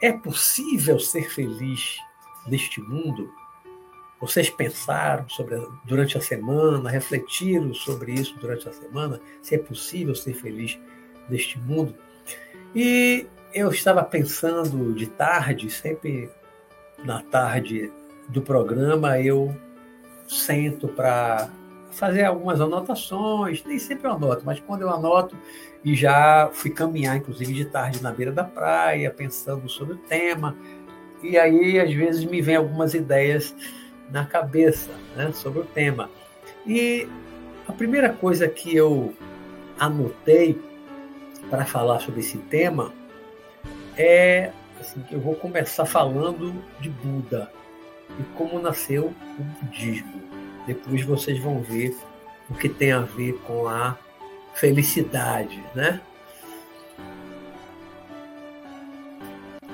é 0.00 0.12
possível 0.12 0.98
ser 0.98 1.30
feliz 1.30 1.98
neste 2.46 2.80
mundo? 2.80 3.30
Vocês 4.20 4.48
pensaram 4.48 5.28
sobre 5.28 5.56
durante 5.84 6.16
a 6.16 6.20
semana, 6.20 6.88
refletiram 6.88 7.74
sobre 7.74 8.14
isso 8.14 8.38
durante 8.38 8.68
a 8.68 8.72
semana, 8.72 9.20
se 9.42 9.54
é 9.54 9.58
possível 9.58 10.14
ser 10.14 10.34
feliz 10.34 10.78
neste 11.28 11.58
mundo? 11.58 11.94
E 12.74 13.26
eu 13.52 13.70
estava 13.70 14.02
pensando 14.02 14.94
de 14.94 15.06
tarde, 15.06 15.70
sempre 15.70 16.30
na 17.04 17.22
tarde 17.22 17.92
do 18.28 18.40
programa, 18.40 19.20
eu 19.20 19.54
sento 20.26 20.88
para 20.88 21.50
fazer 21.94 22.24
algumas 22.24 22.60
anotações, 22.60 23.62
nem 23.64 23.78
sempre 23.78 24.06
eu 24.06 24.12
anoto, 24.12 24.42
mas 24.44 24.60
quando 24.60 24.82
eu 24.82 24.90
anoto, 24.90 25.36
e 25.84 25.94
já 25.94 26.50
fui 26.52 26.70
caminhar, 26.70 27.16
inclusive 27.16 27.52
de 27.52 27.64
tarde, 27.64 28.02
na 28.02 28.10
beira 28.10 28.32
da 28.32 28.44
praia, 28.44 29.10
pensando 29.10 29.68
sobre 29.68 29.94
o 29.94 29.96
tema, 29.96 30.56
e 31.22 31.38
aí 31.38 31.78
às 31.78 31.92
vezes 31.92 32.24
me 32.24 32.40
vem 32.40 32.56
algumas 32.56 32.94
ideias 32.94 33.54
na 34.10 34.26
cabeça 34.26 34.90
né, 35.16 35.32
sobre 35.32 35.60
o 35.60 35.64
tema. 35.64 36.10
E 36.66 37.08
a 37.66 37.72
primeira 37.72 38.12
coisa 38.12 38.48
que 38.48 38.74
eu 38.74 39.14
anotei 39.78 40.60
para 41.48 41.64
falar 41.64 42.00
sobre 42.00 42.20
esse 42.20 42.38
tema 42.38 42.92
é 43.96 44.50
assim, 44.80 45.00
que 45.02 45.14
eu 45.14 45.20
vou 45.20 45.34
começar 45.34 45.86
falando 45.86 46.54
de 46.80 46.90
Buda 46.90 47.50
e 48.18 48.22
como 48.36 48.60
nasceu 48.60 49.14
o 49.38 49.42
budismo. 49.62 50.23
Depois 50.66 51.02
vocês 51.04 51.38
vão 51.38 51.60
ver 51.60 51.96
o 52.50 52.54
que 52.54 52.68
tem 52.68 52.92
a 52.92 53.00
ver 53.00 53.34
com 53.46 53.66
a 53.68 53.98
felicidade, 54.54 55.62
né? 55.74 56.00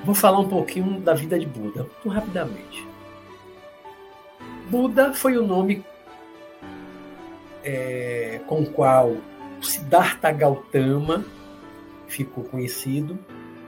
Vou 0.03 0.15
falar 0.15 0.39
um 0.39 0.49
pouquinho 0.49 0.99
da 0.99 1.13
vida 1.13 1.37
de 1.37 1.45
Buda, 1.45 1.83
muito 1.83 2.09
rapidamente. 2.09 2.87
Buda 4.69 5.13
foi 5.13 5.37
o 5.37 5.45
nome 5.45 5.83
é, 7.63 8.41
com 8.47 8.61
o 8.61 8.71
qual 8.71 9.15
Siddhartha 9.61 10.31
Gautama 10.31 11.23
ficou 12.07 12.43
conhecido. 12.43 13.17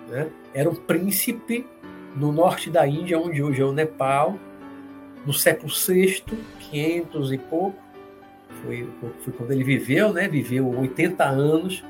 Né? 0.07 0.29
Era 0.53 0.69
um 0.69 0.75
príncipe 0.75 1.67
no 2.15 2.31
norte 2.31 2.69
da 2.69 2.87
Índia, 2.87 3.19
onde 3.19 3.41
hoje 3.43 3.61
é 3.61 3.65
o 3.65 3.71
Nepal, 3.71 4.37
no 5.25 5.33
século 5.33 5.71
VI, 5.71 6.23
500 6.73 7.31
e 7.31 7.37
pouco. 7.37 7.77
Foi, 8.63 8.89
foi 9.21 9.33
quando 9.33 9.51
ele 9.51 9.63
viveu, 9.63 10.11
né? 10.11 10.27
viveu 10.27 10.67
80 10.79 11.23
anos. 11.23 11.83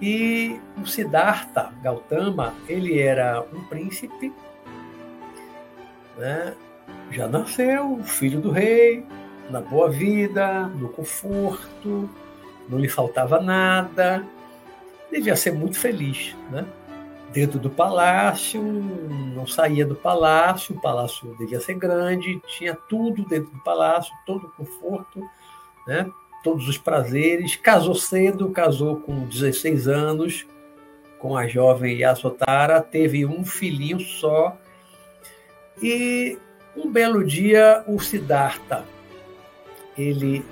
E 0.00 0.58
o 0.80 0.86
Siddhartha 0.86 1.72
Gautama, 1.82 2.54
ele 2.66 2.98
era 2.98 3.44
um 3.52 3.62
príncipe, 3.64 4.32
né? 6.16 6.54
já 7.10 7.28
nasceu, 7.28 8.02
filho 8.04 8.40
do 8.40 8.50
rei, 8.50 9.04
na 9.50 9.60
boa 9.60 9.90
vida, 9.90 10.62
no 10.68 10.88
conforto, 10.88 12.08
não 12.68 12.78
lhe 12.78 12.88
faltava 12.88 13.40
nada, 13.40 14.24
devia 15.10 15.36
ser 15.36 15.52
muito 15.52 15.78
feliz, 15.78 16.34
né? 16.50 16.64
Dentro 17.32 17.58
do 17.58 17.70
palácio, 17.70 18.60
não 18.62 19.46
saía 19.46 19.86
do 19.86 19.94
palácio, 19.94 20.74
o 20.74 20.80
palácio 20.80 21.34
devia 21.38 21.60
ser 21.60 21.74
grande, 21.74 22.40
tinha 22.58 22.74
tudo 22.74 23.24
dentro 23.24 23.52
do 23.52 23.62
palácio, 23.62 24.12
todo 24.26 24.46
o 24.46 24.50
conforto, 24.50 25.22
né? 25.86 26.10
todos 26.42 26.68
os 26.68 26.76
prazeres. 26.76 27.54
Casou 27.54 27.94
cedo, 27.94 28.50
casou 28.50 28.96
com 28.96 29.26
16 29.26 29.86
anos 29.86 30.46
com 31.20 31.36
a 31.36 31.46
jovem 31.46 31.98
Yasotara, 31.98 32.80
teve 32.80 33.26
um 33.26 33.44
filhinho 33.44 34.00
só 34.00 34.56
e 35.82 36.38
um 36.76 36.90
belo 36.90 37.24
dia, 37.24 37.84
o 37.86 38.00
Siddhartha, 38.00 38.84
ele 39.96 40.44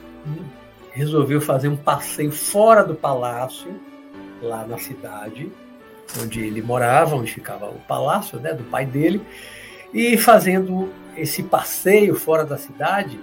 resolveu 0.92 1.40
fazer 1.40 1.68
um 1.68 1.76
passeio 1.76 2.30
fora 2.30 2.84
do 2.84 2.94
palácio, 2.94 3.80
lá 4.42 4.66
na 4.66 4.78
cidade, 4.78 5.50
onde 6.22 6.40
ele 6.40 6.62
morava, 6.62 7.16
onde 7.16 7.32
ficava 7.32 7.66
o 7.66 7.78
palácio 7.80 8.38
né, 8.40 8.52
do 8.52 8.64
pai 8.64 8.86
dele, 8.86 9.20
e 9.92 10.16
fazendo 10.16 10.92
esse 11.16 11.42
passeio 11.42 12.14
fora 12.14 12.44
da 12.44 12.56
cidade, 12.56 13.18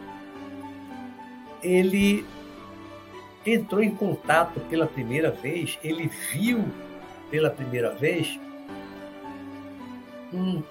ele 1.64 2.26
entrou 3.46 3.82
em 3.82 3.92
contato 3.92 4.60
pela 4.62 4.88
primeira 4.88 5.32
vez, 5.32 5.80
ele 5.84 6.10
viu 6.32 6.66
pela 7.30 7.50
primeira 7.50 7.92
vez 7.94 8.40
um 10.34 10.62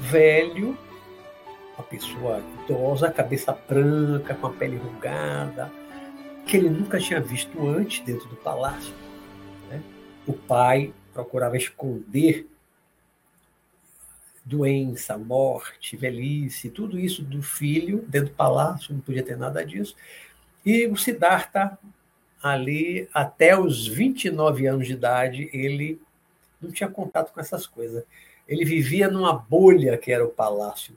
velho 0.00 0.76
uma 1.76 1.84
pessoa 1.84 2.40
idosa, 2.62 3.10
cabeça 3.10 3.56
branca, 3.68 4.34
com 4.34 4.46
a 4.46 4.50
pele 4.50 4.76
enrugada, 4.76 5.70
que 6.46 6.56
ele 6.56 6.70
nunca 6.70 6.98
tinha 6.98 7.20
visto 7.20 7.66
antes 7.66 8.00
dentro 8.04 8.28
do 8.28 8.36
palácio. 8.36 8.94
Né? 9.68 9.82
O 10.26 10.32
pai 10.32 10.92
procurava 11.14 11.56
esconder 11.56 12.46
doença, 14.44 15.16
morte, 15.16 15.96
velhice, 15.96 16.68
tudo 16.68 16.98
isso 16.98 17.22
do 17.22 17.42
filho 17.42 18.04
dentro 18.06 18.28
do 18.28 18.34
palácio, 18.34 18.92
não 18.92 19.00
podia 19.00 19.22
ter 19.22 19.38
nada 19.38 19.64
disso. 19.64 19.96
E 20.66 20.86
o 20.86 20.96
Siddhartha, 20.96 21.78
ali, 22.42 23.08
até 23.14 23.58
os 23.58 23.86
29 23.88 24.66
anos 24.66 24.86
de 24.86 24.92
idade, 24.92 25.48
ele 25.52 25.98
não 26.60 26.70
tinha 26.70 26.88
contato 26.88 27.32
com 27.32 27.40
essas 27.40 27.66
coisas. 27.66 28.04
Ele 28.46 28.64
vivia 28.64 29.08
numa 29.08 29.32
bolha 29.32 29.96
que 29.96 30.12
era 30.12 30.24
o 30.24 30.30
palácio 30.30 30.94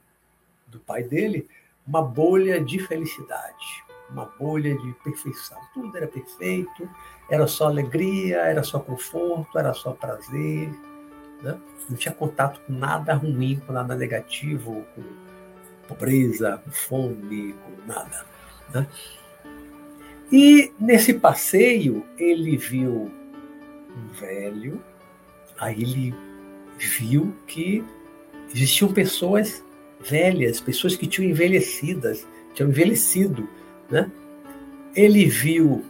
do 0.68 0.80
pai 0.80 1.04
dele, 1.04 1.48
uma 1.88 2.02
bolha 2.02 2.60
de 2.60 2.80
felicidade, 2.80 3.86
uma 4.10 4.26
bolha 4.40 4.76
de 4.78 4.94
perfeição. 5.04 5.58
Tudo 5.74 5.96
era 5.96 6.08
perfeito, 6.08 6.90
era 7.30 7.48
só 7.48 7.68
alegria, 7.68 8.38
era 8.38 8.64
só 8.64 8.80
conforto, 8.80 9.58
era 9.58 9.74
só 9.74 9.92
prazer. 9.92 10.70
Né? 11.42 11.58
Não 11.90 11.98
tinha 11.98 12.14
contato 12.14 12.60
com 12.62 12.74
nada 12.74 13.14
ruim, 13.14 13.62
com 13.66 13.74
nada 13.74 13.96
negativo, 13.96 14.86
com 14.96 15.04
pobreza, 15.88 16.62
com 16.64 16.72
fome, 16.72 17.54
com 17.54 17.88
nada. 17.88 18.26
Né? 18.74 18.88
E 20.32 20.74
nesse 20.80 21.14
passeio 21.14 22.06
ele 22.18 22.58
viu 22.58 23.12
um 23.96 24.08
velho, 24.14 24.82
aí 25.58 25.82
ele 25.82 26.16
viu 26.78 27.34
que 27.48 27.84
existiam 28.54 28.92
pessoas 28.92 29.64
velhas, 30.02 30.60
pessoas 30.60 30.96
que 30.96 31.08
tinham 31.08 31.30
envelhecidas, 31.30 32.28
tinham 32.54 32.70
envelhecido, 32.70 33.48
né? 33.90 34.10
Ele 34.96 35.26
viu 35.26 35.84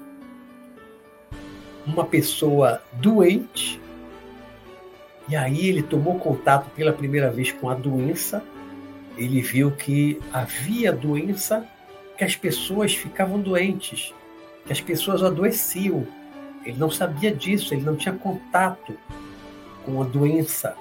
uma 1.85 2.05
pessoa 2.05 2.81
doente 2.93 3.79
e 5.29 5.35
aí 5.35 5.67
ele 5.67 5.83
tomou 5.83 6.17
contato 6.17 6.69
pela 6.71 6.93
primeira 6.93 7.29
vez 7.29 7.51
com 7.51 7.69
a 7.69 7.73
doença. 7.73 8.41
Ele 9.17 9.41
viu 9.41 9.71
que 9.71 10.19
havia 10.31 10.91
doença, 10.91 11.67
que 12.17 12.23
as 12.23 12.35
pessoas 12.35 12.93
ficavam 12.93 13.39
doentes, 13.39 14.13
que 14.65 14.71
as 14.71 14.79
pessoas 14.79 15.21
adoeciam. 15.23 16.07
Ele 16.63 16.77
não 16.77 16.89
sabia 16.89 17.33
disso, 17.33 17.73
ele 17.73 17.83
não 17.83 17.95
tinha 17.95 18.13
contato 18.13 18.97
com 19.85 20.01
a 20.01 20.05
doença 20.05 20.75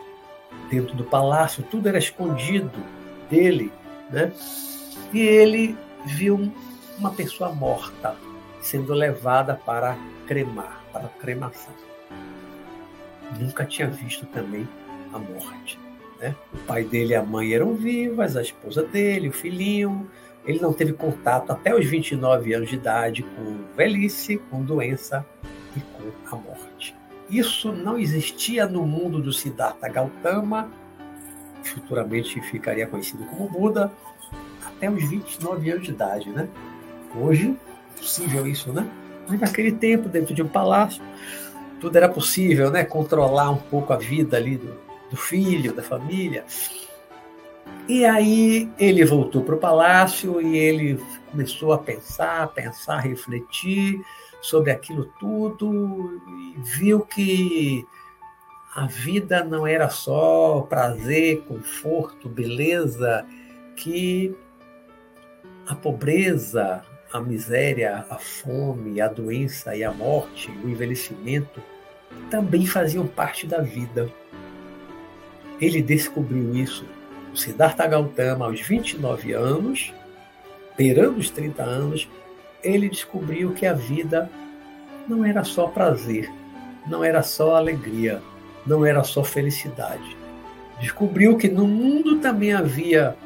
dentro 0.70 0.94
do 0.96 1.04
palácio, 1.04 1.62
tudo 1.62 1.88
era 1.88 1.98
escondido 1.98 2.82
dele, 3.30 3.72
né? 4.10 4.32
E 5.12 5.20
ele 5.20 5.76
viu 6.04 6.52
uma 6.98 7.12
pessoa 7.12 7.52
morta 7.52 8.16
sendo 8.60 8.92
levada 8.94 9.54
para 9.54 9.96
cremar, 10.26 10.82
para 10.92 11.08
cremação. 11.08 11.74
Nunca 13.38 13.64
tinha 13.64 13.88
visto 13.88 14.26
também 14.26 14.68
a 15.12 15.18
morte. 15.18 15.78
Né? 16.20 16.34
O 16.52 16.58
pai 16.58 16.84
dele 16.84 17.12
e 17.12 17.14
a 17.14 17.22
mãe 17.22 17.52
eram 17.52 17.74
vivas, 17.74 18.36
a 18.36 18.42
esposa 18.42 18.82
dele, 18.82 19.28
o 19.28 19.32
filhinho. 19.32 20.10
Ele 20.44 20.60
não 20.60 20.72
teve 20.72 20.92
contato 20.92 21.50
até 21.50 21.74
os 21.74 21.84
29 21.84 22.54
anos 22.54 22.70
de 22.70 22.76
idade 22.76 23.22
com 23.22 23.64
velhice, 23.76 24.38
com 24.50 24.62
doença 24.62 25.26
e 25.76 25.80
com 25.80 26.36
a 26.36 26.38
morte. 26.38 26.94
Isso 27.28 27.72
não 27.72 27.98
existia 27.98 28.66
no 28.66 28.86
mundo 28.86 29.20
do 29.20 29.32
Siddhartha 29.32 29.88
Gautama, 29.88 30.70
futuramente 31.64 32.40
ficaria 32.42 32.86
conhecido 32.86 33.24
como 33.26 33.48
Buda, 33.48 33.92
até 34.64 34.88
os 34.88 35.08
29 35.08 35.70
anos 35.70 35.84
de 35.84 35.90
idade, 35.90 36.30
né? 36.30 36.48
Hoje, 37.18 37.56
possível 37.96 38.46
isso, 38.46 38.72
né? 38.72 38.88
Mas 39.28 39.40
naquele 39.40 39.72
tempo, 39.72 40.08
dentro 40.08 40.34
de 40.34 40.42
um 40.42 40.48
palácio, 40.48 41.02
tudo 41.80 41.96
era 41.96 42.08
possível, 42.08 42.70
né? 42.70 42.84
Controlar 42.84 43.50
um 43.50 43.56
pouco 43.56 43.92
a 43.92 43.96
vida 43.96 44.36
ali 44.36 44.56
do, 44.56 44.74
do 45.10 45.16
filho, 45.16 45.72
da 45.72 45.82
família. 45.82 46.44
E 47.88 48.04
aí 48.04 48.68
ele 48.78 49.04
voltou 49.04 49.42
para 49.42 49.54
o 49.54 49.58
palácio 49.58 50.40
e 50.40 50.56
ele 50.56 51.00
começou 51.30 51.72
a 51.72 51.78
pensar, 51.78 52.48
pensar, 52.48 52.98
refletir 52.98 54.00
sobre 54.40 54.70
aquilo 54.70 55.10
tudo 55.18 56.20
e 56.56 56.60
viu 56.60 57.00
que 57.00 57.86
a 58.74 58.86
vida 58.86 59.42
não 59.42 59.66
era 59.66 59.88
só 59.88 60.66
prazer, 60.68 61.42
conforto, 61.42 62.28
beleza, 62.28 63.24
que 63.76 64.36
a 65.66 65.74
pobreza, 65.74 66.84
a 67.12 67.20
miséria, 67.20 68.04
a 68.10 68.16
fome, 68.16 69.00
a 69.00 69.08
doença 69.08 69.74
e 69.76 69.84
a 69.84 69.92
morte, 69.92 70.50
o 70.64 70.68
envelhecimento 70.68 71.62
também 72.30 72.66
faziam 72.66 73.06
parte 73.06 73.46
da 73.46 73.60
vida. 73.60 74.10
Ele 75.60 75.80
descobriu 75.80 76.54
isso. 76.54 76.84
O 77.32 77.36
Siddhartha 77.36 77.86
Gautama, 77.86 78.46
aos 78.46 78.60
29 78.60 79.32
anos, 79.32 79.92
beirando 80.76 81.18
os 81.18 81.30
30 81.30 81.62
anos, 81.62 82.08
ele 82.62 82.88
descobriu 82.88 83.52
que 83.52 83.66
a 83.66 83.72
vida 83.72 84.30
não 85.08 85.24
era 85.24 85.44
só 85.44 85.68
prazer, 85.68 86.30
não 86.86 87.04
era 87.04 87.22
só 87.22 87.56
alegria, 87.56 88.20
não 88.66 88.84
era 88.84 89.04
só 89.04 89.22
felicidade. 89.22 90.16
Descobriu 90.80 91.36
que 91.36 91.48
no 91.48 91.66
mundo 91.66 92.18
também 92.18 92.52
havia 92.52 93.16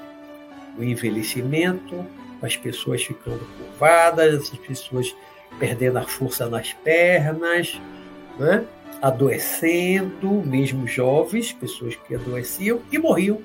o 0.78 0.84
envelhecimento, 0.84 2.04
as 2.42 2.56
pessoas 2.56 3.02
ficando 3.02 3.44
curvadas, 3.56 4.52
as 4.52 4.58
pessoas 4.58 5.14
perdendo 5.58 5.98
a 5.98 6.02
força 6.02 6.48
nas 6.48 6.72
pernas, 6.72 7.81
né? 8.38 8.66
adoecendo, 9.00 10.42
mesmo 10.42 10.87
jovens, 10.87 11.52
pessoas 11.52 11.96
que 11.96 12.14
adoeciam 12.14 12.82
e 12.92 12.98
morriam. 12.98 13.42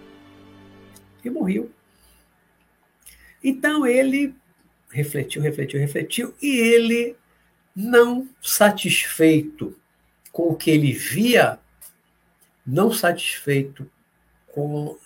E 1.23 1.29
morriam. 1.29 1.69
Então 3.43 3.85
ele 3.85 4.33
refletiu, 4.89 5.41
refletiu, 5.41 5.79
refletiu, 5.79 6.33
e 6.41 6.57
ele, 6.57 7.15
não 7.75 8.27
satisfeito 8.41 9.75
com 10.31 10.49
o 10.49 10.55
que 10.55 10.71
ele 10.71 10.93
via, 10.93 11.59
não 12.65 12.91
satisfeito 12.91 13.89
com 14.47 14.97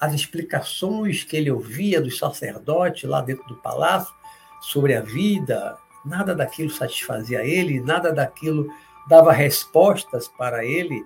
as 0.00 0.12
explicações 0.12 1.24
que 1.24 1.36
ele 1.36 1.50
ouvia 1.50 2.00
dos 2.00 2.18
sacerdotes 2.18 3.08
lá 3.08 3.20
dentro 3.20 3.46
do 3.46 3.56
palácio 3.56 4.14
sobre 4.60 4.94
a 4.94 5.00
vida, 5.00 5.76
nada 6.04 6.34
daquilo 6.34 6.70
satisfazia 6.70 7.44
ele, 7.44 7.80
nada 7.80 8.12
daquilo 8.12 8.68
dava 9.08 9.32
respostas 9.32 10.28
para 10.28 10.64
ele 10.64 11.04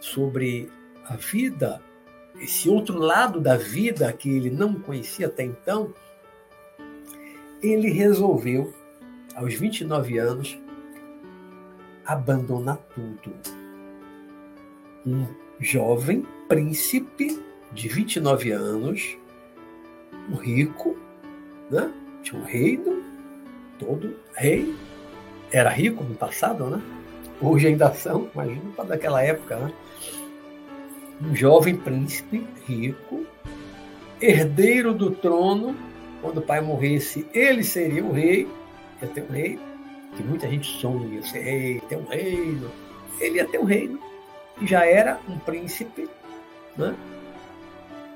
sobre 0.00 0.70
a 1.06 1.16
vida, 1.16 1.82
esse 2.36 2.68
outro 2.68 2.98
lado 2.98 3.40
da 3.40 3.56
vida 3.56 4.12
que 4.12 4.28
ele 4.28 4.50
não 4.50 4.74
conhecia 4.74 5.26
até 5.26 5.42
então, 5.42 5.92
ele 7.60 7.90
resolveu, 7.90 8.72
aos 9.34 9.54
29 9.54 10.18
anos, 10.18 10.58
abandonar 12.04 12.78
tudo. 12.94 13.34
Um 15.04 15.26
jovem 15.60 16.26
príncipe 16.48 17.42
de 17.72 17.88
29 17.88 18.52
anos, 18.52 19.16
um 20.30 20.36
rico, 20.36 20.96
né? 21.70 21.92
tinha 22.22 22.40
um 22.40 22.44
reino, 22.44 23.02
todo 23.78 24.16
rei, 24.34 24.74
era 25.50 25.70
rico 25.70 26.04
no 26.04 26.14
passado, 26.14 26.66
né? 26.66 26.82
Hoje 27.40 27.68
ainda 27.68 27.92
são, 27.92 28.28
imagina 28.34 28.70
para 28.74 28.84
daquela 28.84 29.22
época, 29.22 29.56
né? 29.56 29.72
Um 31.22 31.34
jovem 31.34 31.76
príncipe 31.76 32.46
rico, 32.66 33.24
herdeiro 34.20 34.92
do 34.92 35.10
trono, 35.10 35.74
quando 36.20 36.38
o 36.38 36.42
pai 36.42 36.60
morresse, 36.60 37.26
ele 37.32 37.62
seria 37.62 38.04
o 38.04 38.12
rei, 38.12 38.48
ia 39.00 39.08
ter 39.08 39.22
um 39.22 39.32
rei, 39.32 39.58
que 40.16 40.22
muita 40.22 40.48
gente 40.48 40.66
sonha 40.66 41.22
ser 41.22 41.40
rei, 41.40 41.80
ter 41.88 41.96
um 41.96 42.06
reino. 42.06 42.70
Ele 43.20 43.36
ia 43.36 43.46
ter 43.46 43.58
um 43.58 43.64
reino, 43.64 43.98
já 44.62 44.84
era 44.84 45.18
um 45.28 45.38
príncipe, 45.38 46.08
né? 46.76 46.94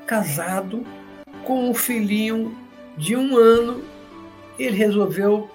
casado 0.07 0.85
com 1.45 1.71
um 1.71 1.75
filhinho 1.75 2.57
de 2.97 3.17
um 3.17 3.37
ano, 3.37 3.83
ele 4.59 4.77
resolveu 4.77 5.51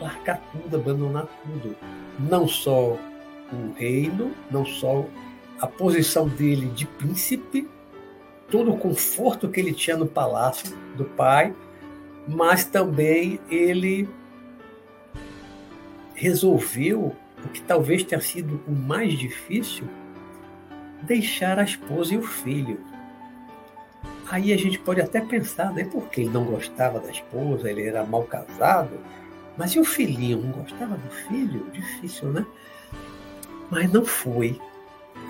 largar 0.00 0.40
tudo, 0.52 0.76
abandonar 0.76 1.26
tudo. 1.42 1.76
Não 2.18 2.48
só 2.48 2.98
o 3.52 3.72
reino, 3.76 4.32
não 4.50 4.64
só 4.64 5.06
a 5.60 5.66
posição 5.66 6.28
dele 6.28 6.66
de 6.66 6.86
príncipe, 6.86 7.68
todo 8.50 8.72
o 8.72 8.76
conforto 8.76 9.48
que 9.48 9.60
ele 9.60 9.72
tinha 9.72 9.96
no 9.96 10.06
palácio 10.06 10.76
do 10.96 11.04
pai, 11.04 11.54
mas 12.26 12.64
também 12.64 13.38
ele 13.50 14.08
resolveu 16.14 17.14
o 17.44 17.48
que 17.48 17.62
talvez 17.62 18.02
tenha 18.02 18.20
sido 18.20 18.60
o 18.66 18.72
mais 18.72 19.18
difícil, 19.18 19.86
deixar 21.04 21.58
a 21.58 21.64
esposa 21.64 22.14
e 22.14 22.16
o 22.16 22.22
filho. 22.22 22.80
Aí 24.30 24.52
a 24.52 24.56
gente 24.56 24.78
pode 24.78 25.00
até 25.00 25.20
pensar, 25.20 25.72
né? 25.72 25.84
Porque 25.84 26.22
ele 26.22 26.30
não 26.30 26.44
gostava 26.44 26.98
da 26.98 27.10
esposa, 27.10 27.70
ele 27.70 27.86
era 27.86 28.04
mal 28.04 28.24
casado, 28.24 28.98
mas 29.56 29.72
e 29.72 29.78
o 29.78 29.84
filhinho? 29.84 30.40
Não 30.40 30.50
gostava 30.50 30.96
do 30.96 31.10
filho? 31.10 31.70
Difícil, 31.70 32.32
né? 32.32 32.44
Mas 33.70 33.92
não 33.92 34.04
foi. 34.04 34.58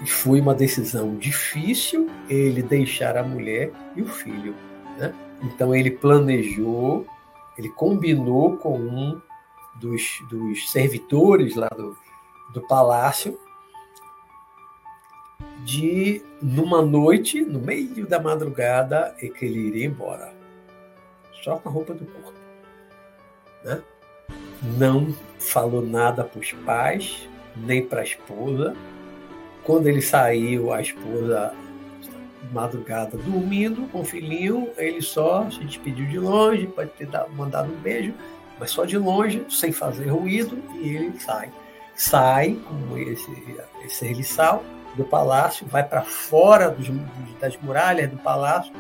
E 0.03 0.07
foi 0.09 0.41
uma 0.41 0.55
decisão 0.55 1.17
difícil 1.17 2.09
ele 2.29 2.63
deixar 2.63 3.17
a 3.17 3.23
mulher 3.23 3.71
e 3.95 4.03
o 4.03 4.07
filho. 4.07 4.55
Né? 4.97 5.13
Então 5.43 5.75
ele 5.75 5.91
planejou, 5.91 7.07
ele 7.59 7.69
combinou 7.69 8.57
com 8.57 8.79
um 8.79 9.21
dos, 9.77 10.03
dos 10.31 10.71
servidores 10.71 11.55
lá 11.55 11.69
do, 11.69 11.97
do 12.53 12.63
palácio 12.63 13.39
de, 15.65 16.23
numa 16.43 16.83
noite, 16.83 17.41
no 17.41 17.59
meio 17.59 18.07
da 18.07 18.21
madrugada, 18.21 19.15
é 19.21 19.29
que 19.29 19.47
ele 19.47 19.59
iria 19.59 19.87
embora. 19.87 20.33
Só 21.43 21.57
com 21.57 21.69
a 21.69 21.73
roupa 21.73 21.95
do 21.95 22.05
corpo. 22.05 22.39
Né? 23.65 23.83
Não 24.79 25.15
falou 25.39 25.85
nada 25.85 26.23
para 26.23 26.39
os 26.39 26.53
pais, 26.53 27.29
nem 27.57 27.85
para 27.85 28.03
a 28.03 28.05
esposa. 28.05 28.77
Quando 29.63 29.87
ele 29.87 30.03
saiu, 30.03 30.71
a 30.71 30.83
esposa, 30.83 31.55
madrugada, 32.53 33.17
dormindo 33.17 33.89
com 33.89 34.01
o 34.01 34.05
filhinho, 34.05 34.69
ele 34.77 35.01
só 35.01 35.51
se 35.51 35.65
despediu 35.65 36.07
de 36.07 36.19
longe, 36.19 36.67
pode 36.67 36.91
ter 36.91 37.07
dado, 37.07 37.33
mandado 37.33 37.73
um 37.73 37.77
beijo, 37.77 38.13
mas 38.61 38.71
só 38.71 38.85
de 38.85 38.99
longe, 38.99 39.43
sem 39.49 39.73
fazer 39.73 40.09
ruído, 40.09 40.63
e 40.75 40.95
ele 40.95 41.19
sai. 41.19 41.51
Sai 41.97 42.59
com 42.69 42.99
esse 42.99 43.31
serviçal 43.89 44.63
do 44.97 45.05
palácio, 45.05 45.67
vai 45.67 45.83
para 45.83 46.03
fora 46.03 46.71
dos, 46.71 46.89
das 47.41 47.57
muralhas 47.59 48.11
do 48.11 48.17
palácio. 48.19 48.73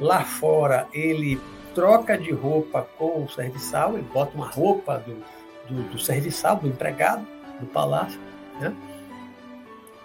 Lá 0.00 0.24
fora, 0.24 0.88
ele 0.92 1.40
troca 1.74 2.18
de 2.18 2.32
roupa 2.32 2.82
com 2.98 3.24
o 3.24 3.28
serviçal, 3.28 3.94
ele 3.94 4.06
bota 4.12 4.34
uma 4.34 4.48
roupa 4.48 4.98
do, 4.98 5.22
do, 5.68 5.82
do 5.90 5.98
serviçal, 5.98 6.56
do 6.56 6.68
empregado 6.68 7.26
do 7.60 7.66
palácio, 7.66 8.18
né? 8.60 8.74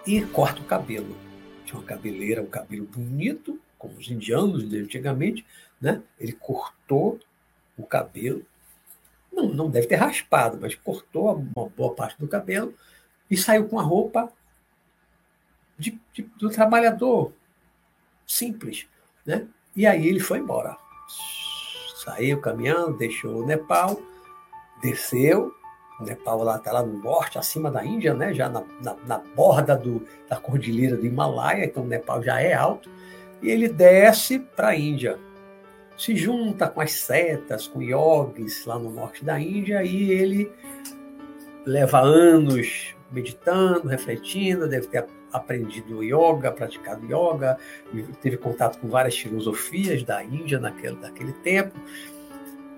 e 0.06 0.22
corta 0.22 0.60
o 0.60 0.64
cabelo. 0.64 1.16
Tinha 1.64 1.78
uma 1.78 1.86
cabeleira, 1.86 2.42
um 2.42 2.46
cabelo 2.46 2.86
bonito, 2.86 3.58
como 3.78 3.94
os 3.94 4.10
indianos 4.10 4.68
de 4.68 4.78
antigamente, 4.78 5.44
né? 5.80 6.02
ele 6.20 6.32
cortou 6.32 7.18
o 7.76 7.84
cabelo, 7.84 8.42
não, 9.32 9.48
não 9.48 9.70
deve 9.70 9.86
ter 9.86 9.96
raspado, 9.96 10.58
mas 10.60 10.74
cortou 10.74 11.34
uma 11.34 11.68
boa 11.68 11.94
parte 11.94 12.18
do 12.18 12.28
cabelo 12.28 12.72
e 13.30 13.36
saiu 13.36 13.68
com 13.68 13.78
a 13.78 13.82
roupa 13.82 14.32
de, 15.78 15.98
de, 16.12 16.22
do 16.38 16.50
trabalhador 16.50 17.32
simples. 18.26 18.86
Né? 19.24 19.46
E 19.74 19.86
aí 19.86 20.06
ele 20.06 20.20
foi 20.20 20.38
embora. 20.38 20.76
Saiu 22.04 22.40
caminhando, 22.40 22.96
deixou 22.96 23.42
o 23.42 23.46
Nepal, 23.46 24.00
desceu. 24.80 25.52
O 26.00 26.04
Nepal 26.04 26.42
lá 26.42 26.56
está 26.56 26.72
lá 26.72 26.82
no 26.82 27.02
norte, 27.02 27.38
acima 27.38 27.70
da 27.70 27.84
Índia, 27.84 28.12
né? 28.12 28.32
já 28.34 28.48
na, 28.48 28.62
na, 28.82 28.96
na 29.06 29.18
borda 29.18 29.76
do, 29.76 30.06
da 30.28 30.36
cordilheira 30.36 30.96
do 30.96 31.06
Himalaia, 31.06 31.64
então 31.64 31.82
o 31.82 31.86
Nepal 31.86 32.22
já 32.22 32.40
é 32.40 32.52
alto. 32.52 32.90
E 33.42 33.50
ele 33.50 33.68
desce 33.68 34.38
para 34.38 34.68
a 34.68 34.76
Índia 34.76 35.18
se 35.96 36.14
junta 36.14 36.68
com 36.68 36.80
as 36.80 36.92
setas, 36.92 37.66
com 37.66 37.80
yogis 37.80 38.64
lá 38.66 38.78
no 38.78 38.90
norte 38.90 39.24
da 39.24 39.40
Índia, 39.40 39.82
e 39.82 40.10
ele 40.10 40.52
leva 41.64 42.00
anos 42.00 42.94
meditando, 43.10 43.88
refletindo, 43.88 44.68
deve 44.68 44.88
ter 44.88 44.98
aprendido 45.36 46.02
yoga, 46.02 46.50
praticado 46.50 47.04
yoga, 47.06 47.58
teve 48.20 48.36
contato 48.36 48.78
com 48.78 48.88
várias 48.88 49.16
filosofias 49.16 50.02
da 50.02 50.22
Índia 50.22 50.58
naquele, 50.58 50.96
naquele 50.96 51.32
tempo, 51.32 51.78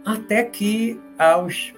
até 0.04 0.44
que 0.44 1.00
aos 1.18 1.72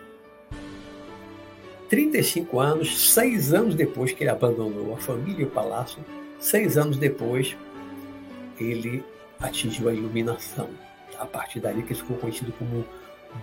35 1.88 2.60
anos, 2.60 3.12
seis 3.12 3.52
anos 3.52 3.74
depois 3.74 4.12
que 4.12 4.22
ele 4.22 4.30
abandonou 4.30 4.94
a 4.94 4.96
família 4.96 5.42
e 5.42 5.44
o 5.44 5.50
palácio, 5.50 6.04
seis 6.38 6.78
anos 6.78 6.96
depois, 6.96 7.56
ele 8.58 9.04
atingiu 9.40 9.88
a 9.88 9.92
iluminação 9.92 10.68
a 11.18 11.26
partir 11.26 11.60
dali 11.60 11.82
que 11.82 11.92
ele 11.92 12.00
ficou 12.00 12.16
conhecido 12.16 12.52
como 12.52 12.84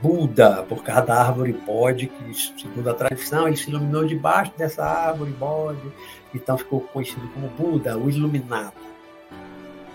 Buda, 0.01 0.63
por 0.63 0.83
causa 0.83 1.01
da 1.01 1.21
árvore 1.23 1.53
bode, 1.53 2.07
que 2.07 2.33
segundo 2.59 2.89
a 2.89 2.93
tradição 2.93 3.47
ele 3.47 3.57
se 3.57 3.69
iluminou 3.69 4.05
debaixo 4.05 4.53
dessa 4.55 4.85
árvore 4.85 5.31
bode, 5.31 5.91
então 6.33 6.57
ficou 6.57 6.81
conhecido 6.81 7.27
como 7.29 7.47
Buda, 7.49 7.97
o 7.97 8.09
iluminado. 8.09 8.75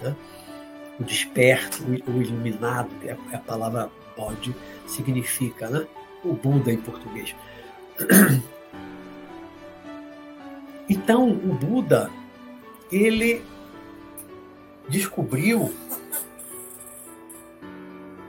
Né? 0.01 0.15
O 0.99 1.05
desperto, 1.05 1.85
o 1.85 2.21
iluminado, 2.21 2.91
que 3.01 3.09
é 3.09 3.17
a 3.33 3.39
palavra 3.39 3.91
bode 4.17 4.55
significa, 4.87 5.71
né? 5.71 5.87
o 6.25 6.33
Buda 6.33 6.73
em 6.73 6.79
português. 6.79 7.35
Então, 10.89 11.31
o 11.31 11.55
Buda, 11.55 12.11
ele 12.91 13.43
descobriu 14.91 15.73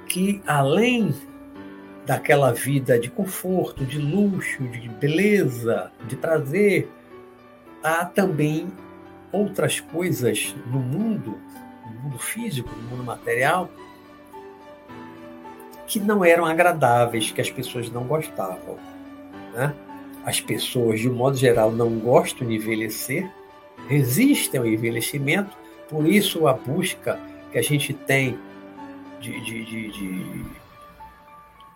que 0.08 0.41
além 0.48 1.13
daquela 2.06 2.52
vida 2.52 3.00
de 3.00 3.10
conforto, 3.10 3.86
de 3.86 3.98
luxo, 3.98 4.64
de 4.64 4.90
beleza, 4.90 5.92
de 6.08 6.16
prazer, 6.16 6.90
há 7.82 8.06
também 8.06 8.68
outras 9.32 9.80
coisas 9.80 10.56
no 10.68 10.80
mundo, 10.80 11.38
no 11.86 12.02
mundo 12.02 12.20
físico, 12.20 12.70
no 12.70 12.90
mundo 12.90 13.04
material, 13.04 13.70
que 15.88 16.00
não 16.00 16.24
eram 16.24 16.46
agradáveis, 16.46 17.32
que 17.32 17.42
as 17.42 17.50
pessoas 17.50 17.90
não 17.90 18.04
gostavam. 18.04 18.78
Né? 19.54 19.74
As 20.26 20.40
pessoas, 20.40 21.00
de 21.00 21.10
um 21.10 21.14
modo 21.14 21.38
geral, 21.38 21.72
não 21.72 22.00
gostam 22.00 22.48
de 22.48 22.56
envelhecer, 22.56 23.30
resistem 23.88 24.60
ao 24.60 24.68
envelhecimento, 24.68 25.56
por 25.90 26.06
isso 26.08 26.48
a 26.48 26.54
busca 26.54 27.20
que 27.52 27.58
a 27.58 27.62
gente 27.62 27.94
tem 27.94 28.38
de, 29.20 29.40
de, 29.42 29.66
de, 29.66 29.92
de 29.92 30.46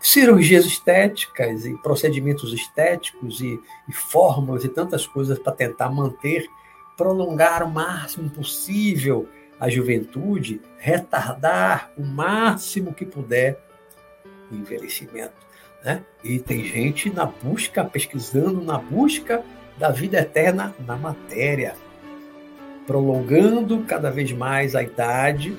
cirurgias 0.00 0.64
estéticas 0.64 1.66
e 1.66 1.76
procedimentos 1.78 2.52
estéticos 2.52 3.40
e, 3.40 3.60
e 3.88 3.92
fórmulas 3.92 4.64
e 4.64 4.68
tantas 4.68 5.06
coisas 5.06 5.38
para 5.38 5.52
tentar 5.52 5.90
manter, 5.90 6.48
prolongar 6.96 7.62
o 7.62 7.70
máximo 7.70 8.30
possível 8.30 9.28
a 9.58 9.68
juventude, 9.68 10.60
retardar 10.78 11.90
o 11.96 12.04
máximo 12.04 12.94
que 12.94 13.04
puder 13.04 13.58
o 14.50 14.54
envelhecimento. 14.54 15.34
Né? 15.84 16.02
E 16.22 16.38
tem 16.38 16.64
gente 16.64 17.10
na 17.10 17.26
busca, 17.26 17.84
pesquisando 17.84 18.62
na 18.62 18.78
busca 18.78 19.42
da 19.76 19.90
vida 19.90 20.18
eterna 20.18 20.74
na 20.84 20.96
matéria, 20.96 21.74
prolongando 22.86 23.84
cada 23.84 24.10
vez 24.10 24.32
mais 24.32 24.74
a 24.74 24.82
idade 24.82 25.56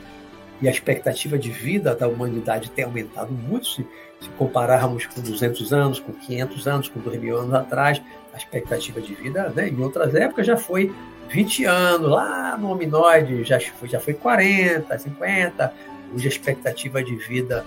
e 0.62 0.68
a 0.68 0.72
expectativa 0.72 1.38
de 1.38 1.52
vida 1.52 1.96
da 1.96 2.08
humanidade 2.08 2.72
tem 2.72 2.84
aumentado 2.86 3.32
muito. 3.32 3.86
Se, 4.22 4.30
compararmos 4.32 5.06
com 5.06 5.22
200 5.22 5.74
anos, 5.74 6.00
com 6.00 6.14
500 6.14 6.68
anos, 6.68 6.90
com 6.90 7.00
2 7.00 7.20
mil 7.20 7.38
anos 7.38 7.54
atrás, 7.54 8.02
a 8.34 8.38
expectativa 8.38 9.02
de 9.02 9.14
vida 9.16 9.52
né, 9.56 9.70
em 9.70 9.82
outras 9.82 10.14
épocas 10.16 10.46
já 10.46 10.58
foi 10.58 10.94
20 11.30 11.66
anos, 11.66 12.10
lá 12.10 12.58
no 12.58 12.70
hominoide 12.70 13.44
já 13.44 13.60
foi, 13.60 13.88
já 13.88 14.00
foi 14.00 14.14
40, 14.14 14.98
50. 14.98 15.74
Hoje 16.14 16.26
a 16.26 16.30
expectativa 16.30 17.04
de 17.04 17.16
vida 17.16 17.66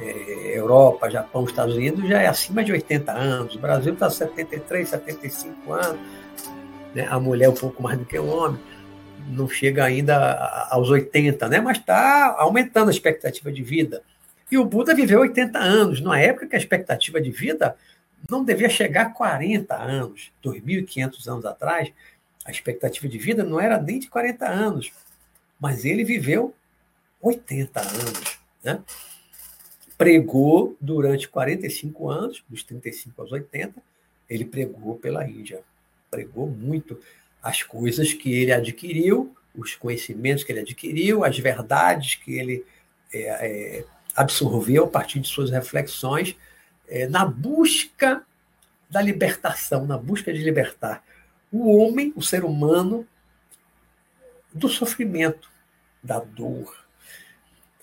é, 0.00 0.58
Europa, 0.58 1.10
Japão, 1.10 1.44
Estados 1.44 1.74
Unidos 1.74 2.08
já 2.08 2.20
é 2.20 2.26
acima 2.26 2.62
de 2.62 2.72
80 2.72 3.12
anos. 3.12 3.54
O 3.54 3.58
Brasil 3.58 3.92
está 3.92 4.08
73, 4.10 4.88
75 4.88 5.72
anos. 5.72 6.00
Né? 6.94 7.06
A 7.08 7.18
mulher 7.18 7.48
um 7.48 7.54
pouco 7.54 7.82
mais 7.82 7.98
do 7.98 8.04
que 8.04 8.18
o 8.18 8.26
homem 8.26 8.60
não 9.28 9.48
chega 9.48 9.84
ainda 9.84 10.66
aos 10.70 10.90
80, 10.90 11.48
né? 11.48 11.60
mas 11.60 11.78
está 11.78 12.34
aumentando 12.38 12.88
a 12.88 12.92
expectativa 12.92 13.52
de 13.52 13.62
vida. 13.62 14.02
E 14.50 14.56
o 14.56 14.64
Buda 14.64 14.94
viveu 14.94 15.20
80 15.20 15.58
anos, 15.58 16.00
numa 16.00 16.18
época 16.18 16.46
que 16.46 16.56
a 16.56 16.58
expectativa 16.58 17.20
de 17.20 17.30
vida 17.30 17.76
não 18.28 18.44
devia 18.44 18.68
chegar 18.68 19.06
a 19.06 19.10
40 19.10 19.74
anos. 19.74 20.32
2.500 20.42 21.28
anos 21.28 21.44
atrás, 21.44 21.92
a 22.44 22.50
expectativa 22.50 23.06
de 23.08 23.18
vida 23.18 23.44
não 23.44 23.60
era 23.60 23.80
nem 23.80 23.98
de 23.98 24.08
40 24.08 24.48
anos, 24.48 24.90
mas 25.60 25.84
ele 25.84 26.02
viveu 26.02 26.54
80 27.20 27.80
anos. 27.80 28.38
Né? 28.64 28.82
Pregou 29.96 30.76
durante 30.80 31.28
45 31.28 32.08
anos, 32.08 32.44
dos 32.48 32.62
35 32.62 33.20
aos 33.20 33.32
80, 33.32 33.82
ele 34.30 34.44
pregou 34.44 34.96
pela 34.96 35.28
Índia. 35.28 35.60
Pregou 36.10 36.48
muito 36.48 36.98
as 37.42 37.62
coisas 37.62 38.12
que 38.12 38.32
ele 38.32 38.52
adquiriu, 38.52 39.34
os 39.54 39.74
conhecimentos 39.74 40.44
que 40.44 40.52
ele 40.52 40.60
adquiriu, 40.60 41.24
as 41.24 41.38
verdades 41.38 42.14
que 42.14 42.32
ele 42.38 42.64
é, 43.12 43.20
é, 43.20 43.84
absorveu 44.18 44.84
a 44.84 44.88
partir 44.88 45.20
de 45.20 45.28
suas 45.28 45.50
reflexões, 45.50 46.36
é, 46.88 47.06
na 47.06 47.24
busca 47.24 48.22
da 48.90 49.00
libertação, 49.00 49.86
na 49.86 49.96
busca 49.96 50.32
de 50.32 50.42
libertar 50.42 51.04
o 51.52 51.76
homem, 51.76 52.12
o 52.16 52.22
ser 52.22 52.44
humano, 52.44 53.06
do 54.52 54.68
sofrimento, 54.68 55.50
da 56.02 56.18
dor. 56.18 56.86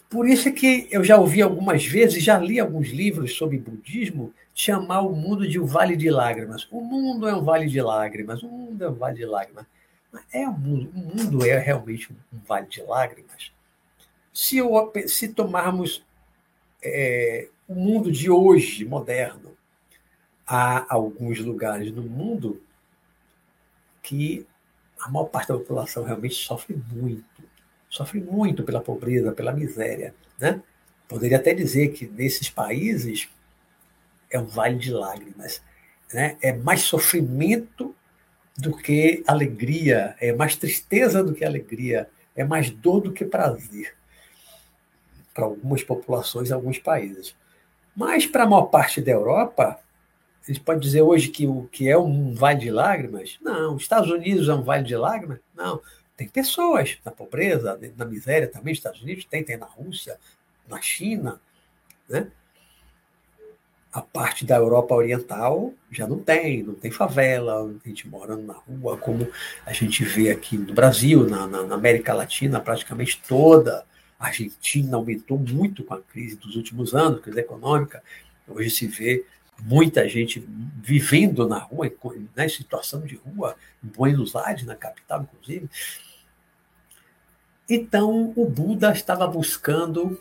Por 0.10 0.28
isso 0.28 0.50
é 0.50 0.52
que 0.52 0.88
eu 0.92 1.04
já 1.04 1.18
ouvi 1.18 1.42
algumas 1.42 1.86
vezes, 1.86 2.24
já 2.24 2.38
li 2.38 2.60
alguns 2.60 2.90
livros 2.90 3.36
sobre 3.36 3.58
budismo, 3.58 4.34
chamar 4.54 5.02
o 5.02 5.16
mundo 5.16 5.48
de 5.48 5.60
um 5.60 5.66
vale 5.66 5.96
de 5.96 6.10
lágrimas. 6.10 6.68
O 6.70 6.82
mundo 6.82 7.28
é 7.28 7.36
um 7.36 7.44
vale 7.44 7.68
de 7.68 7.82
lágrimas, 7.82 8.44
o 8.44 8.48
mundo 8.48 8.84
é 8.84 8.90
um 8.90 8.94
vale 8.94 9.16
de 9.16 9.26
lágrimas. 9.26 9.66
Mas 10.12 10.24
é 10.32 10.48
o 10.48 10.54
mundo, 10.54 10.92
o 10.94 11.00
mundo 11.00 11.46
é 11.46 11.58
realmente 11.58 12.12
um 12.12 12.40
vale 12.46 12.68
de 12.68 12.82
lágrimas. 12.82 13.52
Se, 14.34 14.58
eu, 14.58 14.92
se 15.08 15.30
tomarmos 15.30 16.05
é, 16.86 17.48
o 17.68 17.74
mundo 17.74 18.12
de 18.12 18.30
hoje, 18.30 18.86
moderno, 18.86 19.58
há 20.46 20.86
alguns 20.94 21.40
lugares 21.40 21.92
no 21.92 22.04
mundo 22.04 22.62
que 24.04 24.46
a 25.02 25.10
maior 25.10 25.26
parte 25.26 25.50
da 25.50 25.58
população 25.58 26.04
realmente 26.04 26.36
sofre 26.36 26.80
muito. 26.94 27.44
Sofre 27.90 28.22
muito 28.22 28.64
pela 28.64 28.82
pobreza, 28.82 29.32
pela 29.32 29.52
miséria. 29.52 30.14
Né? 30.40 30.62
Poderia 31.08 31.38
até 31.38 31.54
dizer 31.54 31.90
que 31.90 32.06
nesses 32.06 32.50
países 32.50 33.28
é 34.30 34.40
um 34.40 34.46
vale 34.46 34.78
de 34.78 34.92
lágrimas. 34.92 35.62
Né? 36.14 36.38
É 36.42 36.54
mais 36.54 36.82
sofrimento 36.82 37.96
do 38.58 38.76
que 38.78 39.24
alegria, 39.28 40.16
é 40.20 40.34
mais 40.34 40.56
tristeza 40.56 41.24
do 41.24 41.34
que 41.34 41.44
alegria, 41.44 42.10
é 42.36 42.44
mais 42.44 42.70
dor 42.70 43.02
do 43.02 43.12
que 43.12 43.26
prazer 43.26 43.96
para 45.36 45.46
algumas 45.46 45.84
populações 45.84 46.52
alguns 46.52 46.80
países. 46.80 47.36
Mas 47.94 48.26
para 48.26 48.44
a 48.44 48.48
maior 48.48 48.68
parte 48.68 49.02
da 49.02 49.12
Europa, 49.12 49.78
a 50.42 50.52
gente 50.52 50.62
pode 50.62 50.80
dizer 50.80 51.02
hoje 51.02 51.28
que 51.28 51.46
o 51.46 51.68
que 51.72 51.90
é 51.90 51.98
um 51.98 52.34
vale 52.34 52.60
de 52.60 52.72
lágrimas? 52.72 53.38
Não. 53.42 53.76
Os 53.76 53.84
Estados 53.84 54.10
Unidos 54.10 54.48
é 54.48 54.54
um 54.54 54.64
vale 54.64 54.84
de 54.84 54.96
lágrimas? 54.96 55.40
Não. 55.54 55.82
Tem 56.16 56.28
pessoas 56.28 56.98
na 57.04 57.12
pobreza, 57.12 57.78
na 57.98 58.06
miséria 58.06 58.48
também, 58.48 58.74
Estados 58.74 59.02
Unidos 59.02 59.26
tem, 59.26 59.44
tem 59.44 59.58
na 59.58 59.66
Rússia, 59.66 60.18
na 60.68 60.82
China, 60.82 61.42
né? 62.08 62.32
A 63.92 64.02
parte 64.02 64.46
da 64.46 64.58
Europa 64.58 64.94
Oriental 64.94 65.74
já 65.90 66.06
não 66.06 66.20
tem, 66.20 66.64
não 66.64 66.74
tem 66.74 66.92
favela, 66.92 67.64
a 67.64 67.88
gente 67.88 68.08
mora 68.08 68.36
na 68.36 68.54
rua, 68.54 68.98
como 68.98 69.28
a 69.66 69.72
gente 69.72 70.04
vê 70.04 70.30
aqui 70.30 70.58
no 70.58 70.74
Brasil, 70.74 71.28
na, 71.30 71.48
na, 71.48 71.64
na 71.64 71.76
América 71.76 72.14
Latina, 72.14 72.60
praticamente 72.60 73.22
toda. 73.26 73.86
A 74.26 74.30
Argentina 74.30 74.98
aumentou 74.98 75.38
muito 75.38 75.84
com 75.84 75.94
a 75.94 76.02
crise 76.02 76.36
dos 76.36 76.56
últimos 76.56 76.96
anos, 76.96 77.22
crise 77.22 77.40
econômica. 77.40 78.02
Hoje 78.48 78.72
se 78.72 78.88
vê 78.88 79.24
muita 79.62 80.10
gente 80.10 80.44
vivendo 80.82 81.48
na 81.48 81.60
rua, 81.60 81.92
né, 82.36 82.48
em 82.48 82.50
situação 82.50 83.02
de 83.02 83.18
rua, 83.18 83.56
em 83.84 83.88
Buenos 83.88 84.36
Aires, 84.36 84.64
na 84.64 84.76
capital, 84.76 85.22
inclusive. 85.22 85.70
Então, 87.70 88.34
o 88.36 88.50
Buda 88.50 88.92
estava 88.92 89.28
buscando 89.28 90.20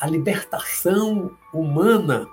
a 0.00 0.08
libertação 0.08 1.38
humana 1.54 2.26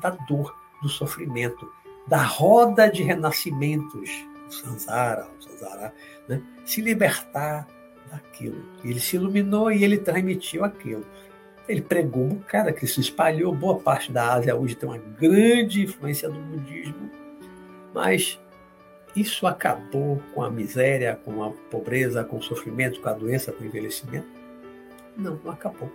da 0.00 0.08
dor, 0.08 0.56
do 0.80 0.88
sofrimento, 0.88 1.70
da 2.08 2.22
roda 2.22 2.90
de 2.90 3.02
renascimentos, 3.02 4.10
o 4.48 4.50
Sansara, 4.50 5.28
o 5.28 6.30
né? 6.30 6.42
se 6.64 6.80
libertar 6.80 7.68
daquilo. 8.12 8.62
Ele 8.84 9.00
se 9.00 9.16
iluminou 9.16 9.72
e 9.72 9.82
ele 9.82 9.98
transmitiu 9.98 10.64
aquilo. 10.64 11.04
Ele 11.68 11.80
pregou 11.80 12.24
um 12.24 12.34
bocado, 12.36 12.72
que 12.72 12.86
se 12.86 13.00
espalhou. 13.00 13.54
Boa 13.54 13.78
parte 13.78 14.12
da 14.12 14.34
Ásia 14.34 14.54
hoje 14.54 14.74
tem 14.74 14.88
uma 14.88 14.98
grande 14.98 15.82
influência 15.82 16.28
do 16.28 16.38
budismo, 16.38 17.10
mas 17.94 18.38
isso 19.16 19.46
acabou 19.46 20.22
com 20.34 20.42
a 20.42 20.50
miséria, 20.50 21.18
com 21.24 21.42
a 21.42 21.50
pobreza, 21.50 22.22
com 22.22 22.36
o 22.36 22.42
sofrimento, 22.42 23.00
com 23.00 23.08
a 23.08 23.12
doença, 23.12 23.50
com 23.50 23.64
o 23.64 23.66
envelhecimento? 23.66 24.28
Não, 25.16 25.40
não 25.44 25.50
acabou. 25.50 25.90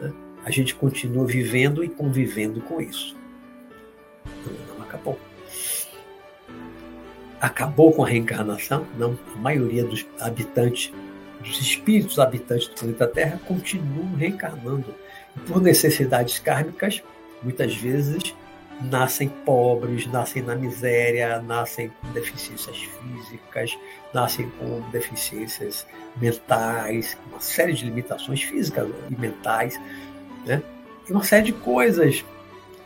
Né? 0.00 0.12
A 0.44 0.50
gente 0.50 0.74
continua 0.74 1.26
vivendo 1.26 1.82
e 1.82 1.88
convivendo 1.88 2.60
com 2.60 2.80
isso 2.80 3.16
não 4.76 4.82
acabou. 4.82 5.18
Acabou 7.40 7.92
com 7.92 8.04
a 8.04 8.08
reencarnação? 8.08 8.86
Não. 8.96 9.18
A 9.34 9.38
maioria 9.38 9.84
dos 9.84 10.06
habitantes, 10.20 10.92
dos 11.44 11.60
espíritos 11.60 12.18
habitantes 12.18 12.68
do 12.68 12.74
planeta 12.74 13.06
Terra, 13.06 13.40
continuam 13.46 14.14
reencarnando. 14.16 14.94
E 15.36 15.40
por 15.40 15.60
necessidades 15.60 16.38
kármicas, 16.38 17.02
muitas 17.42 17.74
vezes 17.76 18.34
nascem 18.80 19.28
pobres, 19.28 20.06
nascem 20.06 20.42
na 20.42 20.54
miséria, 20.54 21.40
nascem 21.40 21.90
com 22.00 22.12
deficiências 22.12 22.76
físicas, 22.76 23.78
nascem 24.12 24.50
com 24.58 24.80
deficiências 24.90 25.86
mentais, 26.16 27.16
uma 27.28 27.40
série 27.40 27.72
de 27.72 27.84
limitações 27.84 28.42
físicas 28.42 28.88
e 29.10 29.20
mentais, 29.20 29.80
né? 30.44 30.62
e 31.08 31.12
uma 31.12 31.22
série 31.22 31.44
de 31.44 31.52
coisas, 31.52 32.24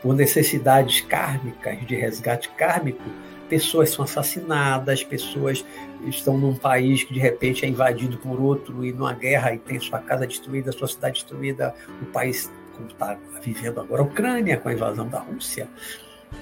por 0.02 0.14
necessidades 0.14 1.00
kármicas, 1.00 1.86
de 1.86 1.96
resgate 1.96 2.48
kármico, 2.50 3.02
pessoas 3.48 3.90
são 3.90 4.04
assassinadas, 4.04 5.02
pessoas 5.02 5.64
estão 6.06 6.36
num 6.36 6.54
país 6.54 7.04
que 7.04 7.12
de 7.12 7.20
repente 7.20 7.64
é 7.64 7.68
invadido 7.68 8.18
por 8.18 8.40
outro 8.40 8.84
e 8.84 8.92
numa 8.92 9.12
guerra 9.12 9.54
e 9.54 9.58
tem 9.58 9.80
sua 9.80 9.98
casa 9.98 10.26
destruída, 10.26 10.72
sua 10.72 10.88
cidade 10.88 11.14
destruída, 11.14 11.74
o 12.02 12.06
país 12.06 12.50
como 12.74 12.88
está 12.88 13.18
vivendo 13.42 13.80
agora 13.80 14.02
a 14.02 14.04
Ucrânia 14.04 14.56
com 14.58 14.68
a 14.68 14.72
invasão 14.72 15.08
da 15.08 15.18
Rússia, 15.18 15.68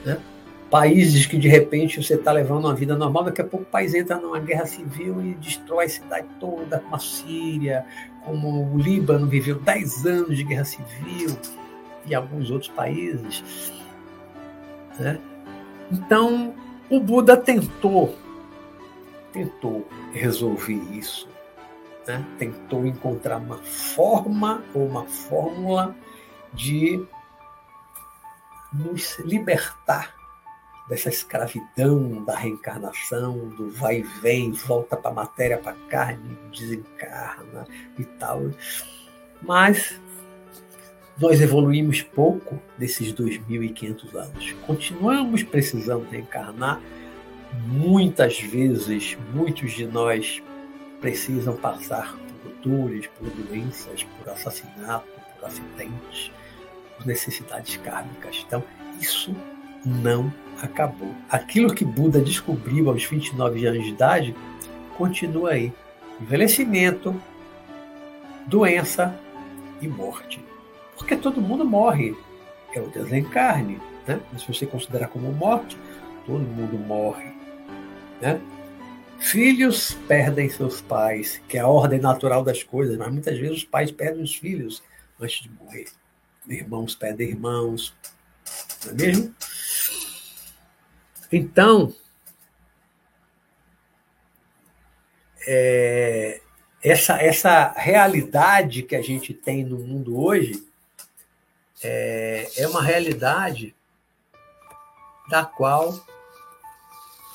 né? 0.05 0.21
países 0.71 1.27
que 1.27 1.39
de 1.39 1.49
repente 1.49 2.03
você 2.03 2.15
está 2.15 2.33
levando 2.33 2.65
uma 2.65 2.75
vida 2.75 2.97
normal, 2.97 3.25
daqui 3.25 3.41
a 3.41 3.45
pouco 3.45 3.65
o 3.65 3.71
país 3.71 3.95
entra 3.95 4.17
numa 4.19 4.39
guerra 4.39 4.67
civil 4.67 5.25
e 5.25 5.35
destrói 5.35 5.87
a 5.87 5.89
cidade 5.89 6.27
toda, 6.41 6.81
como 6.81 6.95
a 6.95 6.99
Síria, 6.99 7.87
como 8.25 8.75
o 8.75 8.79
Líbano 8.79 9.27
viveu 9.27 9.59
10 9.59 10.07
anos 10.07 10.37
de 10.37 10.45
guerra 10.45 10.65
civil 10.65 11.37
e 12.05 12.15
alguns 12.15 12.51
outros 12.51 12.71
países. 12.71 13.73
Né? 14.99 15.19
Então, 15.91 16.55
o 16.91 17.01
Buda 17.01 17.37
tentou, 17.37 18.17
tentou 19.33 19.87
resolver 20.13 20.81
isso, 20.93 21.29
né? 22.07 22.25
tentou 22.39 22.87
encontrar 22.87 23.39
uma 23.39 23.59
forma 23.59 24.63
ou 24.73 24.87
uma 24.87 25.05
fórmula 25.05 25.95
de 26.53 27.05
nos 28.73 29.19
libertar 29.21 30.15
dessa 30.89 31.09
escravidão 31.09 32.25
da 32.25 32.37
reencarnação, 32.37 33.49
do 33.51 33.71
vai 33.71 33.99
e 33.99 34.03
vem, 34.03 34.53
volta 34.53 34.97
para 34.97 35.11
a 35.11 35.15
matéria, 35.15 35.59
para 35.59 35.73
a 35.73 35.89
carne, 35.89 36.39
desencarna 36.53 37.67
e 37.99 38.05
tal. 38.05 38.43
Mas 39.43 40.01
nós 41.19 41.41
evoluímos 41.41 42.03
pouco 42.03 42.61
desses 42.77 43.13
2.500 43.13 44.15
anos. 44.15 44.53
Continuamos 44.67 45.43
precisando 45.43 46.07
reencarnar. 46.11 46.81
Muitas 47.67 48.39
vezes, 48.39 49.17
muitos 49.33 49.73
de 49.73 49.87
nós 49.87 50.43
precisam 51.01 51.57
passar 51.57 52.15
por 52.43 52.53
dores, 52.63 53.07
por 53.19 53.31
doenças, 53.31 54.03
por 54.03 54.31
assassinato, 54.31 55.07
por 55.39 55.47
acidentes, 55.47 56.31
por 56.97 57.07
necessidades 57.07 57.77
kármicas. 57.79 58.45
Então, 58.47 58.63
isso 59.01 59.35
não 59.85 60.31
acabou. 60.61 61.15
Aquilo 61.31 61.75
que 61.75 61.85
Buda 61.85 62.21
descobriu 62.21 62.91
aos 62.91 63.05
29 63.05 63.67
anos 63.67 63.85
de 63.85 63.91
idade 63.91 64.35
continua 64.99 65.53
aí. 65.53 65.73
Envelhecimento, 66.21 67.15
doença 68.47 69.19
e 69.81 69.89
morte. 69.89 70.45
Porque 70.97 71.17
todo 71.17 71.41
mundo 71.41 71.65
morre. 71.65 72.17
É 72.75 72.81
o 72.81 72.89
desencarne. 72.89 73.81
Né? 74.07 74.21
se 74.39 74.47
você 74.47 74.67
considerar 74.67 75.09
como 75.09 75.33
morte, 75.33 75.77
todo 76.27 76.41
mundo 76.41 76.79
morre. 76.79 77.33
Né? 78.21 78.41
Filhos 79.19 79.95
perdem 80.07 80.49
seus 80.49 80.81
pais, 80.81 81.41
que 81.49 81.57
é 81.57 81.61
a 81.61 81.67
ordem 81.67 81.99
natural 81.99 82.45
das 82.45 82.63
coisas, 82.63 82.97
mas 82.97 83.11
muitas 83.11 83.39
vezes 83.39 83.59
os 83.59 83.65
pais 83.65 83.91
perdem 83.91 84.23
os 84.23 84.35
filhos 84.35 84.83
antes 85.21 85.43
de 85.43 85.51
morrer. 85.51 85.87
Irmãos 86.47 86.95
perdem 86.95 87.31
irmãos, 87.31 87.95
não 88.85 88.93
é 88.93 88.95
mesmo? 88.95 89.35
Então, 91.33 91.93
é, 95.47 96.41
essa, 96.83 97.21
essa 97.21 97.73
realidade 97.73 98.83
que 98.83 98.95
a 98.95 99.03
gente 99.03 99.35
tem 99.35 99.65
no 99.65 99.79
mundo 99.79 100.21
hoje 100.21 100.65
é, 101.87 102.49
é 102.57 102.69
uma 102.69 102.83
realidade 102.83 103.75
da 105.29 105.45
qual 105.45 106.05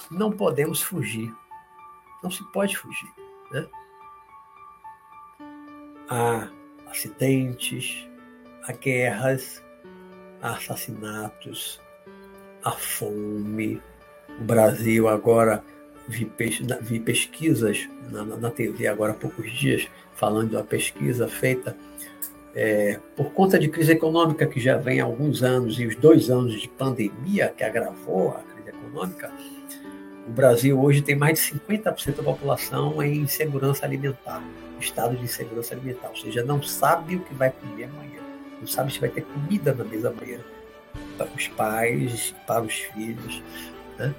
não 0.09 0.31
podemos 0.31 0.81
fugir. 0.81 1.33
Não 2.21 2.29
se 2.29 2.43
pode 2.51 2.77
fugir. 2.77 3.09
Né? 3.51 3.67
Há 6.09 6.49
acidentes, 6.87 8.07
há 8.63 8.73
guerras, 8.73 9.63
há 10.41 10.51
assassinatos, 10.51 11.79
a 12.63 12.71
fome. 12.71 13.81
O 14.39 14.43
Brasil 14.43 15.07
agora 15.07 15.63
vi, 16.07 16.29
vi 16.81 16.99
pesquisas 16.99 17.87
na, 18.09 18.25
na, 18.25 18.51
TV 18.51 18.87
agora 18.87 19.13
há 19.13 19.15
poucos 19.15 19.49
dias 19.51 19.87
falando 20.15 20.51
da 20.51 20.63
pesquisa 20.63 21.27
feita 21.27 21.75
é, 22.55 22.99
por 23.15 23.31
conta 23.31 23.57
de 23.57 23.69
crise 23.69 23.93
econômica 23.93 24.45
que 24.45 24.59
já 24.59 24.77
vem 24.77 24.99
há 24.99 25.05
alguns 25.05 25.41
anos 25.43 25.79
e 25.79 25.85
os 25.85 25.95
dois 25.95 26.29
anos 26.29 26.59
de 26.59 26.67
pandemia 26.67 27.53
que 27.55 27.63
agravou 27.63 28.31
a 28.31 28.41
crise 28.53 28.69
econômica, 28.69 29.31
o 30.27 30.31
Brasil 30.31 30.79
hoje 30.79 31.01
tem 31.01 31.15
mais 31.15 31.39
de 31.39 31.59
50% 31.59 32.17
da 32.17 32.23
população 32.23 33.01
em 33.01 33.19
insegurança 33.19 33.85
alimentar, 33.85 34.43
estado 34.79 35.15
de 35.15 35.23
insegurança 35.23 35.73
alimentar, 35.73 36.09
ou 36.09 36.15
seja, 36.15 36.43
não 36.43 36.61
sabe 36.61 37.15
o 37.15 37.19
que 37.21 37.33
vai 37.33 37.51
comer 37.51 37.85
amanhã, 37.85 38.21
não 38.59 38.67
sabe 38.67 38.93
se 38.93 38.99
vai 38.99 39.09
ter 39.09 39.21
comida 39.21 39.73
na 39.73 39.83
mesa 39.83 40.09
amanhã 40.09 40.39
para 41.17 41.27
os 41.35 41.47
pais, 41.49 42.35
para 42.45 42.61
os 42.61 42.73
filhos. 42.73 43.41
Né? 43.97 44.13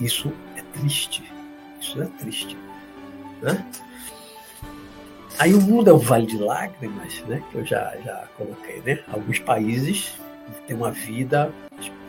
Isso 0.00 0.32
é 0.56 0.62
triste. 0.78 1.22
Isso 1.80 2.00
é 2.02 2.06
triste. 2.18 2.56
Né? 3.42 3.66
Aí 5.38 5.54
o 5.54 5.60
mundo 5.60 5.88
é 5.88 5.92
um 5.92 5.98
vale 5.98 6.26
de 6.26 6.38
lágrimas, 6.38 7.22
né? 7.26 7.42
que 7.50 7.58
eu 7.58 7.64
já, 7.64 7.94
já 8.04 8.28
coloquei. 8.36 8.82
Né? 8.84 9.02
Alguns 9.10 9.38
países 9.38 10.14
têm 10.66 10.76
uma 10.76 10.90
vida, 10.90 11.50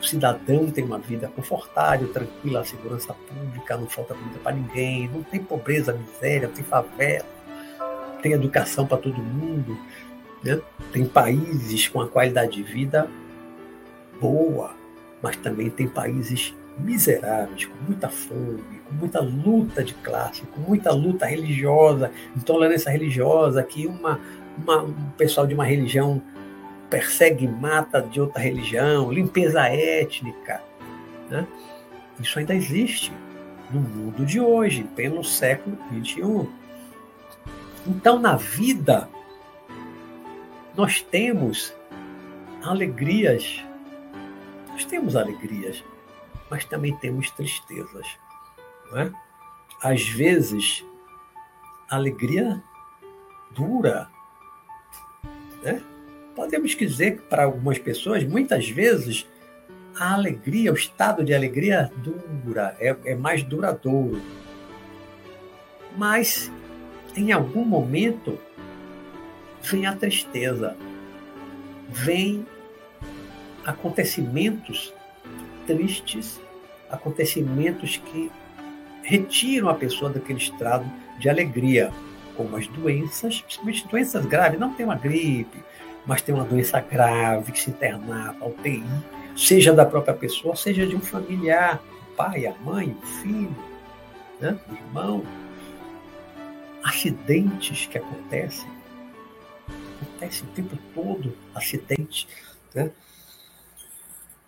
o 0.01 0.05
cidadão 0.05 0.69
tem 0.69 0.83
uma 0.83 0.99
vida 0.99 1.27
confortável, 1.27 2.11
tranquila, 2.11 2.63
segurança 2.65 3.13
pública, 3.13 3.77
não 3.77 3.87
falta 3.87 4.13
comida 4.13 4.39
para 4.39 4.55
ninguém, 4.55 5.09
não 5.09 5.23
tem 5.23 5.41
pobreza, 5.41 5.93
miséria, 5.93 6.47
tem 6.47 6.63
favela, 6.63 7.25
tem 8.21 8.33
educação 8.33 8.85
para 8.85 8.97
todo 8.97 9.17
mundo. 9.17 9.77
Né? 10.43 10.59
Tem 10.91 11.05
países 11.05 11.87
com 11.87 12.01
a 12.01 12.07
qualidade 12.07 12.53
de 12.53 12.63
vida 12.63 13.07
boa, 14.19 14.75
mas 15.21 15.35
também 15.37 15.69
tem 15.69 15.87
países 15.87 16.53
miseráveis, 16.77 17.65
com 17.65 17.75
muita 17.85 18.09
fome, 18.09 18.80
muita 18.93 19.19
luta 19.19 19.83
de 19.83 19.93
classe, 19.95 20.41
com 20.43 20.61
muita 20.61 20.91
luta 20.91 21.25
religiosa, 21.25 22.11
intolerância 22.35 22.91
religiosa, 22.91 23.63
que 23.63 23.87
uma, 23.87 24.19
uma, 24.57 24.83
um 24.83 25.09
pessoal 25.17 25.47
de 25.47 25.53
uma 25.53 25.65
religião 25.65 26.21
persegue 26.89 27.45
e 27.45 27.47
mata 27.47 28.01
de 28.01 28.19
outra 28.19 28.41
religião, 28.41 29.11
limpeza 29.11 29.67
étnica. 29.67 30.61
Né? 31.29 31.47
Isso 32.19 32.37
ainda 32.37 32.53
existe 32.53 33.11
no 33.71 33.79
mundo 33.79 34.25
de 34.25 34.39
hoje, 34.39 34.83
pelo 34.95 35.23
século 35.23 35.77
XXI. 35.89 36.49
Então, 37.87 38.19
na 38.19 38.35
vida, 38.35 39.07
nós 40.75 41.01
temos 41.01 41.73
alegrias 42.63 43.63
nós 44.81 44.85
temos 44.85 45.15
alegrias, 45.15 45.83
mas 46.49 46.65
também 46.65 46.95
temos 46.95 47.29
tristezas. 47.29 48.17
Não 48.91 48.99
é? 48.99 49.11
Às 49.81 50.07
vezes, 50.07 50.85
a 51.89 51.95
alegria 51.95 52.61
dura. 53.51 54.09
Né? 55.63 55.81
Podemos 56.35 56.75
dizer 56.75 57.17
que 57.17 57.21
para 57.23 57.45
algumas 57.45 57.79
pessoas, 57.79 58.23
muitas 58.23 58.69
vezes, 58.69 59.27
a 59.99 60.13
alegria, 60.13 60.71
o 60.71 60.75
estado 60.75 61.23
de 61.23 61.33
alegria 61.33 61.91
dura, 61.97 62.75
é, 62.79 62.95
é 63.05 63.15
mais 63.15 63.43
duradouro. 63.43 64.21
Mas, 65.97 66.51
em 67.15 67.31
algum 67.31 67.65
momento, 67.65 68.39
vem 69.61 69.85
a 69.85 69.95
tristeza, 69.95 70.77
vem 71.89 72.45
acontecimentos 73.65 74.93
tristes, 75.67 76.39
acontecimentos 76.89 77.97
que 77.97 78.31
retiram 79.03 79.69
a 79.69 79.73
pessoa 79.73 80.11
daquele 80.11 80.39
estado 80.39 80.85
de 81.19 81.29
alegria, 81.29 81.91
como 82.35 82.55
as 82.55 82.67
doenças, 82.67 83.41
principalmente 83.41 83.87
doenças 83.87 84.25
graves, 84.25 84.59
não 84.59 84.73
tem 84.73 84.85
uma 84.85 84.95
gripe, 84.95 85.63
mas 86.05 86.21
tem 86.21 86.33
uma 86.33 86.43
doença 86.43 86.79
grave 86.79 87.51
que 87.51 87.59
se 87.61 87.69
internar 87.69 88.33
para 88.35 88.47
UTI, 88.47 88.83
seja 89.35 89.73
da 89.73 89.85
própria 89.85 90.13
pessoa, 90.13 90.55
seja 90.55 90.85
de 90.85 90.95
um 90.95 91.01
familiar, 91.01 91.81
o 92.11 92.15
pai, 92.15 92.45
a 92.45 92.53
mãe, 92.63 92.95
o 93.01 93.05
filho, 93.05 93.55
né, 94.39 94.57
o 94.69 94.73
irmão. 94.73 95.23
Acidentes 96.83 97.85
que 97.85 97.97
acontecem, 97.99 98.67
acontecem 100.01 100.47
o 100.47 100.51
tempo 100.51 100.75
todo, 100.95 101.37
acidentes, 101.53 102.27
né? 102.73 102.89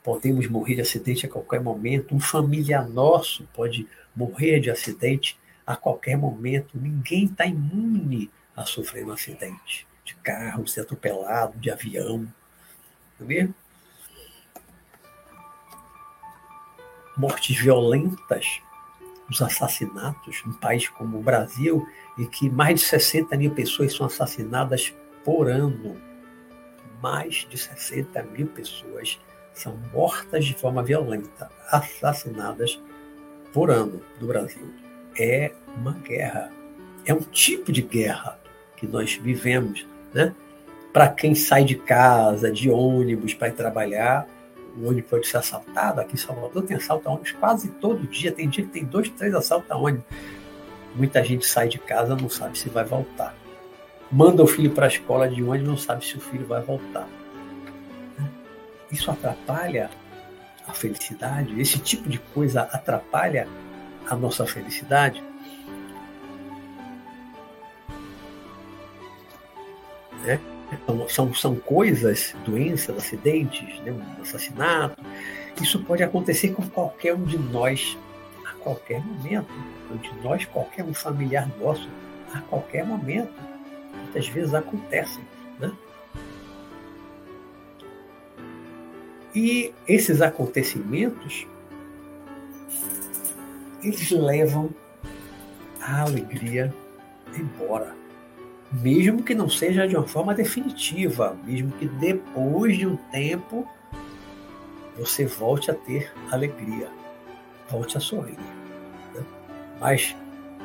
podemos 0.03 0.47
morrer 0.47 0.75
de 0.75 0.81
acidente 0.81 1.25
a 1.25 1.29
qualquer 1.29 1.61
momento, 1.61 2.13
um 2.13 2.19
familiar 2.19 2.87
nosso 2.89 3.47
pode 3.53 3.87
morrer 4.15 4.59
de 4.59 4.69
acidente 4.69 5.39
a 5.65 5.75
qualquer 5.75 6.17
momento. 6.17 6.77
Ninguém 6.77 7.25
está 7.25 7.45
imune 7.45 8.29
a 8.55 8.65
sofrer 8.65 9.05
um 9.05 9.11
acidente 9.11 9.87
de 10.03 10.15
carro, 10.15 10.67
ser 10.67 10.81
atropelado, 10.81 11.57
de 11.57 11.71
avião. 11.71 12.27
Não 13.19 13.25
é 13.25 13.29
mesmo? 13.29 13.55
Mortes 17.15 17.57
violentas, 17.57 18.61
os 19.29 19.41
assassinatos, 19.41 20.41
num 20.45 20.53
país 20.53 20.89
como 20.89 21.19
o 21.19 21.23
Brasil, 21.23 21.87
em 22.17 22.25
que 22.25 22.49
mais 22.49 22.79
de 22.81 22.85
60 22.87 23.37
mil 23.37 23.51
pessoas 23.51 23.93
são 23.93 24.07
assassinadas 24.07 24.93
por 25.23 25.47
ano. 25.47 25.99
Mais 27.01 27.47
de 27.49 27.57
60 27.57 28.23
mil 28.23 28.47
pessoas 28.47 29.19
são 29.53 29.77
mortas 29.93 30.45
de 30.45 30.55
forma 30.55 30.81
violenta, 30.81 31.51
assassinadas 31.69 32.81
por 33.53 33.69
ano 33.69 34.01
do 34.19 34.27
Brasil. 34.27 34.67
É 35.17 35.51
uma 35.77 35.93
guerra. 35.93 36.51
É 37.05 37.13
um 37.13 37.21
tipo 37.21 37.71
de 37.71 37.81
guerra 37.81 38.39
que 38.75 38.87
nós 38.87 39.13
vivemos. 39.13 39.85
Né? 40.13 40.33
Para 40.91 41.07
quem 41.07 41.35
sai 41.35 41.63
de 41.63 41.75
casa, 41.75 42.51
de 42.51 42.69
ônibus 42.69 43.33
para 43.33 43.49
ir 43.49 43.53
trabalhar, 43.53 44.27
o 44.75 44.89
ônibus 44.89 45.09
pode 45.09 45.27
ser 45.27 45.37
assaltado. 45.37 46.01
Aqui 46.01 46.15
em 46.15 46.17
Salvador 46.17 46.63
tem 46.63 46.75
assalto 46.75 47.07
a 47.07 47.11
ônibus 47.11 47.31
quase 47.33 47.69
todo 47.69 48.07
dia. 48.07 48.31
Tem 48.31 48.49
dia 48.49 48.65
que 48.65 48.71
tem 48.71 48.83
dois, 48.83 49.07
três 49.09 49.33
assaltos 49.35 49.69
a 49.69 49.77
ônibus. 49.77 50.05
Muita 50.95 51.23
gente 51.23 51.45
sai 51.45 51.67
de 51.67 51.77
casa 51.77 52.15
não 52.15 52.29
sabe 52.29 52.57
se 52.57 52.69
vai 52.69 52.83
voltar. 52.83 53.35
Manda 54.11 54.43
o 54.43 54.47
filho 54.47 54.71
para 54.71 54.85
a 54.85 54.89
escola 54.89 55.29
de 55.29 55.43
ônibus 55.43 55.67
não 55.67 55.77
sabe 55.77 56.05
se 56.05 56.17
o 56.17 56.21
filho 56.21 56.45
vai 56.45 56.61
voltar. 56.61 57.07
Isso 58.91 59.09
atrapalha 59.09 59.89
a 60.67 60.73
felicidade? 60.73 61.59
Esse 61.59 61.79
tipo 61.79 62.09
de 62.09 62.19
coisa 62.19 62.61
atrapalha 62.61 63.47
a 64.09 64.15
nossa 64.15 64.45
felicidade? 64.45 65.23
Né? 70.23 70.39
São, 71.09 71.33
são 71.33 71.55
coisas, 71.55 72.35
doenças, 72.45 72.97
acidentes, 72.97 73.79
né? 73.81 73.91
um 73.91 74.21
assassinato. 74.21 74.97
Isso 75.61 75.83
pode 75.83 76.01
acontecer 76.01 76.49
com 76.49 76.67
qualquer 76.67 77.13
um 77.13 77.23
de 77.23 77.37
nós 77.37 77.97
a 78.45 78.53
qualquer 78.53 79.01
momento. 79.01 79.53
De 80.01 80.11
nós, 80.23 80.45
qualquer 80.45 80.83
um 80.83 80.93
familiar 80.93 81.47
nosso, 81.59 81.87
a 82.33 82.41
qualquer 82.41 82.85
momento. 82.85 83.31
Muitas 83.93 84.27
vezes 84.27 84.53
acontecem. 84.53 85.23
E 89.35 89.73
esses 89.87 90.21
acontecimentos, 90.21 91.47
eles 93.83 94.11
levam 94.11 94.69
a 95.81 96.01
alegria 96.01 96.73
embora. 97.35 97.95
Mesmo 98.71 99.23
que 99.23 99.35
não 99.35 99.49
seja 99.49 99.87
de 99.87 99.95
uma 99.95 100.07
forma 100.07 100.33
definitiva, 100.33 101.37
mesmo 101.43 101.71
que 101.73 101.87
depois 101.87 102.77
de 102.77 102.87
um 102.87 102.95
tempo 102.95 103.67
você 104.97 105.25
volte 105.25 105.71
a 105.71 105.73
ter 105.73 106.11
alegria, 106.31 106.87
volte 107.69 107.97
a 107.97 107.99
sorrir. 107.99 108.37
Né? 109.13 109.23
Mas 109.79 110.15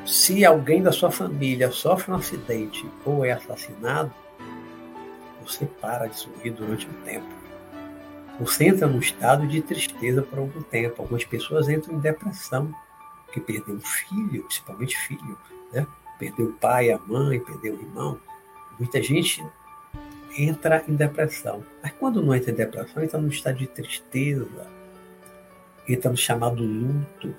se 0.04 0.44
alguém 0.44 0.82
da 0.82 0.92
sua 0.92 1.10
família 1.10 1.70
sofre 1.70 2.12
um 2.12 2.16
acidente 2.16 2.86
ou 3.04 3.24
é 3.24 3.32
assassinado, 3.32 4.12
você 5.42 5.66
para 5.66 6.06
de 6.06 6.16
sorrir 6.18 6.50
durante 6.50 6.86
um 6.86 6.92
tempo 7.04 7.37
você 8.38 8.66
entra 8.66 8.86
num 8.86 9.00
estado 9.00 9.46
de 9.46 9.60
tristeza 9.60 10.22
por 10.22 10.38
algum 10.38 10.62
tempo. 10.62 11.02
Algumas 11.02 11.24
pessoas 11.24 11.68
entram 11.68 11.94
em 11.94 11.98
depressão, 11.98 12.72
porque 13.24 13.40
perdeu 13.40 13.74
um 13.74 13.80
filho, 13.80 14.44
principalmente 14.44 14.96
filho, 14.96 15.38
né? 15.72 15.86
Perdeu 16.18 16.46
o 16.46 16.52
pai, 16.52 16.90
a 16.90 16.98
mãe, 16.98 17.40
perdeu 17.40 17.74
o 17.74 17.80
irmão. 17.80 18.18
Muita 18.78 19.02
gente 19.02 19.44
entra 20.36 20.84
em 20.86 20.94
depressão. 20.94 21.64
Mas 21.82 21.92
quando 21.98 22.22
não 22.22 22.34
entra 22.34 22.50
em 22.50 22.54
depressão, 22.54 23.02
entra 23.02 23.18
num 23.18 23.28
estado 23.28 23.58
de 23.58 23.66
tristeza, 23.66 24.66
entra 25.88 26.10
no 26.10 26.16
chamado 26.16 26.62
luto. 26.62 27.34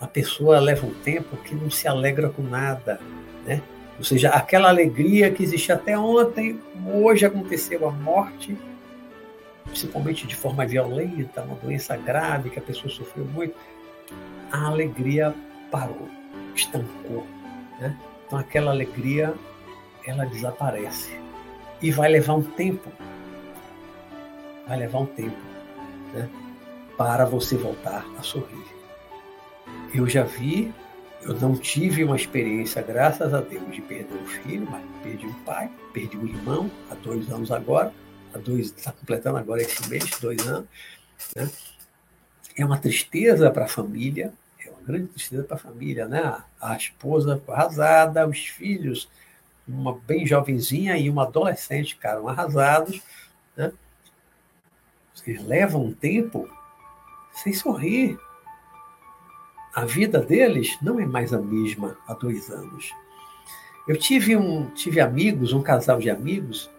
A 0.00 0.06
pessoa 0.06 0.58
leva 0.60 0.86
um 0.86 0.94
tempo 0.94 1.36
que 1.38 1.54
não 1.54 1.70
se 1.70 1.86
alegra 1.86 2.30
com 2.30 2.42
nada, 2.42 3.00
né? 3.44 3.62
Ou 3.98 4.04
seja, 4.04 4.30
aquela 4.30 4.68
alegria 4.68 5.30
que 5.30 5.42
existia 5.42 5.74
até 5.74 5.96
ontem, 5.96 6.58
hoje 6.86 7.26
aconteceu 7.26 7.86
a 7.86 7.92
morte 7.92 8.56
principalmente 9.72 10.26
de 10.26 10.36
forma 10.36 10.66
violenta, 10.66 11.42
uma 11.42 11.56
doença 11.56 11.96
grave 11.96 12.50
que 12.50 12.58
a 12.58 12.62
pessoa 12.62 12.92
sofreu 12.92 13.24
muito, 13.24 13.54
a 14.50 14.66
alegria 14.66 15.34
parou, 15.70 16.08
estancou. 16.54 17.26
Né? 17.80 17.96
Então 18.26 18.38
aquela 18.38 18.70
alegria 18.70 19.34
ela 20.06 20.26
desaparece 20.26 21.18
e 21.80 21.90
vai 21.90 22.10
levar 22.10 22.34
um 22.34 22.42
tempo, 22.42 22.92
vai 24.68 24.76
levar 24.76 24.98
um 24.98 25.06
tempo, 25.06 25.36
né? 26.12 26.28
para 26.98 27.24
você 27.24 27.56
voltar 27.56 28.04
a 28.18 28.22
sorrir. 28.22 28.66
Eu 29.94 30.06
já 30.06 30.22
vi, 30.22 30.70
eu 31.22 31.34
não 31.40 31.56
tive 31.56 32.04
uma 32.04 32.16
experiência, 32.16 32.82
graças 32.82 33.32
a 33.32 33.40
Deus, 33.40 33.74
de 33.74 33.80
perder 33.80 34.14
um 34.14 34.26
filho, 34.26 34.68
mas 34.70 34.82
perdi 35.02 35.26
um 35.26 35.34
pai, 35.44 35.70
perdi 35.94 36.18
um 36.18 36.26
irmão 36.26 36.70
há 36.90 36.94
dois 36.94 37.30
anos 37.30 37.50
agora 37.50 37.90
há 38.34 38.38
dois, 38.38 38.66
está 38.66 38.92
completando 38.92 39.38
agora 39.38 39.62
esse 39.62 39.88
mês, 39.88 40.10
dois 40.20 40.46
anos. 40.46 40.68
Né? 41.36 41.50
É 42.56 42.64
uma 42.64 42.78
tristeza 42.78 43.50
para 43.50 43.64
a 43.64 43.68
família, 43.68 44.32
é 44.64 44.70
uma 44.70 44.80
grande 44.80 45.08
tristeza 45.08 45.44
para 45.44 45.56
a 45.56 45.60
família, 45.60 46.06
né? 46.06 46.42
A 46.60 46.76
esposa 46.76 47.42
arrasada, 47.48 48.26
os 48.26 48.46
filhos, 48.46 49.08
uma 49.66 49.98
bem 49.98 50.26
jovenzinha 50.26 50.96
e 50.96 51.08
uma 51.08 51.24
adolescente 51.24 51.94
ficaram 51.94 52.28
arrasados, 52.28 53.00
né? 53.56 53.72
Vocês 55.14 55.42
levam 55.44 55.84
um 55.84 55.92
tempo 55.92 56.48
sem 57.32 57.52
sorrir. 57.52 58.18
A 59.74 59.84
vida 59.84 60.20
deles 60.20 60.76
não 60.82 61.00
é 61.00 61.06
mais 61.06 61.32
a 61.32 61.40
mesma 61.40 61.96
há 62.06 62.12
dois 62.12 62.50
anos. 62.50 62.92
Eu 63.88 63.96
tive 63.96 64.36
um, 64.36 64.68
tive 64.70 65.00
amigos, 65.00 65.52
um 65.52 65.62
casal 65.62 65.98
de 65.98 66.10
amigos, 66.10 66.70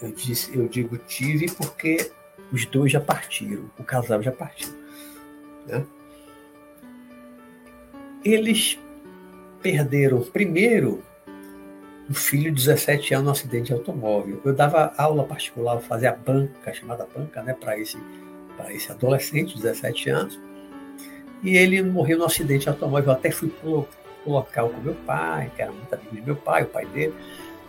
eu, 0.00 0.12
disse, 0.12 0.56
eu 0.56 0.68
digo 0.68 0.96
tive 0.98 1.50
porque 1.50 2.10
os 2.52 2.64
dois 2.66 2.92
já 2.92 3.00
partiram, 3.00 3.70
o 3.78 3.84
casal 3.84 4.22
já 4.22 4.32
partiu. 4.32 4.68
Né? 5.66 5.84
Eles 8.24 8.78
perderam 9.62 10.20
primeiro 10.22 11.02
um 12.08 12.14
filho 12.14 12.52
de 12.52 12.64
17 12.64 13.14
anos 13.14 13.24
no 13.24 13.30
acidente 13.32 13.66
de 13.66 13.72
automóvel. 13.72 14.40
Eu 14.44 14.54
dava 14.54 14.92
aula 14.96 15.24
particular, 15.24 15.80
fazia 15.80 16.12
banca, 16.12 16.72
chamada 16.72 17.06
banca, 17.12 17.42
né, 17.42 17.52
para 17.52 17.78
esse, 17.78 17.98
esse 18.70 18.92
adolescente 18.92 19.56
de 19.56 19.62
17 19.62 20.10
anos. 20.10 20.40
E 21.42 21.56
ele 21.56 21.82
morreu 21.82 22.18
no 22.18 22.24
acidente 22.24 22.62
de 22.62 22.68
automóvel. 22.68 23.10
Eu 23.10 23.12
até 23.12 23.30
fui 23.30 23.48
para 23.48 23.68
o 23.68 23.88
local 24.24 24.70
com 24.70 24.80
meu 24.80 24.94
pai, 24.94 25.50
que 25.54 25.62
era 25.62 25.72
muito 25.72 25.92
amigo 25.92 26.14
de 26.14 26.22
meu 26.22 26.36
pai, 26.36 26.62
o 26.62 26.66
pai 26.66 26.86
dele 26.86 27.14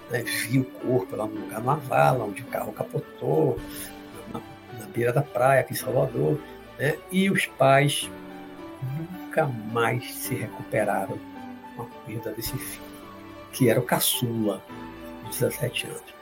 né, 0.09 0.23
vi 0.23 0.59
o 0.59 0.63
corpo 0.63 1.15
lá 1.15 1.25
no 1.25 1.39
lugar, 1.41 1.59
numa 1.59 1.75
vala, 1.75 2.25
onde 2.25 2.41
o 2.41 2.45
carro 2.45 2.71
capotou, 2.71 3.59
na, 4.33 4.39
na 4.79 4.85
beira 4.87 5.11
da 5.11 5.21
praia, 5.21 5.61
aqui 5.61 5.73
em 5.73 5.77
Salvador, 5.77 6.39
né, 6.77 6.97
e 7.11 7.29
os 7.29 7.45
pais 7.45 8.09
nunca 8.97 9.45
mais 9.45 10.13
se 10.13 10.35
recuperaram 10.35 11.17
com 11.75 11.83
a 11.83 11.85
perda 12.05 12.31
desse 12.31 12.57
filho, 12.57 12.83
que 13.51 13.69
era 13.69 13.79
o 13.79 13.83
caçula, 13.83 14.61
de 15.25 15.39
17 15.39 15.87
anos. 15.87 16.17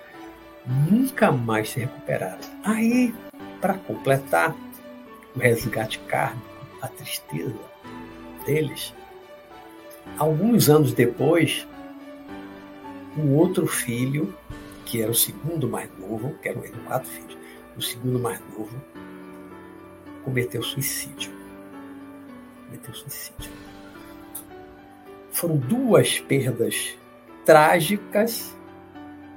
Nunca 0.66 1.32
mais 1.32 1.70
se 1.70 1.82
recuperaram. 1.82 2.40
Aí, 2.64 3.14
para 3.62 3.76
completar 3.76 4.56
o 5.36 5.40
resgate 5.40 6.00
kármico, 6.00 6.48
a 6.82 6.88
tristeza 6.88 7.54
deles, 8.46 8.94
alguns 10.18 10.70
anos 10.70 10.94
depois, 10.94 11.68
um 13.18 13.34
outro 13.34 13.66
filho, 13.66 14.34
que 14.86 15.02
era 15.02 15.12
o 15.12 15.16
segundo 15.16 15.68
mais 15.68 15.90
novo, 15.98 16.36
que 16.42 16.50
eram, 16.50 16.64
eram 16.64 16.80
quatro 16.86 17.10
filhos, 17.10 17.38
o 17.78 17.82
segundo 17.82 18.20
mais 18.20 18.40
novo, 18.58 18.82
cometeu 20.24 20.62
suicídio. 20.62 21.32
Cometeu 22.66 22.94
suicídio. 22.94 23.52
Foram 25.32 25.58
duas 25.58 26.20
perdas 26.20 26.98
trágicas 27.46 28.56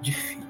de 0.00 0.12
filho. 0.12 0.46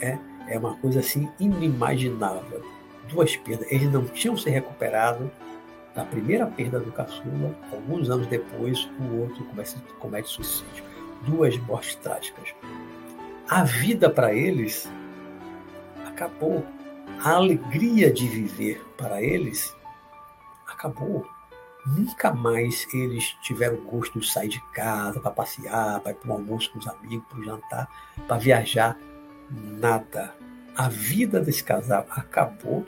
É, 0.00 0.18
é 0.48 0.58
uma 0.58 0.76
coisa 0.76 1.00
assim 1.00 1.28
inimaginável. 1.38 2.64
Duas 3.08 3.36
perdas. 3.36 3.70
Eles 3.70 3.90
não 3.90 4.04
tinham 4.04 4.36
se 4.36 4.50
recuperado 4.50 5.30
da 5.94 6.04
primeira 6.04 6.46
perda 6.46 6.78
do 6.78 6.92
caçula. 6.92 7.56
Alguns 7.72 8.10
anos 8.10 8.26
depois, 8.26 8.88
o 9.00 9.20
outro 9.20 9.44
comete, 9.44 9.76
comete 9.98 10.28
suicídio 10.28 10.87
duas 11.22 11.56
mortes 11.58 11.94
trágicas. 11.96 12.54
A 13.48 13.64
vida 13.64 14.10
para 14.10 14.34
eles 14.34 14.90
acabou. 16.06 16.64
a 17.20 17.32
alegria 17.32 18.12
de 18.12 18.28
viver 18.28 18.84
para 18.96 19.22
eles 19.22 19.74
acabou. 20.66 21.26
Nunca 21.86 22.32
mais 22.32 22.86
eles 22.92 23.36
tiveram 23.42 23.76
gosto 23.78 24.20
de 24.20 24.30
sair 24.30 24.48
de 24.48 24.60
casa 24.72 25.18
para 25.18 25.30
passear, 25.30 26.00
para 26.00 26.12
ir 26.12 26.16
para 26.16 26.30
o 26.30 26.32
almoço 26.34 26.70
com 26.70 26.78
os 26.78 26.86
amigos, 26.86 27.26
para 27.28 27.42
jantar, 27.42 27.88
para 28.26 28.36
viajar. 28.36 28.98
Nada. 29.50 30.34
A 30.76 30.88
vida 30.88 31.40
desse 31.40 31.64
casal 31.64 32.06
acabou. 32.10 32.84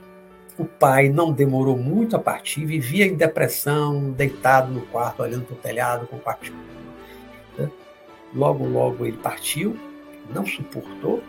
O 0.58 0.66
pai 0.66 1.08
não 1.08 1.32
demorou 1.32 1.78
muito 1.78 2.14
a 2.14 2.18
partir, 2.18 2.66
vivia 2.66 3.06
em 3.06 3.16
depressão, 3.16 4.10
deitado 4.10 4.70
no 4.70 4.82
quarto, 4.82 5.22
olhando 5.22 5.46
para 5.46 5.54
o 5.54 5.58
telhado 5.58 6.06
com 6.06 6.16
o 6.16 6.20
quarto 6.20 6.52
né? 7.56 7.70
Logo, 8.34 8.66
logo 8.66 9.04
ele 9.04 9.16
partiu, 9.16 9.76
não 10.32 10.46
suportou. 10.46 11.22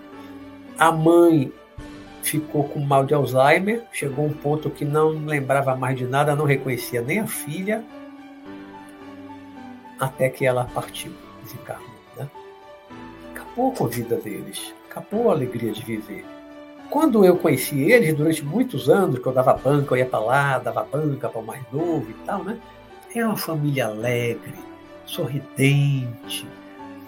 A 0.78 0.92
mãe 0.92 1.52
ficou 2.22 2.64
com 2.64 2.80
mal 2.80 3.06
de 3.06 3.14
Alzheimer, 3.14 3.84
chegou 3.92 4.26
um 4.26 4.34
ponto 4.34 4.70
que 4.70 4.86
não 4.86 5.10
lembrava 5.26 5.76
mais 5.76 5.98
de 5.98 6.06
nada, 6.06 6.36
não 6.36 6.46
reconhecia 6.46 7.02
nem 7.02 7.20
a 7.20 7.28
filha, 7.28 7.84
até 10.00 10.30
que 10.30 10.46
ela 10.46 10.66
partiu, 10.74 11.12
desencarnou. 11.44 11.90
Né? 12.18 12.30
Acabou 13.32 13.72
com 13.72 13.86
a 13.86 13.88
vida 13.88 14.16
deles, 14.18 14.74
acabou 14.90 15.30
a 15.30 15.34
alegria 15.34 15.72
de 15.72 15.84
viver. 15.84 16.26
Quando 16.90 17.24
eu 17.24 17.38
conheci 17.38 17.90
eles, 17.90 18.14
durante 18.14 18.44
muitos 18.44 18.90
anos, 18.90 19.20
que 19.20 19.26
eu 19.26 19.32
dava 19.32 19.54
banca, 19.54 19.94
eu 19.94 20.00
ia 20.00 20.06
para 20.06 20.20
lá, 20.20 20.60
dava 20.60 20.84
banca 20.84 21.30
para 21.30 21.40
o 21.40 21.46
mais 21.46 21.64
novo 21.72 22.10
e 22.10 22.14
tal, 22.26 22.44
né? 22.44 22.60
Era 23.16 23.28
uma 23.28 23.38
família 23.38 23.88
alegre, 23.88 24.54
sorridente, 25.06 26.46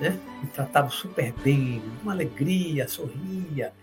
né? 0.03 0.19
Me 0.41 0.49
tratava 0.49 0.89
super 0.89 1.31
bem, 1.31 1.81
uma 2.01 2.11
alegria, 2.11 2.87
sorria, 2.89 3.73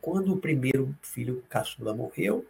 quando 0.00 0.32
o 0.32 0.36
primeiro 0.38 0.96
filho 1.02 1.44
caçula 1.50 1.92
morreu, 1.92 2.46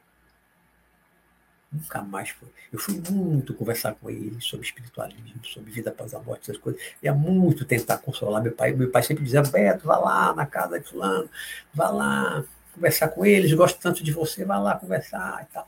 nunca 1.73 2.03
mais 2.03 2.31
foi. 2.31 2.49
Eu 2.73 2.79
fui 2.79 3.03
muito 3.11 3.53
conversar 3.53 3.95
com 3.95 4.09
ele 4.09 4.41
sobre 4.41 4.65
espiritualismo, 4.65 5.45
sobre 5.45 5.73
vida 5.73 5.91
após 5.91 6.15
a 6.15 6.21
morte, 6.21 6.43
essas 6.43 6.59
coisas. 6.59 6.81
Ia 7.03 7.13
muito 7.13 7.65
tentar 7.65 7.99
consolar 7.99 8.41
meu 8.41 8.53
pai. 8.53 8.73
Meu 8.73 8.91
pai 8.91 9.03
sempre 9.03 9.25
dizia: 9.25 9.43
Beto, 9.43 9.87
vá 9.87 9.99
lá 9.99 10.33
na 10.33 10.47
casa 10.47 10.79
de 10.79 10.89
Fulano, 10.89 11.29
vá 11.75 11.91
lá 11.91 12.45
conversar 12.73 13.09
com 13.09 13.27
eles, 13.27 13.53
gosto 13.53 13.81
tanto 13.81 14.05
de 14.05 14.13
você, 14.13 14.45
vá 14.45 14.57
lá 14.57 14.77
conversar 14.79 15.45
e 15.49 15.53
tal. 15.53 15.67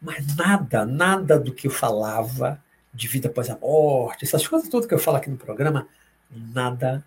Mas 0.00 0.36
nada, 0.36 0.84
nada 0.84 1.38
do 1.40 1.54
que 1.54 1.66
eu 1.66 1.70
falava 1.70 2.62
de 2.92 3.06
vida 3.08 3.28
após 3.28 3.50
a 3.50 3.56
morte, 3.56 4.24
essas 4.24 4.46
coisas 4.46 4.68
todas 4.68 4.86
que 4.86 4.94
eu 4.94 4.98
falo 4.98 5.16
aqui 5.16 5.30
no 5.30 5.36
programa, 5.36 5.88
nada 6.30 7.04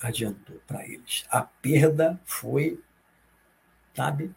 adiantou 0.00 0.56
para 0.66 0.84
eles. 0.86 1.24
A 1.30 1.42
perda 1.42 2.18
foi, 2.24 2.80
sabe, 3.94 4.30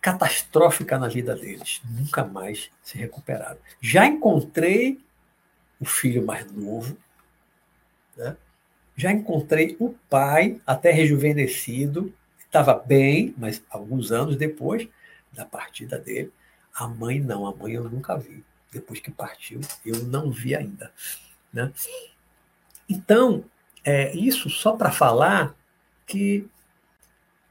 catastrófica 0.00 0.98
na 0.98 1.08
vida 1.08 1.34
deles. 1.34 1.80
Nunca 1.88 2.24
mais 2.24 2.70
se 2.82 2.98
recuperaram. 2.98 3.58
Já 3.80 4.04
encontrei 4.06 5.00
o 5.80 5.84
filho 5.84 6.24
mais 6.24 6.50
novo, 6.52 6.96
né? 8.16 8.36
já 8.96 9.10
encontrei 9.10 9.76
o 9.80 9.94
pai, 10.10 10.60
até 10.66 10.90
rejuvenescido, 10.90 12.12
estava 12.38 12.74
bem, 12.74 13.34
mas 13.38 13.62
alguns 13.70 14.12
anos 14.12 14.36
depois 14.36 14.88
da 15.32 15.44
partida 15.44 15.98
dele. 15.98 16.32
A 16.74 16.86
mãe 16.86 17.20
não, 17.20 17.46
a 17.46 17.54
mãe 17.54 17.72
eu 17.72 17.88
nunca 17.88 18.16
vi. 18.16 18.44
Depois 18.72 19.00
que 19.00 19.10
partiu, 19.10 19.60
eu 19.84 20.02
não 20.04 20.30
vi 20.30 20.56
ainda. 20.56 20.90
Né? 21.52 21.70
Então, 22.88 23.44
é, 23.84 24.16
isso 24.16 24.48
só 24.48 24.72
para 24.72 24.90
falar 24.90 25.54
que 26.06 26.48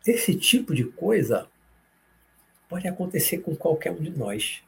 esse 0.06 0.36
tipo 0.36 0.74
de 0.74 0.84
coisa 0.84 1.48
pode 2.68 2.88
acontecer 2.88 3.40
com 3.40 3.56
qualquer 3.56 3.92
um 3.92 4.02
de 4.02 4.10
nós. 4.10 4.64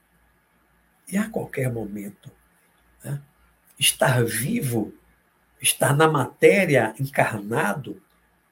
E 1.11 1.17
a 1.17 1.29
qualquer 1.29 1.71
momento. 1.71 2.31
Né? 3.03 3.19
Estar 3.79 4.23
vivo, 4.23 4.93
estar 5.61 5.95
na 5.95 6.07
matéria 6.07 6.93
encarnado, 6.99 8.01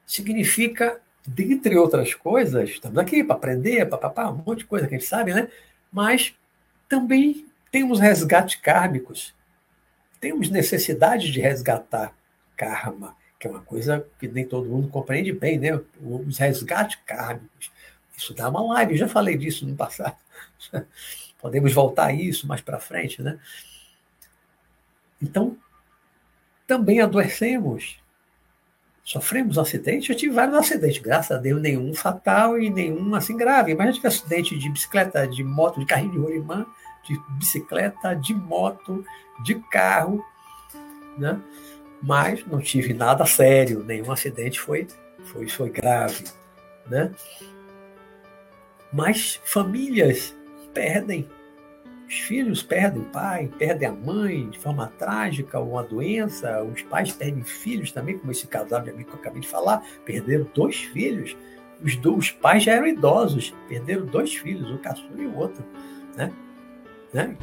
significa, 0.04 1.00
dentre 1.26 1.76
outras 1.76 2.14
coisas, 2.14 2.70
estamos 2.70 2.98
aqui 2.98 3.22
para 3.22 3.36
aprender, 3.36 3.86
para 3.88 4.30
um 4.30 4.42
monte 4.44 4.60
de 4.60 4.64
coisa 4.64 4.88
que 4.88 4.94
a 4.94 4.98
gente 4.98 5.08
sabe, 5.08 5.32
né? 5.32 5.48
mas 5.92 6.34
também 6.88 7.46
temos 7.72 7.98
resgates 7.98 8.54
kármicos, 8.56 9.34
temos 10.20 10.50
necessidade 10.50 11.32
de 11.32 11.40
resgatar 11.40 12.14
karma, 12.54 13.16
que 13.40 13.48
é 13.48 13.50
uma 13.50 13.62
coisa 13.62 14.06
que 14.20 14.28
nem 14.28 14.46
todo 14.46 14.68
mundo 14.68 14.88
compreende 14.88 15.32
bem, 15.32 15.58
né? 15.58 15.80
Os 16.00 16.38
resgates 16.38 17.00
kármicos. 17.04 17.72
Isso 18.16 18.34
dá 18.34 18.48
uma 18.50 18.62
live, 18.74 18.96
já 18.96 19.08
falei 19.08 19.36
disso 19.36 19.66
no 19.66 19.74
passado. 19.74 20.16
Podemos 21.40 21.72
voltar 21.72 22.08
a 22.08 22.12
isso 22.12 22.46
mais 22.46 22.60
para 22.60 22.78
frente, 22.78 23.20
né? 23.20 23.40
Então, 25.20 25.56
também 26.66 27.00
adoecemos. 27.00 28.00
Sofremos 29.02 29.56
um 29.56 29.62
acidente, 29.62 30.10
eu 30.10 30.16
tive 30.16 30.34
vários 30.34 30.56
acidentes, 30.56 31.02
graças 31.02 31.36
a 31.36 31.40
Deus, 31.40 31.60
nenhum 31.60 31.92
fatal 31.94 32.60
e 32.60 32.70
nenhum 32.70 33.14
assim 33.14 33.36
grave. 33.36 33.74
Mas 33.74 33.88
eu 33.88 33.92
tive 33.94 34.06
acidente 34.06 34.56
de 34.56 34.68
bicicleta, 34.68 35.26
de 35.26 35.42
moto, 35.42 35.80
de 35.80 35.86
carrinho 35.86 36.12
de 36.12 36.18
rolimã, 36.18 36.66
de 37.04 37.20
bicicleta, 37.30 38.14
de 38.14 38.34
moto, 38.34 39.04
de 39.42 39.54
carro, 39.70 40.24
né? 41.18 41.40
mas 42.02 42.44
não 42.46 42.60
tive 42.60 42.92
nada 42.92 43.24
sério, 43.24 43.84
nenhum 43.84 44.10
acidente 44.10 44.60
foi, 44.60 44.86
foi, 45.24 45.48
foi 45.48 45.70
grave. 45.70 46.24
Né? 46.86 47.12
Mas 48.92 49.40
famílias 49.44 50.36
perdem, 50.74 51.28
os 52.08 52.18
filhos 52.18 52.62
perdem 52.62 53.02
o 53.02 53.06
pai, 53.06 53.48
perdem 53.58 53.88
a 53.88 53.92
mãe 53.92 54.50
de 54.50 54.58
forma 54.58 54.86
trágica 54.98 55.58
ou 55.58 55.70
uma 55.70 55.82
doença, 55.82 56.62
os 56.62 56.82
pais 56.82 57.12
perdem 57.12 57.42
filhos 57.42 57.92
também, 57.92 58.18
como 58.18 58.32
esse 58.32 58.46
casal 58.46 58.82
de 58.82 58.90
amigo 58.90 59.10
que 59.10 59.16
eu 59.16 59.20
acabei 59.20 59.40
de 59.40 59.48
falar, 59.48 59.82
perderam 60.04 60.46
dois 60.52 60.76
filhos. 60.76 61.36
Os, 61.82 61.96
dois, 61.96 62.18
os 62.18 62.30
pais 62.30 62.64
já 62.64 62.72
eram 62.72 62.86
idosos, 62.86 63.54
perderam 63.68 64.04
dois 64.06 64.34
filhos, 64.34 64.70
o 64.70 64.78
caçula 64.78 65.22
e 65.22 65.26
o 65.26 65.36
outro. 65.36 65.64
Né? 66.16 66.32
Né? 67.12 67.36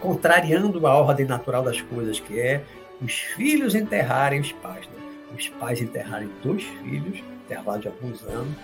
Contrariando 0.00 0.84
a 0.86 0.94
ordem 0.94 1.26
natural 1.26 1.62
das 1.62 1.80
coisas, 1.80 2.18
que 2.18 2.40
é 2.40 2.64
os 3.00 3.12
filhos 3.12 3.74
enterrarem 3.74 4.40
os 4.40 4.52
pais. 4.52 4.86
Né? 4.86 5.02
Os 5.36 5.48
pais 5.48 5.80
enterrarem 5.80 6.30
dois 6.42 6.62
filhos, 6.62 7.18
intervalo 7.44 7.80
de 7.80 7.88
alguns 7.88 8.22
anos, 8.24 8.54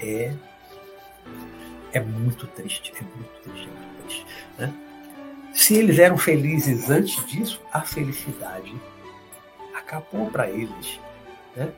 é, 0.00 0.32
é 1.92 2.00
muito 2.00 2.46
triste, 2.48 2.92
é 2.98 3.02
muito 3.02 3.40
triste, 3.42 3.68
é 3.68 3.70
muito 3.70 4.02
triste. 4.02 4.26
Né? 4.58 4.74
Se 5.52 5.74
eles 5.74 5.98
eram 5.98 6.18
felizes 6.18 6.90
antes 6.90 7.24
disso, 7.26 7.60
a 7.72 7.80
felicidade 7.80 8.74
acabou 9.74 10.30
para 10.30 10.50
eles. 10.50 11.00
Né? 11.54 11.68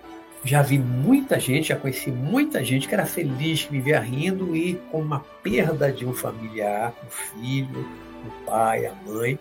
Já 0.45 0.63
vi 0.63 0.79
muita 0.79 1.39
gente, 1.41 1.69
já 1.69 1.77
conheci 1.77 2.11
muita 2.11 2.63
gente 2.65 2.87
que 2.87 2.95
era 2.95 3.05
feliz, 3.05 3.65
que 3.65 3.73
vivia 3.73 3.99
rindo 4.01 4.55
e 4.55 4.75
com 4.91 5.01
uma 5.01 5.21
perda 5.43 5.93
de 5.93 6.07
um 6.07 6.13
familiar, 6.13 6.95
um 7.05 7.11
filho, 7.11 7.89
o 8.27 8.45
pai, 8.47 8.87
a 8.87 8.93
mãe, 9.07 9.39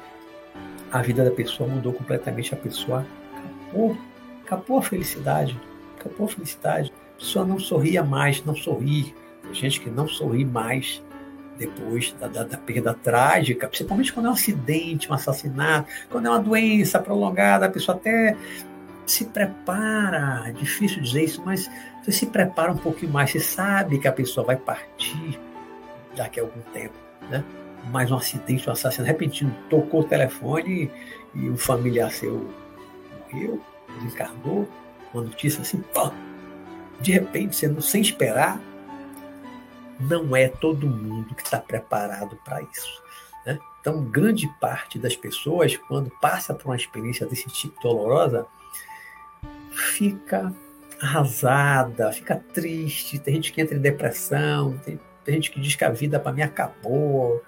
a 0.92 1.02
vida 1.02 1.24
da 1.24 1.32
pessoa 1.32 1.70
mudou 1.70 1.94
completamente. 1.94 2.54
A 2.54 2.58
pessoa 2.58 3.06
acabou, 3.34 3.98
acabou 4.46 4.80
a 4.80 4.82
felicidade, 4.82 5.60
acabou 6.00 6.26
a 6.26 6.30
felicidade. 6.30 6.92
A 7.16 7.20
pessoa 7.20 7.46
não 7.46 7.60
sorria 7.60 8.04
mais, 8.04 8.44
não 8.44 8.56
sorri. 8.56 9.14
Tem 9.44 9.54
gente 9.54 9.80
que 9.80 9.90
não 9.90 10.08
sorri 10.08 10.44
mais 10.44 11.02
depois 11.58 12.14
da, 12.20 12.28
da, 12.28 12.44
da, 12.44 12.58
perda 12.58 12.94
trágica, 12.94 13.68
principalmente 13.68 14.14
quando 14.14 14.28
é 14.28 14.30
um 14.30 14.34
acidente, 14.34 15.10
um 15.10 15.14
assassinato, 15.14 15.90
quando 16.10 16.28
é 16.28 16.30
uma 16.30 16.40
doença 16.40 17.00
prolongada, 17.00 17.66
a 17.66 17.70
pessoa 17.70 17.98
até 17.98 18.38
se 19.08 19.26
prepara, 19.26 20.52
difícil 20.52 21.02
dizer 21.02 21.24
isso, 21.24 21.42
mas 21.46 21.70
você 22.04 22.12
se 22.12 22.26
prepara 22.28 22.72
um 22.72 22.78
pouquinho 22.78 23.12
mais, 23.12 23.32
você 23.32 23.40
sabe 23.40 24.00
que 24.00 24.08
a 24.08 24.12
pessoa 24.12 24.46
vai 24.46 24.58
partir 24.58 25.40
daqui 26.16 26.40
a 26.40 26.44
algum 26.44 26.62
tempo, 26.74 26.96
né? 27.30 27.44
mais 27.92 28.12
um 28.12 28.18
acidente, 28.18 28.70
um 28.70 28.74
assassinato 28.74 29.12
repentino, 29.12 29.56
tocou 29.70 30.02
o 30.02 30.04
telefone 30.04 30.92
e 31.34 31.50
um 31.50 31.58
familiar 31.58 32.12
seu 32.12 32.50
morreu, 33.32 33.62
desencarnou, 33.96 34.68
uma 35.14 35.24
notícia 35.24 35.62
assim, 35.62 35.80
pá, 35.94 36.12
de 37.00 37.12
repente, 37.12 37.56
você 37.56 37.82
sem 37.82 38.02
esperar, 38.02 38.60
não 40.00 40.36
é 40.36 40.48
todo 40.48 40.88
mundo 40.88 41.34
que 41.34 41.44
está 41.44 41.60
preparado 41.60 42.38
para 42.44 42.62
isso. 42.62 43.04
Né? 43.46 43.60
Então, 43.80 44.04
grande 44.04 44.48
parte 44.60 45.00
das 45.00 45.16
pessoas, 45.16 45.78
quando 45.78 46.12
passa 46.22 46.54
por 46.54 46.68
uma 46.68 46.76
experiência 46.76 47.26
desse 47.26 47.48
tipo 47.50 47.80
dolorosa, 47.82 48.46
fica 49.78 50.52
arrasada, 51.00 52.12
fica 52.12 52.36
triste. 52.54 53.20
Tem 53.20 53.36
gente 53.36 53.54
que 53.54 53.62
entra 53.62 53.78
em 53.78 53.82
depressão, 53.82 54.78
tem, 54.84 55.00
tem 55.24 55.36
gente 55.36 55.52
que 55.52 55.60
diz 55.60 55.76
que 55.76 55.86
a 55.86 55.90
vida 55.90 56.20
para 56.20 56.34
mim 56.34 56.42
acabou, 56.42 57.44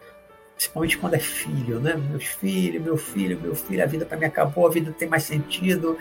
principalmente 0.55 0.97
quando 0.97 1.15
é 1.15 1.19
filho, 1.19 1.79
né? 1.79 1.95
Meus 1.95 2.25
filhos, 2.25 2.83
meu 2.83 2.97
filho, 2.97 3.39
meu 3.41 3.55
filho, 3.55 3.83
a 3.83 3.87
vida 3.87 4.05
para 4.05 4.17
mim 4.17 4.25
acabou, 4.25 4.67
a 4.67 4.69
vida 4.69 4.93
tem 4.97 5.09
mais 5.09 5.23
sentido. 5.23 5.97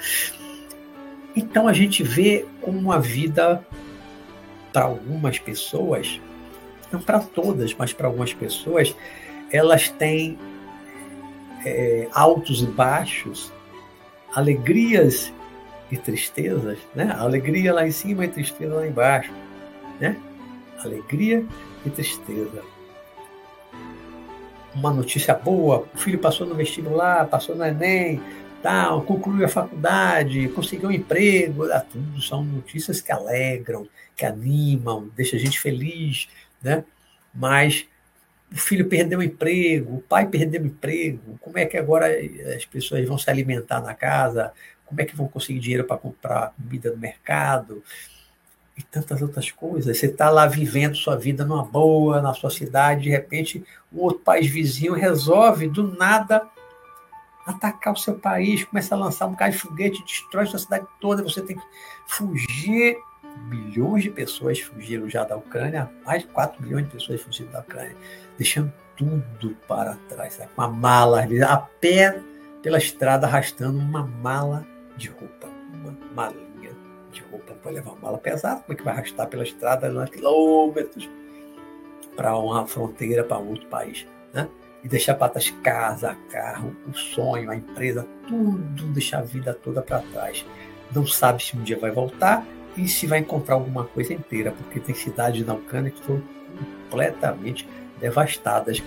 Então 1.34 1.66
a 1.66 1.72
gente 1.72 2.02
vê 2.02 2.44
como 2.60 2.92
a 2.92 2.98
vida 2.98 3.64
para 4.72 4.84
algumas 4.84 5.38
pessoas, 5.38 6.20
não 6.92 7.00
para 7.00 7.20
todas, 7.20 7.72
mas 7.74 7.92
para 7.92 8.06
algumas 8.06 8.34
pessoas, 8.34 8.94
elas 9.50 9.88
têm 9.88 10.38
é, 11.64 12.08
altos 12.12 12.62
e 12.62 12.66
baixos, 12.66 13.50
alegrias 14.34 15.32
e 15.90 15.96
tristezas, 15.96 16.78
né? 16.94 17.14
Alegria 17.16 17.72
lá 17.72 17.86
em 17.86 17.90
cima 17.90 18.24
e 18.24 18.28
tristeza 18.28 18.74
lá 18.74 18.86
embaixo, 18.86 19.32
né? 20.00 20.16
Alegria 20.78 21.44
e 21.84 21.90
tristeza. 21.90 22.62
Uma 24.74 24.92
notícia 24.92 25.34
boa, 25.34 25.88
o 25.94 25.98
filho 25.98 26.18
passou 26.18 26.46
no 26.46 26.54
vestibular, 26.54 27.26
passou 27.26 27.56
no 27.56 27.64
Enem, 27.64 28.20
tal, 28.62 29.02
concluiu 29.02 29.44
a 29.44 29.48
faculdade, 29.48 30.48
conseguiu 30.48 30.88
um 30.88 30.92
emprego, 30.92 31.64
ah, 31.72 31.80
tudo 31.80 32.20
são 32.20 32.44
notícias 32.44 33.00
que 33.00 33.10
alegram, 33.10 33.88
que 34.16 34.26
animam, 34.26 35.10
deixa 35.16 35.36
a 35.36 35.38
gente 35.38 35.58
feliz, 35.58 36.28
né? 36.62 36.84
Mas 37.34 37.86
o 38.52 38.56
filho 38.56 38.86
perdeu 38.88 39.18
o 39.18 39.22
emprego, 39.22 39.96
o 39.96 40.00
pai 40.00 40.26
perdeu 40.26 40.62
o 40.62 40.66
emprego, 40.66 41.38
como 41.40 41.58
é 41.58 41.66
que 41.66 41.76
agora 41.76 42.06
as 42.54 42.64
pessoas 42.64 43.06
vão 43.06 43.18
se 43.18 43.28
alimentar 43.30 43.80
na 43.80 43.94
casa, 43.94 44.52
como 44.88 45.00
é 45.00 45.04
que 45.04 45.14
vão 45.14 45.28
conseguir 45.28 45.60
dinheiro 45.60 45.84
para 45.84 45.98
comprar 45.98 46.52
comida 46.56 46.90
no 46.90 46.96
mercado 46.96 47.82
e 48.76 48.82
tantas 48.82 49.20
outras 49.20 49.50
coisas. 49.50 49.98
Você 49.98 50.06
está 50.06 50.30
lá 50.30 50.46
vivendo 50.46 50.96
sua 50.96 51.16
vida 51.16 51.44
numa 51.44 51.64
boa, 51.64 52.22
na 52.22 52.32
sua 52.32 52.50
cidade, 52.50 53.02
de 53.02 53.10
repente 53.10 53.64
um 53.92 54.00
outro 54.00 54.20
país 54.20 54.48
vizinho 54.48 54.94
resolve 54.94 55.68
do 55.68 55.96
nada 55.96 56.42
atacar 57.46 57.94
o 57.94 57.96
seu 57.96 58.14
país, 58.14 58.64
começa 58.64 58.94
a 58.94 58.98
lançar 58.98 59.26
um 59.26 59.30
bocado 59.30 59.52
de 59.52 59.58
foguete, 59.58 60.04
destrói 60.04 60.46
sua 60.46 60.58
cidade 60.58 60.86
toda, 61.00 61.22
você 61.22 61.40
tem 61.40 61.56
que 61.56 61.64
fugir. 62.06 62.96
Milhões 63.48 64.02
de 64.02 64.10
pessoas 64.10 64.60
fugiram 64.60 65.08
já 65.08 65.24
da 65.24 65.36
Ucrânia, 65.36 65.90
mais 66.04 66.22
de 66.22 66.28
4 66.28 66.62
milhões 66.62 66.84
de 66.86 66.90
pessoas 66.90 67.22
fugiram 67.22 67.50
da 67.52 67.60
Ucrânia, 67.60 67.96
deixando 68.36 68.72
tudo 68.96 69.56
para 69.66 69.94
trás, 70.08 70.34
sabe? 70.34 70.50
uma 70.56 70.68
mala, 70.68 71.26
a 71.48 71.56
pé 71.56 72.20
pela 72.62 72.78
estrada, 72.78 73.26
arrastando 73.26 73.78
uma 73.78 74.02
mala 74.02 74.66
de 74.98 75.08
roupa, 75.08 75.48
uma 75.72 75.96
malinha 76.14 76.72
de 77.12 77.22
roupa 77.30 77.54
para 77.54 77.70
levar 77.70 77.92
uma 77.92 78.00
mala 78.00 78.18
pesada, 78.18 78.60
como 78.60 78.72
é 78.72 78.76
que 78.76 78.82
vai 78.82 78.94
arrastar 78.94 79.26
pela 79.28 79.44
estrada 79.44 79.90
lá, 79.90 80.06
quilômetros 80.06 81.08
para 82.16 82.36
uma 82.36 82.66
fronteira, 82.66 83.22
para 83.22 83.38
outro 83.38 83.66
país, 83.68 84.06
né? 84.32 84.48
E 84.82 84.88
deixar 84.88 85.14
para 85.14 85.28
trás 85.28 85.50
casa, 85.62 86.16
carro, 86.30 86.74
o 86.86 86.92
sonho, 86.92 87.50
a 87.50 87.56
empresa, 87.56 88.06
tudo, 88.26 88.84
deixar 88.92 89.20
a 89.20 89.22
vida 89.22 89.54
toda 89.54 89.80
para 89.80 90.00
trás. 90.00 90.44
Não 90.94 91.06
sabe 91.06 91.42
se 91.42 91.56
um 91.56 91.62
dia 91.62 91.78
vai 91.78 91.90
voltar 91.90 92.44
e 92.76 92.88
se 92.88 93.06
vai 93.06 93.20
encontrar 93.20 93.54
alguma 93.54 93.84
coisa 93.84 94.12
inteira, 94.12 94.52
porque 94.52 94.80
tem 94.80 94.94
cidades 94.94 95.46
na 95.46 95.54
Ucrânia 95.54 95.90
que 95.90 96.00
estão 96.00 96.22
completamente 96.88 97.68
devastadas. 98.00 98.82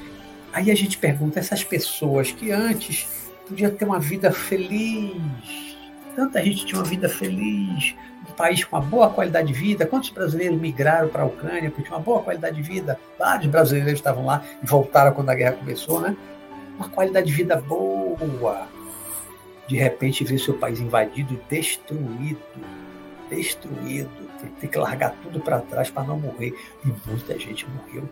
Aí 0.54 0.72
a 0.72 0.76
gente 0.76 0.98
pergunta 0.98 1.40
essas 1.40 1.64
pessoas 1.64 2.32
que 2.32 2.52
antes 2.52 3.08
podiam 3.48 3.72
ter 3.72 3.86
uma 3.86 4.00
vida 4.00 4.32
feliz, 4.32 5.71
Tanta 6.16 6.44
gente 6.44 6.66
tinha 6.66 6.80
uma 6.80 6.88
vida 6.88 7.08
feliz, 7.08 7.96
um 8.30 8.34
país 8.34 8.64
com 8.64 8.76
uma 8.76 8.82
boa 8.82 9.10
qualidade 9.10 9.48
de 9.48 9.54
vida. 9.54 9.86
Quantos 9.86 10.10
brasileiros 10.10 10.60
migraram 10.60 11.10
para 11.10 11.24
a 11.24 11.26
Ucrânia 11.26 11.70
porque 11.70 11.84
tinham 11.84 11.98
uma 11.98 12.04
boa 12.04 12.22
qualidade 12.22 12.56
de 12.56 12.62
vida? 12.62 13.00
Vários 13.18 13.50
brasileiros 13.50 13.94
estavam 13.94 14.26
lá 14.26 14.44
e 14.62 14.66
voltaram 14.66 15.14
quando 15.14 15.30
a 15.30 15.36
guerra 15.36 15.54
começou, 15.54 16.02
né? 16.02 16.16
Uma 16.76 16.90
qualidade 16.90 17.28
de 17.28 17.34
vida 17.34 17.56
boa. 17.56 18.68
De 19.68 19.78
repente, 19.78 20.24
ver 20.24 20.38
seu 20.38 20.54
país 20.56 20.80
invadido 20.80 21.34
e 21.34 21.56
destruído. 21.56 22.40
Destruído. 23.30 24.10
Tem 24.60 24.70
que 24.70 24.78
largar 24.78 25.16
tudo 25.24 25.40
para 25.40 25.60
trás 25.60 25.90
para 25.90 26.04
não 26.04 26.20
morrer. 26.20 26.54
E 26.84 27.10
muita 27.10 27.40
gente 27.40 27.66
morreu 27.70 28.10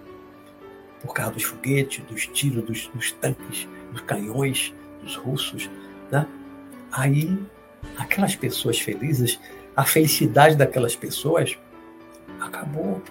por 1.01 1.13
causa 1.13 1.31
dos 1.31 1.43
foguetes, 1.43 2.03
dos 2.05 2.27
tiros, 2.27 2.63
dos, 2.63 2.87
dos 2.93 3.11
tanques, 3.13 3.67
dos 3.91 4.01
canhões, 4.01 4.73
dos 5.01 5.15
russos. 5.15 5.69
Né? 6.11 6.25
Aí 6.91 7.39
aquelas 7.97 8.35
pessoas 8.35 8.79
felizes, 8.79 9.39
a 9.75 9.83
felicidade 9.83 10.55
daquelas 10.55 10.95
pessoas 10.95 11.57
acabou. 12.39 13.01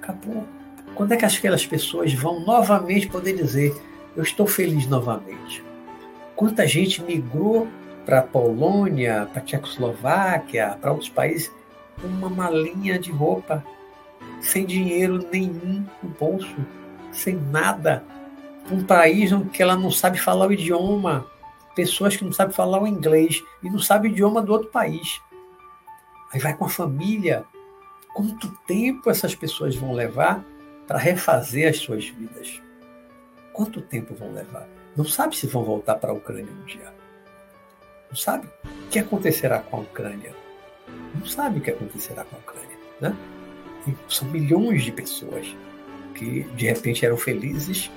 Acabou. 0.00 0.46
Quando 0.94 1.12
é 1.12 1.16
que 1.16 1.24
aquelas 1.24 1.66
pessoas 1.66 2.12
vão 2.14 2.40
novamente 2.40 3.08
poder 3.08 3.34
dizer: 3.34 3.74
Eu 4.16 4.22
estou 4.22 4.46
feliz 4.46 4.86
novamente? 4.86 5.62
Quanta 6.34 6.66
gente 6.66 7.02
migrou 7.02 7.68
para 8.04 8.20
a 8.20 8.22
Polônia, 8.22 9.28
para 9.32 9.42
a 9.42 9.44
Tchecoslováquia, 9.44 10.78
para 10.80 10.92
outros 10.92 11.10
países, 11.10 11.50
com 12.00 12.06
uma 12.06 12.30
malinha 12.30 12.98
de 12.98 13.10
roupa, 13.10 13.64
sem 14.40 14.64
dinheiro 14.64 15.26
nenhum 15.30 15.84
no 16.02 16.08
bolso, 16.08 16.56
sem 17.10 17.34
nada. 17.34 18.04
Um 18.70 18.82
país 18.84 19.32
onde 19.32 19.60
ela 19.60 19.76
não 19.76 19.90
sabe 19.90 20.18
falar 20.18 20.46
o 20.46 20.52
idioma, 20.52 21.26
pessoas 21.76 22.16
que 22.16 22.24
não 22.24 22.32
sabem 22.32 22.54
falar 22.54 22.82
o 22.82 22.86
inglês 22.86 23.44
e 23.62 23.68
não 23.68 23.78
sabem 23.78 24.10
o 24.10 24.14
idioma 24.14 24.42
do 24.42 24.50
outro 24.50 24.70
país. 24.70 25.20
Aí 26.32 26.40
vai 26.40 26.56
com 26.56 26.64
a 26.64 26.68
família. 26.70 27.44
Quanto 28.14 28.50
tempo 28.66 29.10
essas 29.10 29.34
pessoas 29.34 29.76
vão 29.76 29.92
levar 29.92 30.42
para 30.88 30.98
refazer 30.98 31.68
as 31.68 31.76
suas 31.76 32.08
vidas? 32.08 32.62
Quanto 33.52 33.82
tempo 33.82 34.14
vão 34.14 34.32
levar? 34.32 34.66
Não 34.96 35.04
sabe 35.04 35.36
se 35.36 35.46
vão 35.46 35.62
voltar 35.64 35.96
para 35.96 36.10
a 36.10 36.14
Ucrânia 36.14 36.50
um 36.50 36.64
dia. 36.64 36.92
Não 38.08 38.16
sabe 38.16 38.48
o 38.64 38.88
que 38.88 38.98
acontecerá 38.98 39.58
com 39.58 39.76
a 39.76 39.80
Ucrânia. 39.80 40.34
Não 41.14 41.26
sabe 41.26 41.58
o 41.58 41.62
que 41.62 41.70
acontecerá 41.70 42.24
com 42.24 42.36
a 42.36 42.38
Ucrânia. 42.38 42.76
Né? 43.00 43.14
E 43.86 43.94
são 44.12 44.26
milhões 44.28 44.82
de 44.82 44.92
pessoas 44.92 45.54
que 46.14 46.44
de 46.54 46.66
repente 46.66 47.04
eram 47.04 47.18
felizes, 47.18 47.90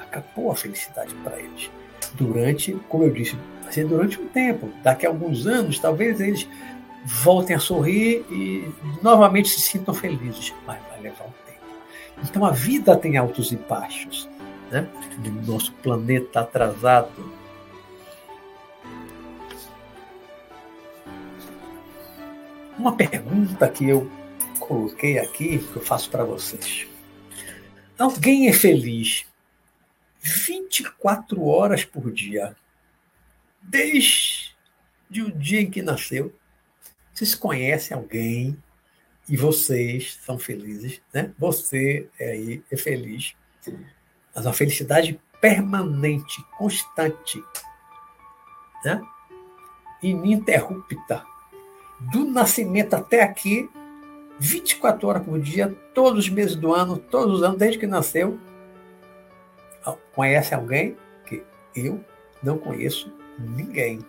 acabou 0.00 0.50
a 0.50 0.56
felicidade 0.56 1.14
para 1.22 1.38
eles 1.38 1.70
durante, 2.16 2.72
como 2.88 3.04
eu 3.04 3.12
disse, 3.12 3.36
vai 3.62 3.72
ser 3.72 3.86
durante 3.86 4.20
um 4.20 4.26
tempo. 4.26 4.70
Daqui 4.82 5.06
a 5.06 5.08
alguns 5.08 5.46
anos, 5.46 5.78
talvez 5.78 6.20
eles 6.20 6.48
voltem 7.04 7.54
a 7.54 7.60
sorrir 7.60 8.24
e 8.30 8.68
novamente 9.02 9.48
se 9.48 9.60
sintam 9.60 9.94
felizes. 9.94 10.52
Mas 10.66 10.78
vai 10.90 11.00
levar 11.00 11.24
um 11.24 11.32
tempo. 11.46 11.60
Então 12.24 12.44
a 12.44 12.50
vida 12.50 12.96
tem 12.96 13.16
altos 13.16 13.52
e 13.52 13.56
baixos. 13.56 14.28
Né? 14.70 14.86
No 15.24 15.52
nosso 15.52 15.72
planeta 15.74 16.40
atrasado. 16.40 17.36
Uma 22.78 22.92
pergunta 22.92 23.68
que 23.68 23.88
eu 23.88 24.10
coloquei 24.58 25.18
aqui, 25.18 25.58
que 25.58 25.76
eu 25.76 25.82
faço 25.82 26.10
para 26.10 26.24
vocês. 26.24 26.86
Alguém 27.98 28.48
é 28.48 28.52
feliz 28.52 29.24
24 30.26 31.44
horas 31.44 31.84
por 31.84 32.10
dia, 32.10 32.56
desde 33.62 34.54
o 35.22 35.30
dia 35.30 35.60
em 35.60 35.70
que 35.70 35.82
nasceu. 35.82 36.34
Vocês 37.14 37.34
conhecem 37.34 37.96
alguém 37.96 38.56
e 39.28 39.36
vocês 39.36 40.18
são 40.22 40.38
felizes, 40.38 41.00
né? 41.12 41.32
Você 41.38 42.08
é 42.18 42.32
aí 42.32 42.62
é 42.70 42.76
feliz. 42.76 43.34
Mas 44.34 44.44
uma 44.44 44.52
felicidade 44.52 45.18
permanente, 45.40 46.44
constante, 46.58 47.42
né? 48.84 49.00
ininterrupta. 50.02 51.24
Do 51.98 52.26
nascimento 52.26 52.94
até 52.94 53.22
aqui, 53.22 53.70
24 54.38 55.08
horas 55.08 55.24
por 55.24 55.40
dia, 55.40 55.74
todos 55.94 56.26
os 56.26 56.28
meses 56.28 56.56
do 56.56 56.74
ano, 56.74 56.98
todos 56.98 57.36
os 57.36 57.42
anos, 57.42 57.58
desde 57.58 57.78
que 57.78 57.86
nasceu, 57.86 58.38
Conhece 60.14 60.54
alguém? 60.54 60.96
Que 61.24 61.42
eu 61.74 62.00
não 62.42 62.58
conheço 62.58 63.12
ninguém. 63.38 64.00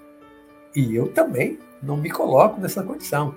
E 0.75 0.95
eu 0.95 1.07
também 1.09 1.59
não 1.81 1.97
me 1.97 2.09
coloco 2.09 2.59
nessa 2.59 2.83
condição. 2.83 3.35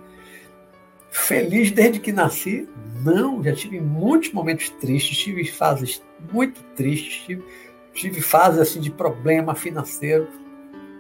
Feliz 1.10 1.70
desde 1.72 1.98
que 1.98 2.12
nasci? 2.12 2.68
Não, 3.02 3.42
já 3.42 3.52
tive 3.52 3.80
muitos 3.80 4.32
momentos 4.32 4.70
tristes, 4.70 5.18
tive 5.18 5.44
fases 5.44 6.02
muito 6.32 6.62
tristes, 6.76 7.24
tive, 7.24 7.44
tive 7.92 8.20
fases 8.20 8.60
assim 8.60 8.80
de 8.80 8.90
problema 8.90 9.54
financeiro, 9.54 10.28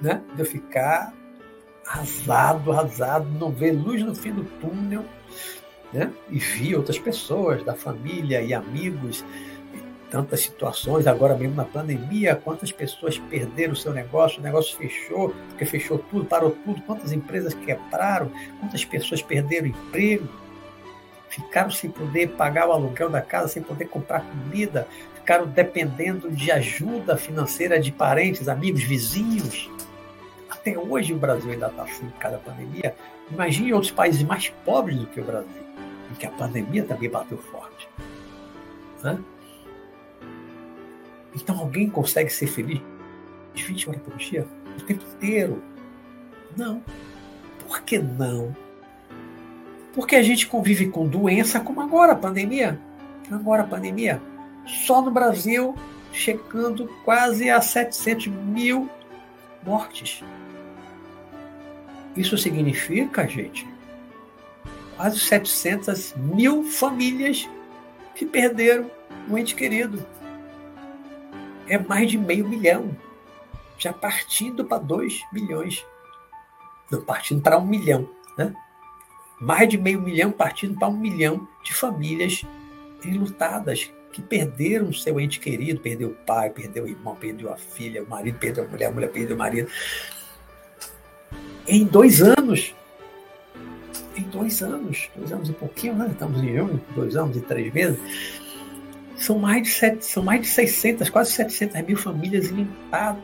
né? 0.02 0.22
De 0.34 0.40
eu 0.40 0.46
ficar 0.46 1.14
arrasado, 1.86 2.72
arrasado, 2.72 3.28
não 3.38 3.52
ver 3.52 3.72
luz 3.72 4.02
no 4.02 4.14
fim 4.14 4.32
do 4.32 4.44
túnel, 4.60 5.04
né? 5.92 6.12
E 6.28 6.38
vi 6.38 6.74
outras 6.74 6.98
pessoas 6.98 7.62
da 7.62 7.74
família 7.74 8.42
e 8.42 8.52
amigos 8.52 9.24
tantas 10.10 10.40
situações, 10.40 11.06
agora 11.06 11.34
mesmo 11.34 11.54
na 11.54 11.64
pandemia, 11.64 12.34
quantas 12.34 12.72
pessoas 12.72 13.18
perderam 13.18 13.72
o 13.72 13.76
seu 13.76 13.92
negócio, 13.92 14.40
o 14.40 14.42
negócio 14.42 14.76
fechou, 14.76 15.34
porque 15.48 15.64
fechou 15.64 15.98
tudo, 15.98 16.24
parou 16.24 16.50
tudo, 16.50 16.82
quantas 16.82 17.12
empresas 17.12 17.54
quebraram, 17.54 18.30
quantas 18.58 18.84
pessoas 18.84 19.22
perderam 19.22 19.68
emprego, 19.68 20.28
ficaram 21.28 21.70
sem 21.70 21.88
poder 21.90 22.30
pagar 22.30 22.68
o 22.68 22.72
aluguel 22.72 23.08
da 23.08 23.22
casa, 23.22 23.48
sem 23.48 23.62
poder 23.62 23.86
comprar 23.86 24.20
comida, 24.20 24.86
ficaram 25.14 25.46
dependendo 25.46 26.30
de 26.30 26.50
ajuda 26.50 27.16
financeira 27.16 27.80
de 27.80 27.92
parentes, 27.92 28.48
amigos, 28.48 28.82
vizinhos. 28.82 29.70
Até 30.50 30.76
hoje 30.76 31.14
o 31.14 31.16
Brasil 31.16 31.52
ainda 31.52 31.68
está 31.68 31.84
assim 31.84 32.08
por 32.08 32.18
causa 32.18 32.36
da 32.36 32.42
pandemia. 32.42 32.94
Imagine 33.30 33.72
outros 33.72 33.92
países 33.92 34.22
mais 34.24 34.48
pobres 34.64 34.98
do 34.98 35.06
que 35.06 35.20
o 35.20 35.24
Brasil. 35.24 35.70
em 36.10 36.14
que 36.14 36.26
a 36.26 36.30
pandemia 36.30 36.82
também 36.82 37.08
bateu 37.08 37.38
forte. 37.38 37.88
Né? 39.04 39.16
Então 41.34 41.58
alguém 41.58 41.88
consegue 41.88 42.30
ser 42.30 42.46
feliz 42.46 42.80
20 43.54 43.88
horas 43.88 44.02
por 44.02 44.16
dia, 44.16 44.46
o 44.78 44.82
tempo 44.82 45.04
inteiro? 45.16 45.62
Não. 46.56 46.82
Por 47.66 47.82
que 47.82 47.98
não? 47.98 48.54
Porque 49.92 50.16
a 50.16 50.22
gente 50.22 50.46
convive 50.46 50.88
com 50.88 51.06
doença 51.06 51.60
como 51.60 51.80
agora, 51.80 52.12
a 52.12 52.16
pandemia. 52.16 52.80
Agora 53.30 53.62
a 53.62 53.66
pandemia. 53.66 54.20
Só 54.66 55.02
no 55.02 55.10
Brasil, 55.10 55.74
chegando 56.12 56.88
quase 57.04 57.50
a 57.50 57.60
700 57.60 58.26
mil 58.28 58.88
mortes. 59.64 60.22
Isso 62.16 62.36
significa, 62.36 63.26
gente, 63.26 63.66
quase 64.96 65.18
700 65.18 66.14
mil 66.16 66.64
famílias 66.64 67.48
que 68.14 68.26
perderam 68.26 68.90
um 69.28 69.38
ente 69.38 69.54
querido. 69.54 70.04
É 71.70 71.78
mais 71.78 72.10
de 72.10 72.18
meio 72.18 72.48
milhão. 72.48 72.96
Já 73.78 73.92
partindo 73.92 74.64
para 74.64 74.82
2 74.82 75.20
milhões. 75.32 75.86
Não, 76.90 77.00
partindo 77.00 77.40
para 77.40 77.56
um 77.56 77.64
milhão. 77.64 78.10
Né? 78.36 78.52
Mais 79.40 79.68
de 79.68 79.78
meio 79.78 80.02
milhão 80.02 80.32
partindo 80.32 80.76
para 80.76 80.88
um 80.88 80.96
milhão 80.96 81.46
de 81.62 81.72
famílias 81.72 82.42
enlutadas 83.04 83.88
que 84.12 84.20
perderam 84.20 84.92
seu 84.92 85.20
ente 85.20 85.38
querido, 85.38 85.80
perdeu 85.80 86.08
o 86.08 86.14
pai, 86.26 86.50
perdeu 86.50 86.84
o 86.84 86.88
irmão, 86.88 87.14
perdeu 87.14 87.52
a 87.52 87.56
filha, 87.56 88.02
o 88.02 88.08
marido, 88.08 88.36
perdeu 88.40 88.64
a 88.64 88.68
mulher, 88.68 88.86
a 88.86 88.90
mulher 88.90 89.12
perdeu 89.12 89.36
o 89.36 89.38
marido. 89.38 89.70
Em 91.68 91.84
dois 91.84 92.20
anos, 92.20 92.74
em 94.16 94.24
dois 94.24 94.60
anos, 94.60 95.08
dois 95.14 95.32
anos 95.32 95.48
e 95.48 95.52
pouquinho, 95.52 95.94
né? 95.94 96.08
Estamos 96.10 96.42
em 96.42 96.56
junho, 96.56 96.80
dois 96.96 97.16
anos 97.16 97.36
e 97.36 97.40
três 97.40 97.72
meses. 97.72 98.39
São 99.20 99.38
mais 99.38 99.62
de, 99.62 99.68
sete, 99.68 100.04
são 100.04 100.22
mais 100.22 100.40
de 100.40 100.48
600, 100.48 101.10
quase 101.10 101.32
700 101.32 101.82
mil 101.82 101.96
famílias 101.96 102.46
limitadas 102.46 103.22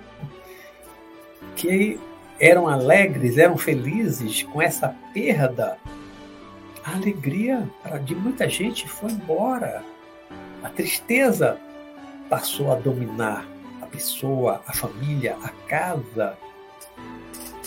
que 1.57 1.99
eram 2.39 2.69
alegres, 2.69 3.39
eram 3.39 3.57
felizes 3.57 4.43
com 4.43 4.61
essa 4.61 4.95
perda. 5.15 5.79
A 6.85 6.95
alegria 6.95 7.69
de 8.05 8.15
muita 8.15 8.47
gente 8.47 8.87
foi 8.87 9.11
embora. 9.11 9.83
A 10.63 10.69
tristeza 10.69 11.59
passou 12.29 12.71
a 12.71 12.75
dominar 12.75 13.49
a 13.81 13.87
pessoa, 13.87 14.63
a 14.67 14.75
família, 14.75 15.37
a 15.43 15.49
casa. 15.67 16.37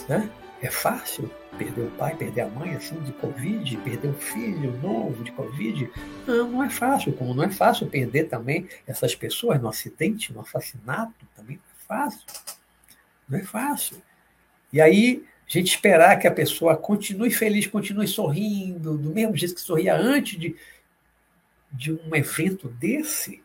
Né? 0.08 0.30
É 0.62 0.70
fácil 0.70 1.32
perder 1.58 1.82
o 1.84 1.92
pai, 1.92 2.16
perder 2.16 2.42
a 2.42 2.48
mãe 2.48 2.76
assim 2.76 3.00
de 3.02 3.14
Covid, 3.14 3.78
perder 3.78 4.10
um 4.10 4.14
filho 4.14 4.72
novo 4.82 5.24
de 5.24 5.32
Covid. 5.32 5.90
Não, 6.28 6.52
não 6.52 6.64
é 6.64 6.70
fácil. 6.70 7.14
Como 7.14 7.34
não 7.34 7.44
é 7.44 7.50
fácil 7.50 7.88
perder 7.88 8.26
também 8.26 8.68
essas 8.86 9.16
pessoas 9.16 9.62
no 9.62 9.70
acidente, 9.70 10.34
no 10.34 10.42
assassinato, 10.42 11.14
também 11.36 11.58
não 11.58 11.64
é 11.64 11.88
fácil. 11.88 12.26
Não 13.28 13.40
é 13.40 13.44
fácil. 13.44 14.02
E 14.72 14.82
aí, 14.82 15.26
a 15.48 15.52
gente 15.52 15.74
esperar 15.74 16.18
que 16.20 16.28
a 16.28 16.32
pessoa 16.32 16.78
continue 16.78 17.32
feliz, 17.32 17.66
continue 17.66 18.08
sorrindo, 18.08 18.96
do 18.96 19.10
mesmo 19.10 19.36
jeito 19.36 19.56
que 19.56 19.62
sorria 19.62 19.96
antes 19.96 20.40
de, 20.40 20.56
de 21.72 21.92
um 21.92 22.16
evento 22.16 22.68
desse, 22.68 23.42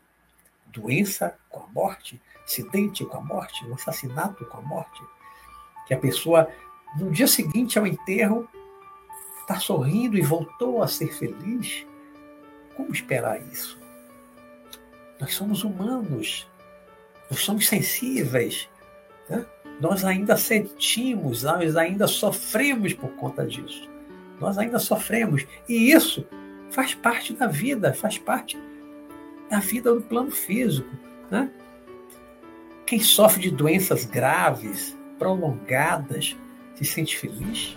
doença 0.67 1.39
com 1.49 1.61
a 1.61 1.67
morte, 1.69 2.21
acidente 2.45 3.07
com 3.07 3.17
a 3.17 3.21
morte, 3.23 3.65
um 3.65 3.75
assassinato 3.75 4.45
com 4.45 4.59
a 4.59 4.61
morte, 4.61 5.01
que 5.87 5.95
a 5.95 5.99
pessoa, 5.99 6.47
no 6.99 7.11
dia 7.11 7.27
seguinte 7.27 7.79
ao 7.79 7.87
enterro, 7.87 8.49
está 9.41 9.59
sorrindo 9.59 10.17
e 10.17 10.23
voltou 10.23 10.83
a 10.83 10.89
ser 10.89 11.13
feliz. 11.13 11.87
Como 12.77 12.93
esperar 12.93 13.41
isso? 13.53 13.79
Nós 15.21 15.35
somos 15.35 15.63
humanos, 15.63 16.49
nós 17.31 17.41
somos 17.41 17.69
sensíveis. 17.69 18.69
Né? 19.29 19.45
Nós 19.81 20.05
ainda 20.05 20.37
sentimos, 20.37 21.43
nós 21.43 21.77
ainda 21.77 22.07
sofremos 22.07 22.93
por 22.93 23.11
conta 23.17 23.47
disso. 23.47 23.89
Nós 24.41 24.59
ainda 24.59 24.79
sofremos. 24.79 25.47
E 25.69 25.93
isso 25.93 26.27
faz 26.71 26.95
parte 26.95 27.33
da 27.33 27.47
vida, 27.47 27.93
faz 27.93 28.19
parte 28.19 28.59
da 29.49 29.61
vida 29.61 29.95
no 29.95 30.03
plano 30.03 30.31
físico. 30.31 30.91
Né? 31.31 31.51
Quem 32.87 33.01
sofre 33.01 33.43
de 33.43 33.51
doenças 33.51 34.05
graves, 34.05 34.97
prolongadas, 35.19 36.37
se 36.77 36.85
sente 36.85 37.19
feliz? 37.19 37.77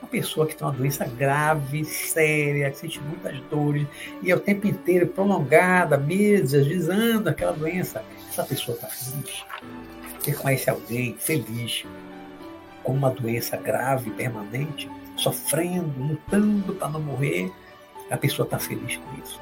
Uma 0.00 0.08
pessoa 0.08 0.46
que 0.46 0.56
tem 0.56 0.66
uma 0.66 0.72
doença 0.72 1.04
grave, 1.04 1.84
séria, 1.84 2.70
que 2.70 2.78
sente 2.78 3.00
muitas 3.00 3.38
dores, 3.42 3.86
e 4.22 4.30
é 4.30 4.34
o 4.34 4.40
tempo 4.40 4.66
inteiro 4.66 5.06
prolongada, 5.06 5.96
meses, 5.96 6.54
às 6.54 6.66
vezes 6.66 6.88
anos, 6.88 7.26
aquela 7.26 7.52
doença, 7.52 8.04
essa 8.28 8.44
pessoa 8.44 8.74
está 8.74 8.88
feliz? 8.88 9.44
Você 10.18 10.32
conhece 10.32 10.70
alguém 10.70 11.16
feliz 11.18 11.84
com 12.82 12.92
uma 12.92 13.10
doença 13.10 13.56
grave, 13.56 14.10
permanente, 14.10 14.88
sofrendo, 15.16 15.92
lutando 15.98 16.74
para 16.74 16.88
não 16.88 17.00
morrer, 17.00 17.50
a 18.10 18.16
pessoa 18.16 18.44
está 18.44 18.58
feliz 18.58 18.96
com 18.96 19.22
isso. 19.22 19.40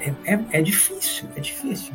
É, 0.00 0.32
é, 0.32 0.44
é, 0.52 0.62
difícil, 0.62 1.28
é 1.36 1.40
difícil. 1.40 1.94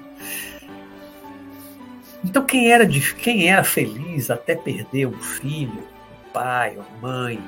Então 2.23 2.43
quem 2.45 2.71
era, 2.71 2.87
quem 2.87 3.49
era 3.49 3.63
feliz 3.63 4.29
até 4.29 4.55
perder 4.55 5.07
um 5.07 5.19
filho, 5.19 5.71
um 5.71 6.31
pai, 6.33 6.75
uma 6.75 6.99
mãe, 7.01 7.39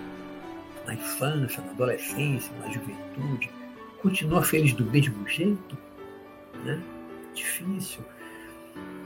na 0.86 0.94
infância, 0.94 1.64
na 1.64 1.72
adolescência, 1.72 2.52
na 2.60 2.70
juventude, 2.70 3.50
continua 4.02 4.44
feliz 4.44 4.74
do 4.74 4.86
mesmo 4.86 5.28
jeito? 5.28 5.78
Né? 6.64 6.80
Difícil. 7.34 8.02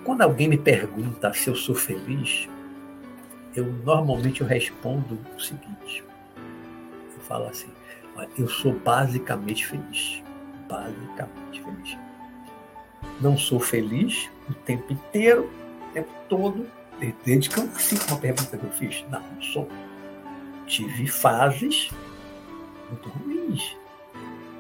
Quando 0.04 0.22
alguém 0.22 0.48
me 0.48 0.58
pergunta 0.58 1.34
se 1.34 1.50
eu 1.50 1.56
sou 1.56 1.76
feliz, 1.76 2.48
eu 3.56 3.66
normalmente 3.66 4.42
eu 4.42 4.48
respondo 4.48 5.18
o 5.36 5.40
seguinte. 5.40 6.04
Eu 7.16 7.22
falo 7.24 7.48
assim, 7.48 7.70
eu 8.38 8.48
sou 8.48 8.74
basicamente 8.74 9.66
feliz. 9.66 10.22
Basicamente 10.68 11.62
feliz. 11.62 11.98
Não 13.22 13.38
sou 13.38 13.60
feliz 13.60 14.30
o 14.50 14.54
tempo 14.54 14.92
inteiro, 14.92 15.50
o 15.90 15.94
tempo 15.94 16.12
todo, 16.28 16.66
nasci 17.66 17.98
com 18.00 18.14
uma 18.14 18.20
pergunta 18.20 18.58
que 18.58 18.64
eu 18.64 18.72
fiz. 18.72 19.04
Não, 19.10 19.22
não 19.22 19.42
sou. 19.42 19.70
Tive 20.66 21.08
fases 21.08 21.92
muito 22.90 23.10
ruins 23.10 23.76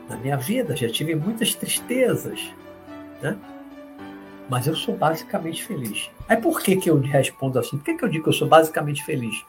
na 0.09 0.17
minha 0.17 0.38
vida, 0.38 0.75
já 0.75 0.89
tive 0.89 1.15
muitas 1.15 1.55
tristezas, 1.55 2.53
né? 3.21 3.38
Mas 4.49 4.67
eu 4.67 4.75
sou 4.75 4.97
basicamente 4.97 5.63
feliz. 5.63 6.11
Aí 6.27 6.38
por 6.38 6.61
que, 6.61 6.75
que 6.75 6.89
eu 6.89 6.99
respondo 6.99 7.57
assim? 7.57 7.77
Por 7.77 7.86
que, 7.86 7.95
que 7.95 8.03
eu 8.03 8.09
digo 8.09 8.23
que 8.23 8.29
eu 8.29 8.34
sou 8.34 8.47
basicamente 8.47 9.03
feliz? 9.03 9.45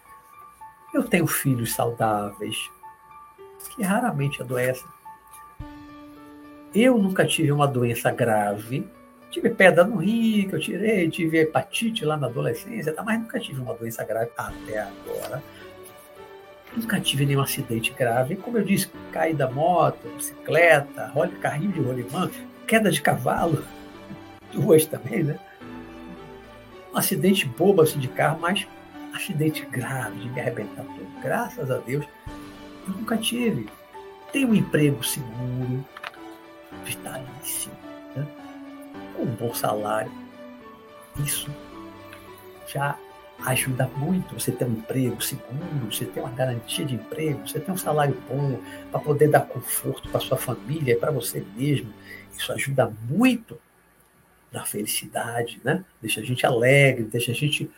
Eu 0.92 1.02
tenho 1.02 1.26
filhos 1.26 1.74
saudáveis, 1.74 2.70
que 3.74 3.82
raramente 3.82 4.40
adoecem. 4.40 4.86
Eu 6.72 6.96
nunca 6.96 7.26
tive 7.26 7.50
uma 7.50 7.66
doença 7.66 8.10
grave. 8.12 8.88
Tive 9.34 9.50
pedra 9.50 9.82
no 9.82 9.96
rim 9.96 10.46
que 10.48 10.54
eu 10.54 10.60
tirei, 10.60 11.10
tive 11.10 11.38
hepatite 11.38 12.04
lá 12.04 12.16
na 12.16 12.28
adolescência, 12.28 12.92
tá? 12.92 13.02
mas 13.02 13.18
nunca 13.18 13.40
tive 13.40 13.60
uma 13.60 13.74
doença 13.74 14.04
grave 14.04 14.30
até 14.36 14.78
agora. 14.78 15.42
Nunca 16.76 17.00
tive 17.00 17.26
nenhum 17.26 17.40
acidente 17.40 17.92
grave. 17.92 18.36
Como 18.36 18.58
eu 18.58 18.64
disse, 18.64 18.88
caí 19.10 19.34
da 19.34 19.50
moto, 19.50 20.08
bicicleta, 20.14 21.12
carrinho 21.40 21.72
de 21.72 21.80
rolimã, 21.80 22.30
queda 22.64 22.92
de 22.92 23.02
cavalo, 23.02 23.64
duas 24.54 24.86
também, 24.86 25.24
né? 25.24 25.36
Um 26.92 26.96
acidente 26.96 27.44
bobo 27.44 27.82
assim 27.82 27.98
de 27.98 28.06
carro, 28.06 28.38
mas 28.40 28.68
acidente 29.12 29.66
grave 29.66 30.16
de 30.20 30.28
me 30.28 30.40
arrebentar 30.40 30.84
todo. 30.84 31.20
Graças 31.20 31.72
a 31.72 31.78
Deus, 31.78 32.06
eu 32.86 32.94
nunca 32.94 33.16
tive. 33.16 33.66
Tenho 34.30 34.50
um 34.50 34.54
emprego 34.54 35.02
seguro, 35.02 35.84
vitalício, 36.84 37.72
né? 38.14 38.24
Um 39.18 39.26
bom 39.26 39.54
salário. 39.54 40.10
Isso 41.24 41.50
já 42.66 42.98
ajuda 43.44 43.86
muito 43.96 44.38
você 44.38 44.50
ter 44.52 44.64
um 44.64 44.72
emprego 44.72 45.20
seguro, 45.22 45.92
você 45.92 46.04
ter 46.04 46.20
uma 46.20 46.30
garantia 46.30 46.84
de 46.84 46.94
emprego, 46.94 47.46
você 47.46 47.60
ter 47.60 47.70
um 47.70 47.76
salário 47.76 48.16
bom 48.28 48.58
para 48.90 49.00
poder 49.00 49.28
dar 49.28 49.42
conforto 49.42 50.08
para 50.08 50.20
sua 50.20 50.36
família, 50.36 50.98
para 50.98 51.10
você 51.10 51.44
mesmo. 51.56 51.92
Isso 52.36 52.52
ajuda 52.52 52.92
muito 53.08 53.58
na 54.50 54.64
felicidade, 54.64 55.60
né? 55.64 55.84
Deixa 56.00 56.20
a 56.20 56.24
gente 56.24 56.46
alegre, 56.46 57.04
deixa 57.04 57.32
a 57.32 57.34
gente 57.34 57.70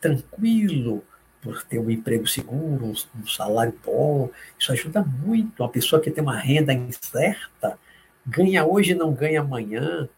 tranquilo 0.00 1.02
por 1.40 1.62
ter 1.62 1.78
um 1.78 1.88
emprego 1.88 2.26
seguro, 2.26 2.86
um, 2.86 2.94
um 3.20 3.26
salário 3.26 3.74
bom. 3.84 4.28
Isso 4.58 4.72
ajuda 4.72 5.02
muito. 5.02 5.62
Uma 5.62 5.68
pessoa 5.68 6.02
que 6.02 6.10
tem 6.10 6.22
uma 6.22 6.36
renda 6.36 6.72
incerta, 6.72 7.78
ganha 8.26 8.66
hoje 8.66 8.92
e 8.92 8.94
não 8.94 9.12
ganha 9.12 9.40
amanhã. 9.40 10.08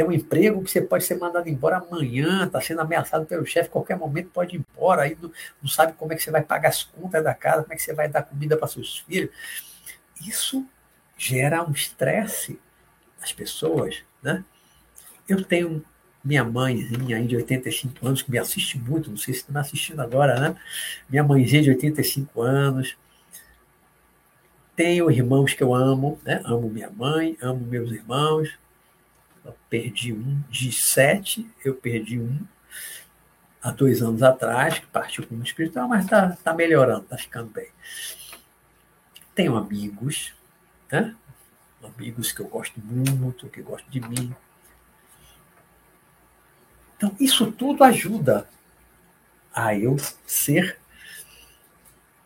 Tem 0.00 0.08
um 0.08 0.12
emprego 0.12 0.64
que 0.64 0.70
você 0.70 0.80
pode 0.80 1.04
ser 1.04 1.18
mandado 1.18 1.46
embora 1.46 1.76
amanhã, 1.76 2.46
está 2.46 2.58
sendo 2.58 2.80
ameaçado 2.80 3.26
pelo 3.26 3.44
chefe, 3.44 3.68
qualquer 3.68 3.98
momento 3.98 4.30
pode 4.30 4.56
ir 4.56 4.60
embora, 4.60 5.02
aí 5.02 5.14
não, 5.20 5.30
não 5.60 5.68
sabe 5.68 5.92
como 5.92 6.10
é 6.10 6.16
que 6.16 6.22
você 6.22 6.30
vai 6.30 6.42
pagar 6.42 6.70
as 6.70 6.84
contas 6.84 7.22
da 7.22 7.34
casa, 7.34 7.64
como 7.64 7.74
é 7.74 7.76
que 7.76 7.82
você 7.82 7.92
vai 7.92 8.08
dar 8.08 8.22
comida 8.22 8.56
para 8.56 8.66
seus 8.66 9.00
filhos. 9.00 9.30
isso 10.26 10.66
gera 11.18 11.62
um 11.62 11.72
estresse 11.72 12.58
nas 13.20 13.30
pessoas, 13.30 14.02
né? 14.22 14.42
Eu 15.28 15.44
tenho 15.44 15.84
minha 16.24 16.44
mãezinha 16.44 17.22
de 17.22 17.36
85 17.36 18.06
anos, 18.06 18.22
que 18.22 18.30
me 18.30 18.38
assiste 18.38 18.78
muito, 18.78 19.10
não 19.10 19.18
sei 19.18 19.34
se 19.34 19.40
está 19.40 19.52
me 19.52 19.58
assistindo 19.58 20.00
agora, 20.00 20.40
né? 20.40 20.56
Minha 21.10 21.24
mãezinha 21.24 21.60
de 21.62 21.68
85 21.68 22.40
anos. 22.40 22.96
Tenho 24.74 25.10
irmãos 25.10 25.52
que 25.52 25.62
eu 25.62 25.74
amo, 25.74 26.18
né? 26.24 26.40
Amo 26.46 26.70
minha 26.70 26.88
mãe, 26.88 27.36
amo 27.42 27.66
meus 27.66 27.90
irmãos. 27.90 28.58
Eu 29.44 29.56
perdi 29.68 30.12
um 30.12 30.42
de 30.48 30.72
sete, 30.72 31.48
eu 31.64 31.74
perdi 31.74 32.18
um 32.18 32.46
há 33.62 33.70
dois 33.70 34.02
anos 34.02 34.22
atrás, 34.22 34.78
que 34.78 34.86
partiu 34.86 35.26
com 35.26 35.34
o 35.34 35.42
espiritual, 35.42 35.88
mas 35.88 36.04
está 36.04 36.36
tá 36.36 36.54
melhorando, 36.54 37.02
está 37.02 37.18
ficando 37.18 37.50
bem. 37.50 37.68
Tenho 39.34 39.56
amigos, 39.56 40.34
né? 40.90 41.14
amigos 41.82 42.32
que 42.32 42.40
eu 42.40 42.48
gosto 42.48 42.80
muito, 42.80 43.48
que 43.48 43.62
gostam 43.62 43.90
de 43.90 44.00
mim. 44.00 44.34
Então, 46.96 47.16
isso 47.18 47.50
tudo 47.52 47.82
ajuda 47.82 48.48
a 49.54 49.74
eu 49.74 49.96
ser 50.26 50.78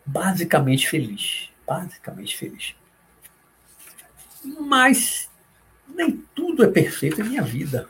basicamente 0.05 0.87
feliz. 0.87 1.49
Basicamente 1.65 2.35
feliz. 2.37 2.75
Mas 4.43 5.29
nem 5.95 6.23
tudo 6.35 6.63
é 6.63 6.67
perfeito 6.67 7.21
em 7.21 7.23
minha 7.23 7.41
vida. 7.41 7.87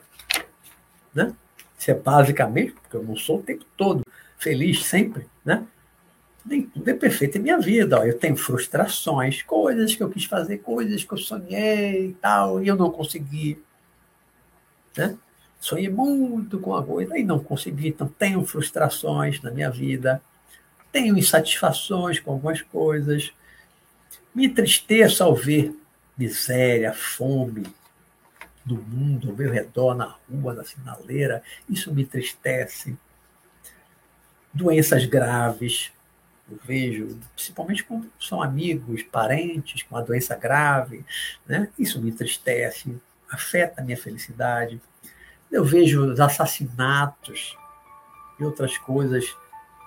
Né? 1.14 1.34
Se 1.78 1.92
é 1.92 1.94
basicamente, 1.94 2.74
porque 2.74 2.96
eu 2.96 3.04
não 3.04 3.16
sou 3.16 3.40
o 3.40 3.44
tempo 3.44 3.66
todo 3.76 4.04
feliz 4.38 4.86
sempre, 4.86 5.28
né? 5.44 5.66
Nem 6.46 6.62
tudo 6.62 6.88
é 6.88 6.94
perfeito 6.94 7.38
em 7.38 7.42
minha 7.42 7.60
vida. 7.60 8.00
Ó. 8.00 8.04
Eu 8.04 8.18
tenho 8.18 8.38
frustrações, 8.38 9.42
coisas 9.42 9.96
que 9.96 10.04
eu 10.04 10.10
quis 10.10 10.26
fazer, 10.26 10.60
coisas 10.60 11.04
que 11.04 11.12
eu 11.12 11.18
sonhei 11.18 12.10
e 12.10 12.14
tal, 12.14 12.64
e 12.64 12.68
eu 12.68 12.76
não 12.76 12.92
consegui. 12.92 13.58
Né? 14.96 15.18
Sonhei 15.60 15.90
muito 15.90 16.60
com 16.60 16.76
a 16.76 16.84
coisa 16.84 17.18
e 17.18 17.24
não 17.24 17.40
consegui. 17.40 17.88
Então, 17.88 18.08
tenho 18.08 18.46
frustrações 18.46 19.42
na 19.42 19.50
minha 19.50 19.72
vida, 19.72 20.22
tenho 20.92 21.18
insatisfações 21.18 22.20
com 22.20 22.34
algumas 22.34 22.62
coisas, 22.62 23.34
me 24.34 24.46
entristeço 24.46 25.24
ao 25.24 25.34
ver 25.34 25.76
miséria, 26.16 26.94
fome, 26.94 27.66
do 28.66 28.76
mundo 28.76 29.30
ao 29.30 29.36
meu 29.36 29.52
redor, 29.52 29.94
na 29.94 30.16
rua, 30.30 30.54
na 30.54 30.64
sinaleira, 30.64 31.44
isso 31.70 31.94
me 31.94 32.02
entristece. 32.02 32.98
Doenças 34.52 35.06
graves, 35.06 35.92
eu 36.50 36.58
vejo, 36.64 37.20
principalmente 37.36 37.84
quando 37.84 38.10
são 38.20 38.42
amigos, 38.42 39.04
parentes 39.04 39.84
com 39.84 39.96
uma 39.96 40.04
doença 40.04 40.36
grave, 40.36 41.06
né? 41.46 41.70
isso 41.78 42.02
me 42.02 42.10
entristece, 42.10 43.00
afeta 43.30 43.82
a 43.82 43.84
minha 43.84 43.98
felicidade. 43.98 44.82
Eu 45.52 45.64
vejo 45.64 46.12
os 46.12 46.20
assassinatos 46.20 47.56
e 48.40 48.44
outras 48.44 48.78
coisas 48.78 49.26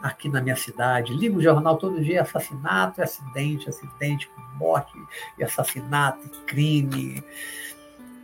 aqui 0.03 0.29
na 0.29 0.41
minha 0.41 0.57
cidade. 0.57 1.15
Ligo 1.15 1.39
o 1.39 1.43
jornal 1.43 1.77
todo 1.77 2.03
dia, 2.03 2.23
assassinato 2.23 3.01
e 3.01 3.05
acidente, 3.05 3.69
acidente 3.69 4.31
morte 4.59 4.93
assassinato 5.41 6.29
crime 6.47 7.23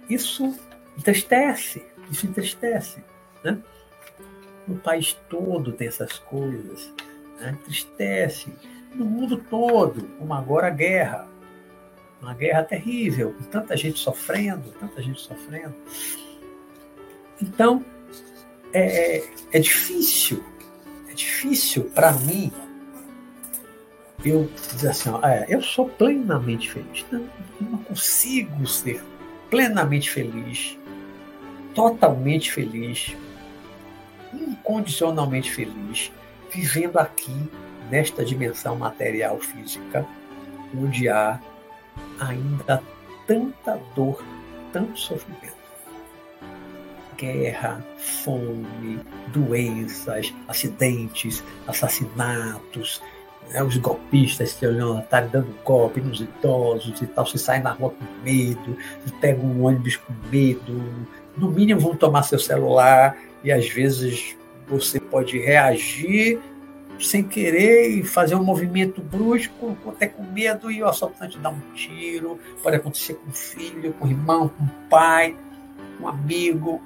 isso 0.08 0.54
entristece, 0.98 1.84
isso 2.10 2.26
entristece. 2.26 3.02
Né? 3.42 3.58
No 4.66 4.76
país 4.76 5.16
todo 5.28 5.72
tem 5.72 5.88
essas 5.88 6.18
coisas, 6.18 6.92
né? 7.40 7.56
entristece. 7.60 8.52
No 8.94 9.04
mundo 9.04 9.38
todo, 9.50 10.02
como 10.18 10.32
agora 10.32 10.68
a 10.68 10.70
guerra, 10.70 11.28
uma 12.20 12.34
guerra 12.34 12.62
terrível, 12.62 13.34
com 13.34 13.44
tanta 13.44 13.76
gente 13.76 13.98
sofrendo, 13.98 14.70
tanta 14.80 15.02
gente 15.02 15.20
sofrendo. 15.20 15.74
Então, 17.42 17.84
é, 18.72 19.24
é, 19.52 19.58
difícil, 19.58 20.42
é 21.08 21.12
difícil 21.12 21.84
para 21.90 22.12
mim 22.12 22.52
eu 24.24 24.48
dizer 24.72 24.88
assim, 24.88 25.10
ó, 25.10 25.20
é, 25.26 25.44
eu 25.48 25.60
sou 25.60 25.88
plenamente 25.88 26.70
feliz. 26.72 27.04
Não, 27.10 27.28
não 27.60 27.78
consigo 27.78 28.66
ser 28.66 29.02
plenamente 29.50 30.10
feliz, 30.10 30.78
totalmente 31.74 32.50
feliz, 32.52 33.16
incondicionalmente 34.32 35.52
feliz, 35.52 36.12
vivendo 36.50 36.98
aqui 36.98 37.34
nesta 37.90 38.24
dimensão 38.24 38.76
material 38.76 39.38
física, 39.38 40.06
onde 40.76 41.08
há 41.08 41.40
ainda 42.20 42.82
tanta 43.26 43.80
dor, 43.94 44.22
tanto 44.72 44.98
sofrimento. 44.98 45.54
Guerra, 47.16 47.84
fome, 47.96 49.00
doenças, 49.28 50.34
acidentes, 50.48 51.44
assassinatos, 51.66 53.00
né, 53.50 53.62
os 53.62 53.76
golpistas 53.76 54.50
se 54.50 54.66
estarem 54.66 55.28
dando 55.30 55.54
golpe 55.64 56.00
nos 56.00 56.20
idosos 56.20 57.00
e 57.00 57.06
tal, 57.06 57.26
se 57.26 57.38
saem 57.38 57.62
na 57.62 57.72
rua 57.72 57.90
com 57.90 58.04
medo, 58.24 58.76
se 59.04 59.12
pegam 59.14 59.44
um 59.44 59.64
ônibus 59.64 59.96
com 59.96 60.12
medo, 60.30 60.82
no 61.36 61.50
mínimo 61.50 61.80
vão 61.80 61.94
tomar 61.94 62.22
seu 62.22 62.38
celular 62.38 63.16
e 63.42 63.52
às 63.52 63.68
vezes 63.68 64.36
você 64.68 64.98
pode 64.98 65.38
reagir 65.38 66.40
sem 66.98 67.22
querer 67.22 67.88
e 67.88 68.04
fazer 68.04 68.34
um 68.34 68.44
movimento 68.44 69.02
brusco, 69.02 69.76
até 69.88 70.06
com 70.06 70.22
medo, 70.22 70.70
e 70.70 70.82
o 70.82 70.88
assaltante 70.88 71.38
dá 71.38 71.50
um 71.50 71.60
tiro. 71.74 72.38
Pode 72.62 72.76
acontecer 72.76 73.14
com 73.14 73.30
o 73.30 73.32
filho, 73.32 73.92
com 73.94 74.06
o 74.06 74.10
irmão, 74.10 74.48
com 74.48 74.64
o 74.64 74.70
pai, 74.88 75.36
com 75.98 76.04
um 76.04 76.08
amigo. 76.08 76.80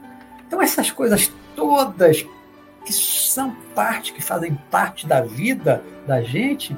Então, 0.47 0.63
essas 0.63 0.91
coisas 0.91 1.31
todas 1.55 2.27
que 2.89 2.95
são 2.95 3.55
parte, 3.75 4.15
que 4.15 4.23
fazem 4.23 4.55
parte 4.71 5.07
da 5.07 5.21
vida 5.21 5.85
da 6.07 6.23
gente, 6.23 6.75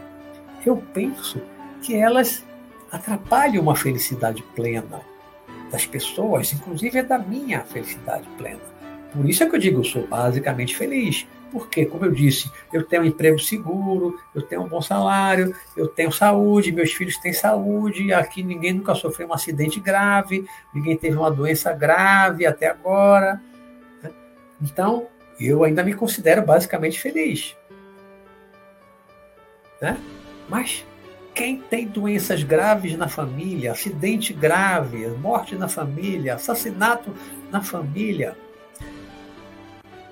eu 0.66 0.76
penso 0.92 1.40
que 1.80 1.94
elas 1.94 2.44
atrapalham 2.90 3.62
uma 3.62 3.76
felicidade 3.76 4.42
plena 4.56 5.02
das 5.70 5.86
pessoas, 5.86 6.52
inclusive 6.52 6.98
é 6.98 7.02
da 7.04 7.16
minha 7.16 7.60
felicidade 7.60 8.28
plena. 8.36 8.58
Por 9.12 9.28
isso 9.28 9.44
é 9.44 9.48
que 9.48 9.54
eu 9.54 9.60
digo, 9.60 9.80
eu 9.80 9.84
sou 9.84 10.04
basicamente 10.04 10.76
feliz. 10.76 11.28
Porque, 11.52 11.86
como 11.86 12.04
eu 12.04 12.12
disse, 12.12 12.50
eu 12.72 12.84
tenho 12.84 13.02
um 13.02 13.06
emprego 13.06 13.38
seguro, 13.38 14.18
eu 14.34 14.42
tenho 14.42 14.62
um 14.62 14.68
bom 14.68 14.80
salário, 14.80 15.54
eu 15.76 15.86
tenho 15.86 16.10
saúde, 16.12 16.70
meus 16.70 16.92
filhos 16.92 17.16
têm 17.18 17.32
saúde, 17.32 18.12
aqui 18.12 18.42
ninguém 18.42 18.72
nunca 18.72 18.94
sofreu 18.94 19.28
um 19.28 19.32
acidente 19.32 19.80
grave, 19.80 20.44
ninguém 20.72 20.96
teve 20.96 21.16
uma 21.16 21.30
doença 21.30 21.72
grave 21.72 22.46
até 22.46 22.68
agora. 22.68 23.40
Né? 24.00 24.10
Então, 24.62 25.08
eu 25.48 25.64
ainda 25.64 25.82
me 25.82 25.94
considero 25.94 26.42
basicamente 26.42 27.00
feliz. 27.00 27.56
Né? 29.80 29.96
Mas 30.48 30.84
quem 31.34 31.58
tem 31.58 31.86
doenças 31.86 32.42
graves 32.42 32.96
na 32.96 33.08
família, 33.08 33.72
acidente 33.72 34.32
grave, 34.32 35.06
morte 35.08 35.54
na 35.54 35.68
família, 35.68 36.34
assassinato 36.34 37.14
na 37.50 37.62
família, 37.62 38.36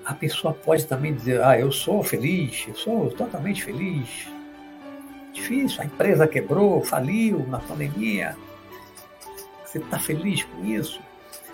a 0.03 0.13
pessoa 0.13 0.53
pode 0.53 0.87
também 0.87 1.13
dizer: 1.13 1.43
Ah, 1.43 1.59
eu 1.59 1.71
sou 1.71 2.01
feliz, 2.01 2.65
eu 2.67 2.75
sou 2.75 3.11
totalmente 3.11 3.63
feliz. 3.63 4.27
Difícil, 5.31 5.81
a 5.81 5.85
empresa 5.85 6.27
quebrou, 6.27 6.83
faliu 6.83 7.45
na 7.47 7.59
pandemia. 7.59 8.35
Você 9.63 9.77
está 9.77 9.99
feliz 9.99 10.43
com 10.43 10.65
isso? 10.65 10.99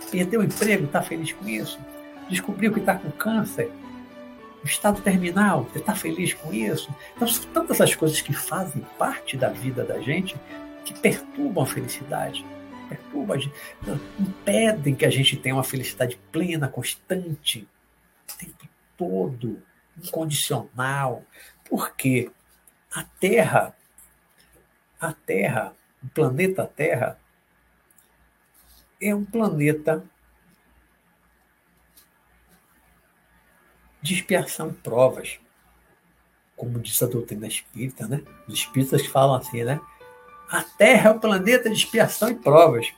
Perdeu 0.10 0.40
o 0.40 0.44
emprego, 0.44 0.86
está 0.86 1.02
feliz 1.02 1.34
com 1.34 1.46
isso? 1.50 1.78
Descobriu 2.30 2.74
que 2.74 2.80
está 2.80 2.96
com 2.96 3.12
câncer, 3.12 3.72
estado 4.66 5.02
terminal, 5.02 5.64
você 5.64 5.80
está 5.80 5.96
feliz 5.96 6.34
com 6.34 6.54
isso? 6.54 6.94
Então, 7.16 7.28
são 7.28 7.46
tantas 7.52 7.80
as 7.80 7.96
coisas 7.96 8.22
que 8.22 8.34
fazem 8.34 8.86
parte 8.98 9.38
da 9.38 9.50
vida 9.50 9.84
da 9.84 10.00
gente 10.02 10.36
que 10.84 10.94
perturbam 11.00 11.64
a 11.64 11.68
felicidade, 11.68 12.46
perturbam, 12.90 13.40
impedem 14.20 14.96
que 14.96 15.06
a 15.06 15.10
gente 15.10 15.38
tenha 15.38 15.56
uma 15.56 15.64
felicidade 15.64 16.20
plena, 16.32 16.68
constante, 16.68 17.68
o 18.32 18.38
tempo 18.38 18.68
todo, 18.98 19.62
incondicional. 20.04 21.24
Porque 21.70 22.32
a 22.94 23.04
Terra, 23.04 23.76
a 25.00 25.14
Terra, 25.14 25.74
o 26.04 26.08
planeta 26.08 26.66
Terra, 26.76 27.20
é 29.02 29.14
um 29.14 29.26
planeta 29.26 30.04
de 34.06 34.14
expiação 34.14 34.72
provas. 34.72 35.40
Como 36.56 36.80
diz 36.80 37.02
a 37.02 37.08
doutrina 37.08 37.48
espírita, 37.48 38.08
né? 38.08 38.22
Os 38.48 38.54
espíritas 38.54 39.06
falam 39.08 39.36
assim, 39.36 39.64
né? 39.64 39.82
A 40.50 40.62
Terra 40.62 41.10
é 41.10 41.14
o 41.14 41.20
planeta 41.20 41.70
de 41.70 41.76
expiação 41.76 42.30
e 42.30 42.36
provas. 42.36 42.94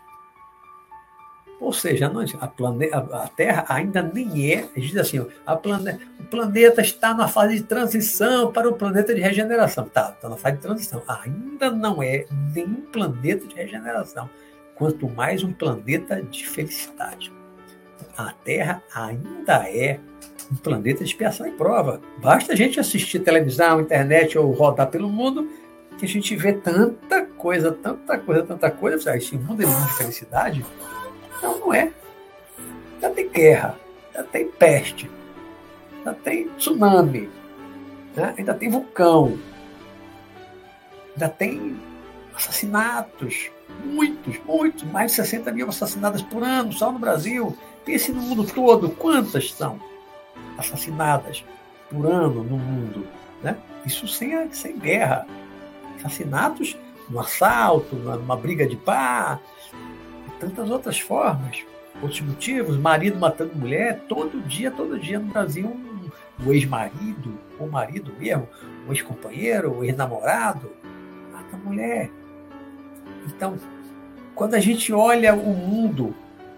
Ou 1.59 1.73
seja, 1.73 2.07
nós, 2.07 2.35
a, 2.39 2.47
plane, 2.47 2.91
a, 2.91 2.99
a, 2.99 3.27
Terra 3.29 3.65
ainda 3.67 4.03
nem 4.03 4.53
é, 4.53 4.67
diz 4.75 4.95
assim, 4.95 5.25
a 5.43 5.55
plane, 5.55 5.97
o 6.19 6.23
planeta 6.25 6.81
está 6.81 7.15
na 7.15 7.27
fase 7.27 7.55
de 7.55 7.63
transição 7.63 8.51
para 8.51 8.69
o 8.69 8.73
planeta 8.73 9.15
de 9.15 9.21
regeneração. 9.21 9.85
Tá, 9.85 10.11
está 10.13 10.29
na 10.29 10.37
fase 10.37 10.57
de 10.57 10.61
transição. 10.61 11.01
Ainda 11.07 11.71
não 11.71 12.03
é 12.03 12.27
nenhum 12.53 12.81
planeta 12.91 13.47
de 13.47 13.55
regeneração, 13.55 14.29
quanto 14.75 15.09
mais 15.09 15.41
um 15.41 15.53
planeta 15.53 16.21
de 16.21 16.45
felicidade. 16.45 17.33
A 18.15 18.33
Terra 18.33 18.83
ainda 18.93 19.67
é 19.67 19.99
um 20.51 20.55
planeta 20.55 21.03
de 21.03 21.09
expiação 21.09 21.47
e 21.47 21.51
prova. 21.51 22.01
Basta 22.17 22.53
a 22.53 22.55
gente 22.55 22.79
assistir 22.79 23.19
televisão, 23.19 23.81
internet 23.81 24.37
ou 24.37 24.51
rodar 24.51 24.87
pelo 24.87 25.09
mundo 25.09 25.49
que 25.97 26.05
a 26.05 26.07
gente 26.07 26.35
vê 26.35 26.53
tanta 26.53 27.25
coisa, 27.25 27.71
tanta 27.71 28.17
coisa, 28.17 28.43
tanta 28.43 28.71
coisa. 28.71 29.17
Esse 29.17 29.35
mundo 29.35 29.63
é 29.63 29.65
mundo 29.65 29.87
de 29.87 29.93
felicidade 29.95 30.65
não, 31.41 31.59
não 31.59 31.73
é. 31.73 31.91
Já 33.01 33.09
tem 33.11 33.29
guerra, 33.29 33.79
já 34.13 34.23
tem 34.23 34.47
peste, 34.47 35.09
já 36.03 36.13
tem 36.13 36.49
tsunami, 36.57 37.29
né? 38.15 38.33
ainda 38.37 38.53
tem 38.53 38.69
vulcão, 38.69 39.37
ainda 41.13 41.29
tem 41.29 41.77
assassinatos, 42.35 43.51
muitos, 43.85 44.39
muitos, 44.45 44.83
mais 44.83 45.11
de 45.11 45.17
60 45.17 45.51
mil 45.51 45.69
assassinadas 45.69 46.21
por 46.23 46.43
ano 46.43 46.73
só 46.73 46.91
no 46.91 46.99
Brasil. 46.99 47.55
Pense 47.85 48.11
no 48.11 48.21
mundo 48.21 48.43
todo, 48.43 48.89
quantas 48.89 49.51
são 49.53 49.79
assassinadas 50.57 51.43
por 51.89 52.05
ano 52.05 52.43
no 52.43 52.57
mundo? 52.57 53.07
Né? 53.41 53.57
Isso 53.85 54.07
sem, 54.07 54.51
sem 54.51 54.77
guerra. 54.77 55.27
Assassinatos 55.97 56.77
no 57.09 57.19
assalto, 57.19 57.95
numa 57.95 58.35
briga 58.35 58.67
de 58.67 58.75
bar, 58.75 59.41
tantas 60.39 60.69
outras 60.69 60.99
formas, 60.99 61.65
outros 62.01 62.21
motivos, 62.21 62.77
marido 62.77 63.19
matando 63.19 63.55
mulher, 63.55 64.01
todo 64.07 64.41
dia, 64.41 64.69
todo 64.69 64.99
dia 64.99 65.19
no 65.19 65.27
Brasil, 65.27 65.67
um, 65.67 66.09
um 66.45 66.53
ex-marido, 66.53 67.39
ou 67.57 67.69
marido 67.69 68.13
mesmo, 68.19 68.47
um 68.87 68.91
ex-companheiro, 68.91 69.77
um 69.77 69.83
ex-namorado, 69.83 70.71
mata 71.31 71.57
mulher. 71.57 72.11
Então, 73.25 73.57
quando 74.35 74.55
a 74.55 74.59
gente 74.59 74.93
olha 74.93 75.33
o 75.33 75.53
mundo 75.53 76.13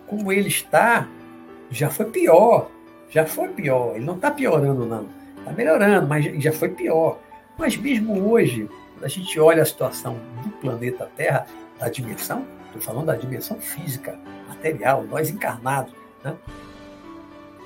como 0.08 0.32
ele 0.32 0.48
está, 0.48 1.08
já 1.70 1.90
foi 1.90 2.08
pior, 2.08 2.70
já 3.10 3.26
foi 3.26 3.50
pior. 3.50 3.96
Ele 3.96 4.06
não 4.06 4.16
está 4.16 4.32
piorando, 4.32 4.86
não. 4.86 5.08
Está 5.38 5.52
melhorando, 5.52 6.08
mas 6.08 6.26
já 6.44 6.52
foi 6.52 6.70
pior. 6.70 7.20
Mas 7.58 7.76
mesmo 7.76 8.30
hoje, 8.32 8.70
quando 8.94 9.06
a 9.06 9.10
gente 9.10 9.40
olha 9.40 9.62
a 9.62 9.66
situação 9.66 10.18
do 10.44 10.50
planeta 10.52 11.10
Terra, 11.16 11.46
da 11.78 11.90
dimensão, 11.90 12.46
Estou 12.70 12.82
falando 12.82 13.08
da 13.08 13.16
dimensão 13.16 13.60
física, 13.60 14.18
material, 14.48 15.04
nós 15.04 15.30
encarnados. 15.30 15.92
Né? 16.24 16.38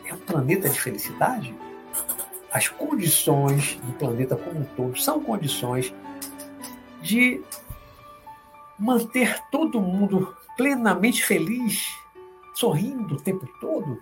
É 0.05 0.13
um 0.13 0.19
planeta 0.19 0.69
de 0.69 0.79
felicidade? 0.79 1.53
As 2.49 2.69
condições 2.69 3.75
do 3.83 3.91
planeta 3.93 4.37
como 4.37 4.61
um 4.61 4.63
todo 4.63 4.97
são 4.97 5.21
condições 5.21 5.93
de 7.01 7.41
manter 8.79 9.39
todo 9.51 9.81
mundo 9.81 10.33
plenamente 10.55 11.23
feliz, 11.25 11.85
sorrindo 12.53 13.15
o 13.15 13.21
tempo 13.21 13.45
todo? 13.59 14.01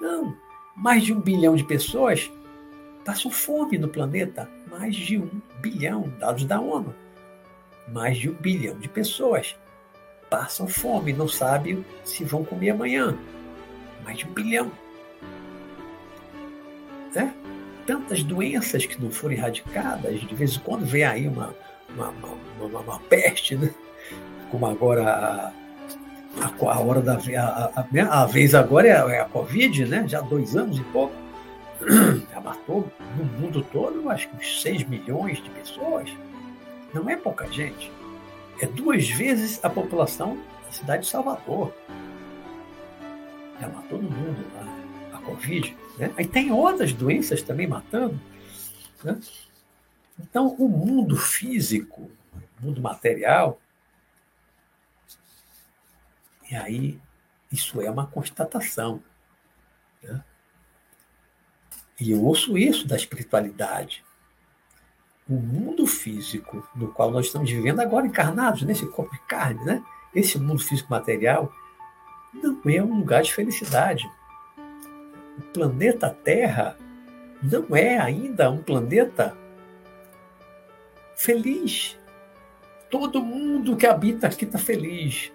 Não. 0.00 0.34
Mais 0.74 1.04
de 1.04 1.12
um 1.12 1.20
bilhão 1.20 1.54
de 1.54 1.64
pessoas 1.64 2.30
passam 3.04 3.30
fome 3.30 3.78
no 3.78 3.88
planeta. 3.88 4.48
Mais 4.70 4.94
de 4.94 5.18
um 5.18 5.28
bilhão, 5.60 6.12
dados 6.18 6.44
da 6.44 6.60
ONU. 6.60 6.94
Mais 7.88 8.16
de 8.16 8.30
um 8.30 8.34
bilhão 8.34 8.78
de 8.78 8.88
pessoas 8.88 9.56
passam 10.30 10.66
fome, 10.66 11.12
não 11.12 11.28
sabem 11.28 11.84
se 12.04 12.24
vão 12.24 12.42
comer 12.42 12.70
amanhã. 12.70 13.16
Mais 14.02 14.18
de 14.18 14.26
um 14.26 14.32
bilhão. 14.32 14.72
Né? 17.14 17.34
Tantas 17.86 18.22
doenças 18.22 18.86
que 18.86 19.00
não 19.00 19.10
foram 19.10 19.34
erradicadas, 19.34 20.20
de 20.20 20.34
vez 20.34 20.56
em 20.56 20.60
quando 20.60 20.86
vem 20.86 21.04
aí 21.04 21.28
uma, 21.28 21.54
uma, 21.90 22.08
uma, 22.08 22.66
uma, 22.66 22.80
uma 22.80 22.98
peste, 23.00 23.56
né? 23.56 23.74
como 24.50 24.66
agora 24.66 25.52
a, 26.40 26.72
a, 26.72 26.80
hora 26.80 27.00
da 27.00 27.14
a, 27.14 27.72
a, 27.80 28.22
a, 28.22 28.26
vez 28.26 28.54
agora 28.54 28.88
é 28.88 28.92
a, 28.92 29.10
é 29.10 29.20
a 29.20 29.24
Covid, 29.26 29.86
né? 29.86 30.04
já 30.06 30.18
há 30.18 30.22
dois 30.22 30.56
anos 30.56 30.78
e 30.78 30.82
pouco. 30.84 31.14
Já 32.32 32.40
matou 32.40 32.88
no 33.16 33.24
mundo 33.24 33.66
todo, 33.72 34.08
acho 34.08 34.28
que 34.28 34.36
uns 34.36 34.62
6 34.62 34.84
milhões 34.84 35.42
de 35.42 35.50
pessoas. 35.50 36.08
Não 36.94 37.10
é 37.10 37.16
pouca 37.16 37.44
gente 37.50 37.90
é 38.62 38.66
duas 38.66 39.08
vezes 39.10 39.58
a 39.62 39.68
população 39.68 40.38
da 40.64 40.70
cidade 40.70 41.02
de 41.02 41.08
Salvador. 41.08 41.74
Já 43.60 43.68
matou 43.68 44.00
no 44.00 44.08
mundo 44.08 44.46
a, 45.12 45.16
a 45.16 45.20
Covid. 45.20 45.76
Né? 45.98 46.12
Aí 46.16 46.26
tem 46.26 46.52
outras 46.52 46.92
doenças 46.92 47.42
também 47.42 47.66
matando. 47.66 48.18
Né? 49.02 49.18
Então, 50.20 50.54
o 50.58 50.68
mundo 50.68 51.16
físico, 51.16 52.08
o 52.60 52.66
mundo 52.66 52.80
material, 52.80 53.60
e 56.52 56.56
aí 56.56 57.00
isso 57.50 57.80
é 57.80 57.90
uma 57.90 58.06
constatação. 58.06 59.02
Né? 60.02 60.22
E 61.98 62.12
eu 62.12 62.22
ouço 62.22 62.56
isso 62.58 62.86
da 62.86 62.94
espiritualidade 62.94 64.04
o 65.28 65.34
mundo 65.34 65.86
físico 65.86 66.66
no 66.74 66.88
qual 66.88 67.10
nós 67.10 67.26
estamos 67.26 67.50
vivendo 67.50 67.80
agora 67.80 68.06
encarnados 68.06 68.62
nesse 68.62 68.84
corpo 68.86 69.12
de 69.14 69.22
carne, 69.22 69.64
né? 69.64 69.82
Esse 70.14 70.38
mundo 70.38 70.62
físico 70.62 70.90
material 70.90 71.50
não 72.34 72.60
é 72.66 72.82
um 72.82 72.98
lugar 72.98 73.22
de 73.22 73.32
felicidade. 73.32 74.06
O 75.38 75.42
planeta 75.54 76.10
Terra 76.10 76.76
não 77.42 77.74
é 77.74 77.98
ainda 77.98 78.50
um 78.50 78.62
planeta 78.62 79.34
feliz. 81.16 81.98
Todo 82.90 83.22
mundo 83.22 83.76
que 83.76 83.86
habita 83.86 84.26
aqui 84.26 84.44
está 84.44 84.58
feliz. 84.58 85.32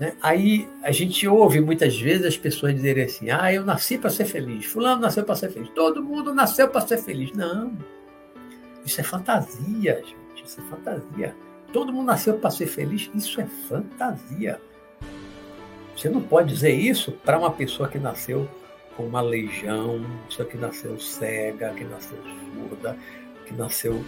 Né? 0.00 0.14
Aí 0.22 0.66
a 0.82 0.90
gente 0.90 1.28
ouve 1.28 1.60
muitas 1.60 2.00
vezes 2.00 2.24
as 2.24 2.36
pessoas 2.38 2.74
dizerem 2.74 3.04
assim: 3.04 3.30
ah, 3.30 3.52
eu 3.52 3.62
nasci 3.62 3.98
para 3.98 4.08
ser 4.08 4.24
feliz, 4.24 4.64
Fulano 4.64 5.02
nasceu 5.02 5.22
para 5.22 5.36
ser 5.36 5.50
feliz, 5.50 5.68
todo 5.74 6.02
mundo 6.02 6.34
nasceu 6.34 6.68
para 6.68 6.80
ser 6.80 6.96
feliz. 6.96 7.32
Não. 7.32 7.76
Isso 8.84 8.98
é 8.98 9.04
fantasia, 9.04 10.02
gente. 10.02 10.42
Isso 10.42 10.58
é 10.58 10.64
fantasia. 10.64 11.36
Todo 11.70 11.92
mundo 11.92 12.06
nasceu 12.06 12.38
para 12.38 12.50
ser 12.50 12.66
feliz. 12.66 13.10
Isso 13.14 13.40
é 13.42 13.46
fantasia. 13.68 14.58
Você 15.94 16.08
não 16.08 16.22
pode 16.22 16.48
dizer 16.48 16.72
isso 16.72 17.12
para 17.12 17.38
uma 17.38 17.50
pessoa 17.50 17.86
que 17.86 17.98
nasceu 17.98 18.48
com 18.96 19.04
uma 19.04 19.20
legião, 19.20 20.02
pessoa 20.26 20.48
que 20.48 20.56
nasceu 20.56 20.98
cega, 20.98 21.74
que 21.74 21.84
nasceu 21.84 22.18
surda, 22.18 22.96
que 23.46 23.52
nasceu 23.52 24.02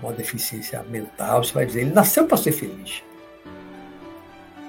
com 0.00 0.06
uma 0.06 0.12
deficiência 0.12 0.80
mental. 0.84 1.42
Você 1.42 1.52
vai 1.52 1.66
dizer, 1.66 1.80
ele 1.80 1.92
nasceu 1.92 2.26
para 2.26 2.36
ser 2.36 2.52
feliz. 2.52 3.02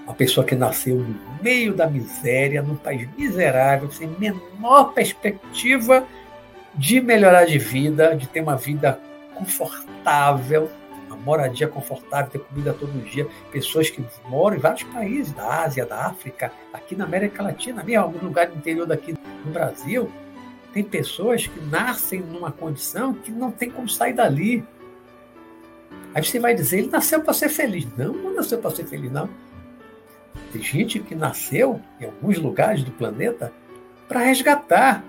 Uma 0.05 0.15
pessoa 0.15 0.45
que 0.45 0.55
nasceu 0.55 0.97
no 0.97 1.15
meio 1.41 1.73
da 1.73 1.87
miséria, 1.87 2.61
num 2.61 2.75
país 2.75 3.07
miserável, 3.17 3.91
sem 3.91 4.07
menor 4.07 4.93
perspectiva 4.93 6.05
de 6.73 7.01
melhorar 7.01 7.45
de 7.45 7.57
vida, 7.57 8.15
de 8.15 8.27
ter 8.27 8.41
uma 8.41 8.55
vida 8.55 8.99
confortável, 9.35 10.69
uma 11.07 11.17
moradia 11.17 11.67
confortável, 11.67 12.31
ter 12.31 12.39
comida 12.39 12.73
todo 12.73 12.91
dia. 13.05 13.27
Pessoas 13.51 13.89
que 13.89 14.03
moram 14.27 14.57
em 14.57 14.59
vários 14.59 14.83
países, 14.83 15.33
da 15.33 15.63
Ásia, 15.63 15.85
da 15.85 16.05
África, 16.05 16.51
aqui 16.73 16.95
na 16.95 17.05
América 17.05 17.43
Latina, 17.43 17.83
mesmo 17.83 18.03
algum 18.03 18.25
lugar 18.25 18.47
do 18.47 18.57
interior 18.57 18.87
daqui 18.87 19.13
no 19.45 19.51
Brasil, 19.51 20.11
tem 20.73 20.83
pessoas 20.83 21.47
que 21.47 21.59
nascem 21.65 22.21
numa 22.21 22.51
condição 22.51 23.13
que 23.13 23.31
não 23.31 23.51
tem 23.51 23.69
como 23.69 23.89
sair 23.89 24.13
dali. 24.13 24.63
Aí 26.13 26.23
você 26.23 26.39
vai 26.39 26.55
dizer, 26.55 26.79
ele 26.79 26.89
nasceu 26.89 27.21
para 27.21 27.33
ser 27.33 27.49
feliz. 27.49 27.87
Não, 27.97 28.13
não 28.13 28.33
nasceu 28.33 28.57
para 28.57 28.71
ser 28.71 28.85
feliz, 28.85 29.11
não. 29.11 29.29
Tem 30.51 30.61
gente 30.61 30.99
que 30.99 31.15
nasceu 31.15 31.82
em 31.99 32.05
alguns 32.05 32.38
lugares 32.38 32.84
do 32.84 32.91
planeta 32.91 33.53
para 34.07 34.19
resgatar. 34.19 35.03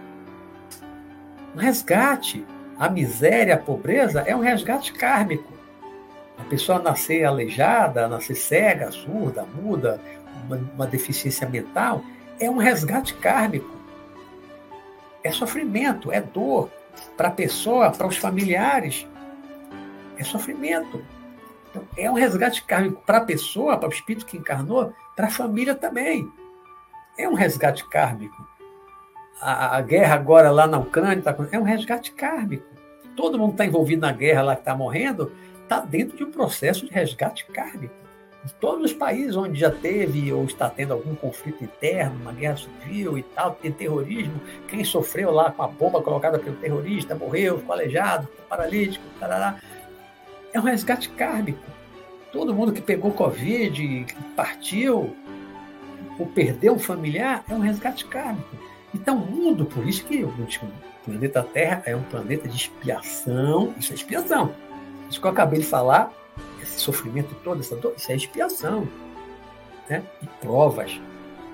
Um 1.55 1.59
resgate. 1.59 2.47
A 2.79 2.89
miséria, 2.89 3.55
a 3.55 3.59
pobreza 3.59 4.21
é 4.21 4.35
um 4.35 4.41
resgate 4.41 4.93
kármico. 4.93 5.53
A 6.39 6.45
pessoa 6.45 6.79
nascer 6.79 7.25
aleijada, 7.25 8.09
nascer 8.09 8.35
cega, 8.35 8.91
surda, 8.91 9.45
muda, 9.45 10.01
uma, 10.45 10.57
uma 10.75 10.87
deficiência 10.87 11.49
mental, 11.49 12.03
é 12.41 12.51
um 12.51 12.57
resgate 12.57 13.15
kármico. 13.15 13.71
É 15.23 15.31
sofrimento, 15.31 16.11
é 16.11 16.21
dor 16.21 16.71
para 17.17 17.29
a 17.29 17.33
pessoa, 17.33 17.91
para 17.91 18.07
os 18.07 18.17
familiares. 18.17 19.07
É 20.17 20.25
sofrimento. 20.25 21.05
Então, 21.71 21.85
é 21.97 22.11
um 22.11 22.15
resgate 22.15 22.65
kármico 22.65 23.03
para 23.07 23.19
a 23.19 23.25
pessoa, 23.25 23.79
para 23.79 23.89
o 23.89 23.93
espírito 23.93 24.27
que 24.27 24.37
encarnou, 24.37 24.93
para 25.17 25.27
a 25.27 25.31
família 25.31 25.75
também. 25.75 26.31
É 27.19 27.29
um 27.29 27.35
resgate 27.35 27.89
kármico. 27.89 28.47
A, 29.41 29.77
a 29.77 29.81
guerra 29.81 30.15
agora 30.15 30.51
lá 30.51 30.67
na 30.67 30.79
Ucrânia 30.79 31.23
tá, 31.23 31.37
é 31.51 31.59
um 31.59 31.65
resgate 31.65 32.13
kármico 32.13 32.73
todo 33.17 33.39
mundo 33.39 33.53
está 33.53 33.65
envolvido 33.65 34.03
na 34.03 34.13
guerra 34.13 34.43
lá 34.43 34.55
que 34.55 34.63
está 34.63 34.75
morrendo, 34.75 35.33
está 35.63 35.81
dentro 35.81 36.17
de 36.17 36.25
um 36.25 36.31
processo 36.31 36.87
de 36.87 36.93
resgate 36.93 37.47
kármico. 37.47 37.95
Em 38.45 38.49
todos 38.61 38.91
os 38.91 38.93
países 38.93 39.37
onde 39.37 39.59
já 39.59 39.71
teve 39.71 40.33
ou 40.33 40.45
está 40.45 40.69
tendo 40.69 40.93
algum 40.93 41.15
conflito 41.15 41.63
interno, 41.63 42.17
uma 42.17 42.33
guerra 42.33 42.57
civil 42.57 43.17
e 43.17 43.23
tal, 43.23 43.53
tem 43.53 43.71
terrorismo, 43.71 44.41
quem 44.67 44.85
sofreu 44.85 45.31
lá 45.31 45.53
com 45.53 45.63
a 45.63 45.69
bomba 45.69 46.03
colocada 46.03 46.39
pelo 46.39 46.57
terrorista, 46.57 47.15
morreu, 47.15 47.59
ficou 47.59 47.73
aleijado, 47.73 48.27
ficou 48.27 48.45
paralítico, 48.47 49.05
tarará, 49.21 49.61
é 50.53 50.59
um 50.59 50.65
resgate 50.65 51.09
kármico. 51.11 51.63
Todo 52.33 52.55
mundo 52.55 52.73
que 52.73 52.81
pegou 52.81 53.13
Covid, 53.13 54.05
que 54.05 54.23
partiu, 54.35 55.15
ou 56.19 56.27
perdeu 56.27 56.75
um 56.75 56.79
familiar, 56.79 57.45
é 57.47 57.55
um 57.55 57.61
resgate 57.61 58.07
kármico. 58.07 58.57
Então, 58.95 59.19
o 59.19 59.31
mundo, 59.31 59.67
por 59.67 59.87
isso 59.87 60.05
que 60.05 60.25
o 60.25 60.33
planeta 61.05 61.43
Terra 61.43 61.83
é 61.85 61.95
um 61.95 62.03
planeta 62.03 62.49
de 62.49 62.57
expiação, 62.57 63.75
isso 63.79 63.93
é 63.93 63.95
expiação. 63.95 64.55
Isso 65.11 65.21
que 65.21 65.27
eu 65.27 65.31
acabei 65.31 65.61
de 65.61 65.67
falar, 65.67 66.11
esse 66.63 66.81
sofrimento 66.81 67.35
todo, 67.45 67.61
essa 67.61 67.77
dor, 67.77 67.95
isso 67.97 68.11
é 68.11 68.17
expiação. 68.17 68.89
Né? 69.89 70.03
E 70.23 70.27
provas. 70.41 70.99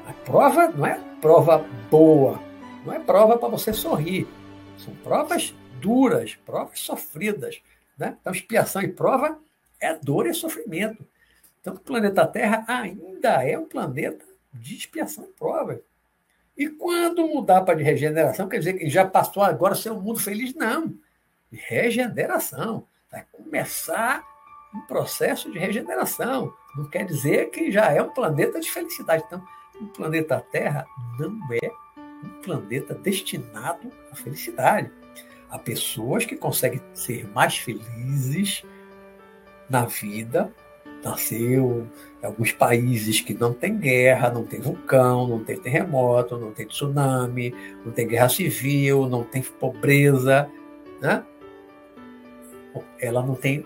A 0.07 0.12
prova 0.12 0.68
não 0.68 0.87
é 0.87 1.01
prova 1.20 1.66
boa, 1.91 2.41
não 2.85 2.93
é 2.93 3.01
prova 3.01 3.37
para 3.37 3.49
você 3.49 3.72
sorrir. 3.72 4.29
São 4.76 4.95
provas 5.03 5.53
duras, 5.81 6.37
provas 6.47 6.79
sofridas. 6.79 7.61
Né? 7.97 8.16
Então, 8.20 8.33
expiação 8.33 8.81
e 8.81 8.89
prova 8.89 9.39
é 9.81 9.95
dor 9.95 10.26
e 10.26 10.35
sofrimento. 10.35 11.07
Então, 11.61 11.74
o 11.74 11.81
planeta 11.81 12.26
Terra 12.26 12.64
ainda 12.66 13.45
é 13.45 13.59
um 13.59 13.66
planeta 13.66 14.24
de 14.53 14.76
expiação 14.76 15.24
e 15.24 15.39
prova. 15.39 15.81
E 16.57 16.68
quando 16.68 17.26
mudar 17.26 17.62
para 17.62 17.76
de 17.76 17.85
regeneração, 17.85 18.49
quer 18.49 18.59
dizer 18.59 18.74
que 18.74 18.89
já 18.89 19.07
passou 19.07 19.43
agora 19.43 19.74
ser 19.74 19.93
um 19.93 20.01
mundo 20.01 20.18
feliz? 20.18 20.55
Não. 20.55 20.95
Regeneração. 21.53 22.87
Vai 23.11 23.24
começar 23.31 24.24
um 24.74 24.81
processo 24.83 25.51
de 25.51 25.59
regeneração. 25.59 26.53
Não 26.76 26.89
quer 26.89 27.05
dizer 27.05 27.51
que 27.51 27.70
já 27.70 27.93
é 27.93 28.03
um 28.03 28.11
planeta 28.11 28.61
de 28.61 28.70
felicidade. 28.70 29.24
Então, 29.26 29.43
o 29.81 29.87
planeta 29.87 30.45
Terra 30.51 30.87
não 31.18 31.39
é 31.53 31.70
um 32.24 32.43
planeta 32.43 32.95
destinado 32.95 33.91
à 34.11 34.16
felicidade. 34.16 34.91
Há 35.49 35.59
pessoas 35.59 36.24
que 36.26 36.37
conseguem 36.37 36.83
ser 36.93 37.26
mais 37.29 37.57
felizes 37.57 38.64
na 39.69 39.85
vida 39.85 40.53
nasceu 41.03 41.87
em 42.23 42.27
alguns 42.27 42.53
países 42.53 43.21
que 43.21 43.33
não 43.33 43.53
tem 43.53 43.77
guerra, 43.79 44.31
não 44.31 44.45
tem 44.45 44.61
vulcão, 44.61 45.27
não 45.29 45.45
tem 45.45 45.57
terremoto, 45.59 46.37
não 46.37 46.53
tem 46.53 46.66
tsunami, 46.66 47.55
não 47.85 47.93
tem 47.93 48.07
guerra 48.07 48.29
civil, 48.29 49.09
não 49.09 49.23
tem 49.23 49.43
pobreza, 49.43 50.49
né? 51.01 51.23
Ela 53.01 53.23
não 53.23 53.35
tem 53.35 53.64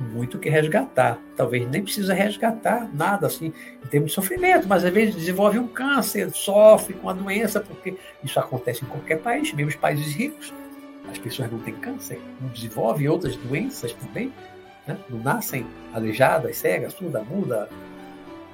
muito 0.00 0.38
que 0.38 0.48
resgatar. 0.48 1.18
Talvez 1.36 1.68
nem 1.68 1.82
precisa 1.82 2.14
resgatar 2.14 2.88
nada 2.94 3.26
assim 3.26 3.52
em 3.84 3.88
termos 3.88 4.10
de 4.10 4.14
sofrimento, 4.14 4.66
mas 4.66 4.84
às 4.84 4.92
vezes 4.92 5.14
desenvolve 5.14 5.58
um 5.58 5.68
câncer, 5.68 6.30
sofre 6.30 6.94
com 6.94 7.10
a 7.10 7.12
doença, 7.12 7.60
porque 7.60 7.96
isso 8.24 8.40
acontece 8.40 8.84
em 8.84 8.88
qualquer 8.88 9.18
país, 9.18 9.52
mesmo 9.52 9.68
os 9.68 9.76
países 9.76 10.14
ricos. 10.14 10.52
As 11.10 11.18
pessoas 11.18 11.50
não 11.50 11.58
têm 11.58 11.74
câncer, 11.74 12.18
não 12.40 12.48
desenvolvem 12.48 13.08
outras 13.08 13.36
doenças 13.36 13.92
também, 13.92 14.32
né? 14.86 14.98
não 15.08 15.18
nascem 15.18 15.66
aleijadas, 15.92 16.56
cegas, 16.56 16.92
surda, 16.94 17.22
muda, 17.22 17.68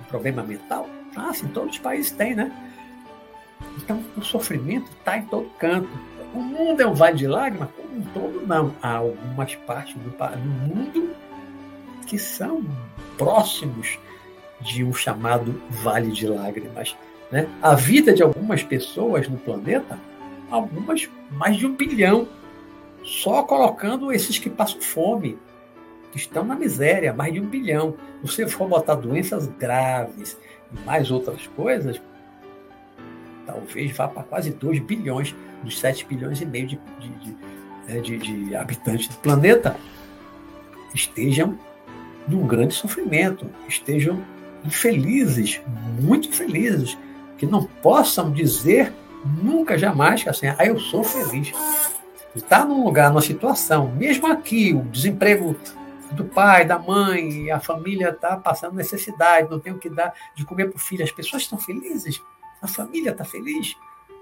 problema 0.08 0.42
mental. 0.42 0.88
Nascem, 1.14 1.48
todos 1.48 1.76
os 1.76 1.78
países 1.78 2.10
têm, 2.10 2.34
né? 2.34 2.52
Então, 3.76 4.02
o 4.16 4.22
sofrimento 4.22 4.90
está 4.98 5.18
em 5.18 5.22
todo 5.22 5.50
canto. 5.58 5.88
O 6.34 6.40
mundo 6.40 6.80
é 6.80 6.86
um 6.86 6.94
vale 6.94 7.16
de 7.16 7.26
lágrimas? 7.26 7.70
Como 7.76 7.98
um 7.98 8.02
todo, 8.12 8.46
não. 8.46 8.74
Há 8.82 8.96
algumas 8.96 9.54
partes 9.54 9.94
do, 9.94 10.10
do 10.10 10.48
mundo 10.48 11.10
que 12.06 12.18
são 12.18 12.64
próximos 13.16 13.98
de 14.60 14.84
um 14.84 14.92
chamado 14.92 15.60
vale 15.70 16.10
de 16.10 16.26
lágrimas. 16.26 16.96
Né? 17.30 17.48
A 17.62 17.74
vida 17.74 18.12
de 18.12 18.22
algumas 18.22 18.62
pessoas 18.62 19.28
no 19.28 19.38
planeta, 19.38 19.98
algumas 20.50 21.08
mais 21.30 21.56
de 21.56 21.66
um 21.66 21.74
bilhão, 21.74 22.28
só 23.04 23.42
colocando 23.42 24.12
esses 24.12 24.38
que 24.38 24.50
passam 24.50 24.80
fome, 24.80 25.38
que 26.10 26.18
estão 26.18 26.44
na 26.44 26.54
miséria, 26.54 27.12
mais 27.12 27.32
de 27.32 27.40
um 27.40 27.46
bilhão. 27.46 27.94
Se 28.24 28.28
você 28.28 28.48
for 28.48 28.68
botar 28.68 28.94
doenças 28.94 29.46
graves 29.46 30.36
e 30.72 30.80
mais 30.84 31.10
outras 31.10 31.46
coisas, 31.48 32.00
talvez 33.46 33.96
vá 33.96 34.08
para 34.08 34.22
quase 34.22 34.50
2 34.50 34.80
bilhões 34.80 35.34
dos 35.62 35.78
7 35.78 36.06
bilhões 36.06 36.40
e 36.40 36.46
meio 36.46 36.66
de, 36.66 36.80
de, 36.98 37.36
né, 37.88 38.00
de, 38.00 38.18
de 38.18 38.56
habitantes 38.56 39.08
do 39.08 39.16
planeta 39.16 39.76
estejam 40.94 41.58
num 42.26 42.46
grande 42.46 42.74
sofrimento, 42.74 43.46
estejam 43.66 44.22
infelizes, 44.64 45.60
muito 46.00 46.28
infelizes, 46.28 46.96
que 47.36 47.46
não 47.46 47.64
possam 47.64 48.30
dizer 48.30 48.92
nunca, 49.42 49.78
jamais, 49.78 50.22
que 50.22 50.28
assim, 50.28 50.46
ah, 50.46 50.64
eu 50.64 50.78
sou 50.78 51.02
feliz. 51.02 51.52
Está 52.34 52.64
num 52.64 52.84
lugar, 52.84 53.08
numa 53.10 53.22
situação, 53.22 53.90
mesmo 53.96 54.26
aqui, 54.26 54.74
o 54.74 54.82
desemprego 54.82 55.56
do 56.12 56.24
pai, 56.24 56.64
da 56.64 56.78
mãe, 56.78 57.50
a 57.50 57.60
família 57.60 58.10
está 58.10 58.36
passando 58.36 58.74
necessidade, 58.74 59.50
não 59.50 59.60
tem 59.60 59.72
o 59.72 59.78
que 59.78 59.90
dar 59.90 60.14
de 60.34 60.44
comer 60.44 60.68
para 60.68 60.76
o 60.76 60.80
filho. 60.80 61.04
As 61.04 61.12
pessoas 61.12 61.42
estão 61.42 61.58
felizes, 61.58 62.22
a 62.62 62.66
família 62.66 63.10
está 63.10 63.24
feliz. 63.24 63.76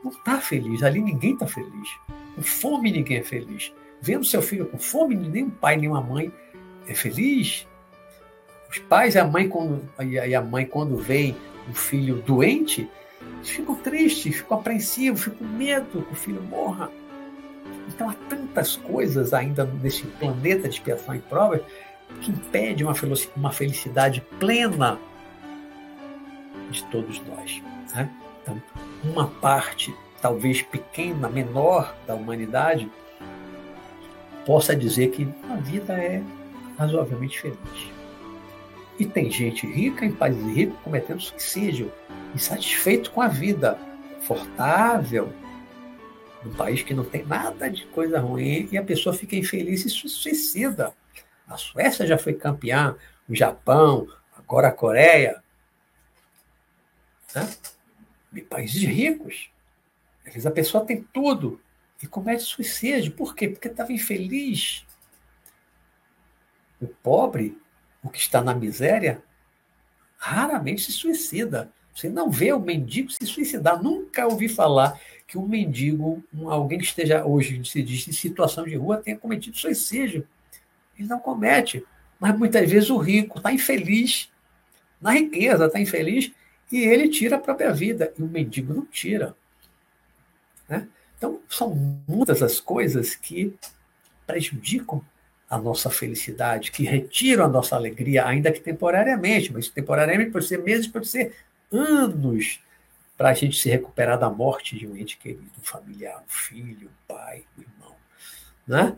Não 0.05 0.11
está 0.13 0.41
feliz, 0.41 0.83
ali 0.83 1.01
ninguém 1.01 1.33
está 1.33 1.47
feliz. 1.47 1.89
Com 2.35 2.43
fome 2.43 2.93
ninguém 2.93 3.19
é 3.19 3.23
feliz. 3.23 3.73
Vendo 4.01 4.25
seu 4.25 4.43
filho 4.43 4.67
com 4.67 4.79
fome, 4.79 5.17
nem 5.17 5.45
o 5.45 5.51
pai 5.51 5.77
nem 5.77 5.91
a 5.91 6.01
mãe 6.01 6.33
é 6.87 6.95
feliz. 6.95 7.67
Os 8.71 8.79
pais 8.79 9.15
e 9.15 9.19
a 9.19 9.25
mãe, 9.25 9.49
quando, 9.49 9.83
e 10.01 10.35
a 10.35 10.43
mãe, 10.43 10.67
quando 10.67 10.97
veem 10.97 11.37
o 11.69 11.75
filho 11.75 12.23
doente, 12.23 12.89
ficam 13.43 13.75
tristes, 13.77 14.37
ficam 14.37 14.59
apreensivos, 14.59 15.25
ficam 15.25 15.39
com 15.39 15.45
medo 15.45 16.03
que 16.03 16.13
o 16.13 16.17
filho 16.17 16.43
morra. 16.43 16.91
Então 17.97 18.11
há 18.11 18.13
tantas 18.29 18.77
coisas 18.77 19.33
ainda 19.33 19.65
nesse 19.65 20.05
planeta 20.05 20.69
de 20.69 20.75
expiação 20.75 21.15
e 21.15 21.19
provas 21.19 21.63
que 22.21 22.31
impedem 22.31 22.87
uma 23.35 23.51
felicidade 23.51 24.21
plena 24.39 24.99
de 26.71 26.85
todos 26.85 27.21
nós. 27.27 27.63
Né? 27.95 28.11
Então, 28.43 28.63
uma 29.03 29.29
parte, 29.29 29.95
talvez 30.21 30.61
pequena, 30.61 31.27
menor 31.27 31.97
da 32.07 32.15
humanidade, 32.15 32.91
possa 34.45 34.77
dizer 34.77 35.11
que 35.11 35.27
a 35.49 35.57
vida 35.57 35.95
é 35.95 36.23
razoavelmente 36.79 37.41
feliz. 37.41 37.91
E 38.99 39.07
tem 39.07 39.31
gente 39.31 39.67
rica 39.67 40.05
em 40.05 40.13
países 40.13 40.55
ricos 40.55 40.79
cometendo 40.85 41.21
suicídio, 41.21 41.91
insatisfeito 42.35 43.11
com 43.11 43.23
a 43.23 43.29
vida, 43.29 43.79
confortável, 44.17 45.33
num 46.47 46.55
país 46.55 46.83
que 46.83 46.95
não 46.95 47.05
tem 47.05 47.25
nada 47.25 47.69
de 47.69 47.85
coisa 47.87 48.21
ruim, 48.21 48.69
e 48.71 48.79
a 48.79 48.83
pessoa 48.83 49.15
fica 49.15 49.35
infeliz 49.35 49.85
e 49.85 49.91
se 49.91 50.09
suicida. 50.09 50.95
A 51.47 51.57
Suécia 51.57 52.07
já 52.07 52.17
foi 52.17 52.35
campeã, 52.35 52.97
o 53.29 53.35
Japão, 53.35 54.09
agora 54.37 54.69
a 54.69 54.73
Coreia. 54.73 55.43
Né? 57.35 57.49
De 58.33 58.41
países 58.43 58.83
ricos. 58.83 59.51
Às 60.25 60.33
vezes 60.33 60.47
a 60.47 60.51
pessoa 60.51 60.85
tem 60.85 61.03
tudo 61.13 61.61
e 62.03 62.07
comete 62.07 62.43
suicídio. 62.43 63.13
Por 63.13 63.35
quê? 63.35 63.49
Porque 63.49 63.69
estava 63.69 63.93
infeliz. 63.93 64.85
O 66.81 66.87
pobre, 66.87 67.59
o 68.03 68.09
que 68.09 68.19
está 68.19 68.41
na 68.41 68.55
miséria, 68.55 69.23
raramente 70.17 70.83
se 70.83 70.93
suicida. 70.93 71.73
Você 71.95 72.09
não 72.09 72.31
vê 72.31 72.53
o 72.53 72.61
mendigo 72.61 73.11
se 73.11 73.27
suicidar. 73.27 73.83
Nunca 73.83 74.27
ouvi 74.27 74.49
falar 74.49 75.01
que 75.27 75.37
um 75.37 75.47
mendigo, 75.47 76.23
um, 76.33 76.49
alguém 76.49 76.79
que 76.79 76.85
esteja 76.85 77.25
hoje, 77.25 77.63
se 77.65 77.83
diz, 77.83 78.07
em 78.07 78.13
situação 78.13 78.65
de 78.65 78.77
rua, 78.77 78.99
tenha 78.99 79.19
cometido 79.19 79.57
suicídio. 79.57 80.27
Ele 80.99 81.09
não 81.09 81.19
comete. 81.19 81.85
Mas 82.19 82.39
muitas 82.39 82.71
vezes 82.71 82.91
o 82.91 82.97
rico 82.97 83.39
está 83.39 83.53
infeliz, 83.53 84.31
na 85.01 85.13
riqueza, 85.13 85.67
está 85.67 85.81
infeliz, 85.81 86.33
e 86.71 86.79
ele 86.79 87.09
tira 87.09 87.37
a 87.37 87.41
própria 87.41 87.73
vida. 87.73 88.13
E 88.17 88.23
o 88.23 88.27
mendigo 88.27 88.73
não 88.73 88.87
tira. 88.87 89.35
Né? 90.69 90.87
Então, 91.19 91.41
são 91.49 91.75
muitas 92.07 92.43
as 92.43 92.61
coisas 92.61 93.15
que 93.15 93.55
prejudicam 94.27 95.05
a 95.49 95.59
nossa 95.59 95.91
felicidade, 95.91 96.73
que 96.73 96.85
retiram 96.85 97.45
a 97.45 97.49
nossa 97.49 97.77
alegria, 97.77 98.27
ainda 98.27 98.51
que 98.51 98.61
temporariamente, 98.61 99.53
mas 99.53 99.69
temporariamente 99.69 100.31
pode 100.31 100.47
ser 100.47 100.63
meses, 100.63 100.87
pode 100.87 101.07
ser 101.07 101.35
anos 101.71 102.61
para 103.17 103.31
a 103.31 103.35
gente 103.35 103.57
se 103.57 103.71
recuperar 103.71 104.19
da 104.19 104.29
morte 104.29 104.79
de 104.79 104.87
um 104.87 104.97
ente 104.97 105.17
querido, 105.17 105.51
um 105.59 105.63
familiar, 105.63 106.23
um 106.23 106.29
filho, 106.29 106.89
um 106.89 107.07
pai, 107.07 107.45
um 107.57 107.63
irmão. 107.63 107.97
Né? 108.67 108.97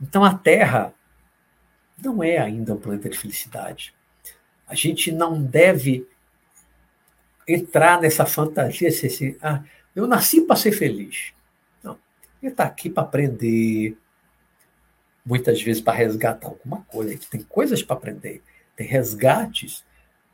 Então 0.00 0.24
a 0.24 0.34
Terra 0.34 0.94
não 2.02 2.22
é 2.22 2.38
ainda 2.38 2.74
um 2.74 2.80
planeta 2.80 3.08
de 3.08 3.18
felicidade. 3.18 3.94
A 4.66 4.74
gente 4.74 5.10
não 5.10 5.42
deve 5.42 6.06
entrar 7.46 8.00
nessa 8.00 8.26
fantasia 8.26 8.90
de 8.90 9.06
assim, 9.06 9.36
ah, 9.40 9.62
eu 9.94 10.06
nasci 10.06 10.42
para 10.42 10.56
ser 10.56 10.72
feliz. 10.72 11.32
Não, 11.82 11.98
ele 12.42 12.52
está 12.52 12.64
aqui 12.64 12.90
para 12.90 13.04
aprender, 13.04 13.96
muitas 15.24 15.60
vezes 15.62 15.80
para 15.80 15.96
resgatar 15.96 16.48
alguma 16.48 16.82
coisa, 16.82 17.18
tem 17.30 17.42
coisas 17.42 17.82
para 17.82 17.96
aprender. 17.96 18.42
tem 18.76 18.86
resgates, 18.86 19.84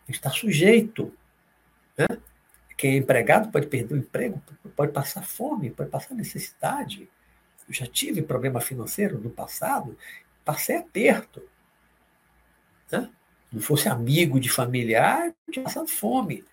está 0.09 0.31
sujeito. 0.31 1.13
Né? 1.97 2.07
Quem 2.77 2.95
é 2.95 2.97
empregado 2.97 3.51
pode 3.51 3.67
perder 3.67 3.95
o 3.95 3.99
emprego, 3.99 4.43
pode 4.75 4.93
passar 4.93 5.23
fome, 5.23 5.71
pode 5.71 5.91
passar 5.91 6.15
necessidade. 6.15 7.09
Eu 7.69 7.75
já 7.75 7.87
tive 7.87 8.23
problema 8.23 8.61
financeiro 8.61 9.19
no 9.19 9.31
passado, 9.31 9.97
passei 10.45 10.77
aperto. 10.77 11.43
Né? 12.91 13.09
Não 13.53 13.61
fosse 13.61 13.89
amigo 13.89 14.41
de 14.41 14.49
familiar, 14.49 15.33
tinha 15.51 15.63
passado 15.63 15.89
fome. 15.89 16.45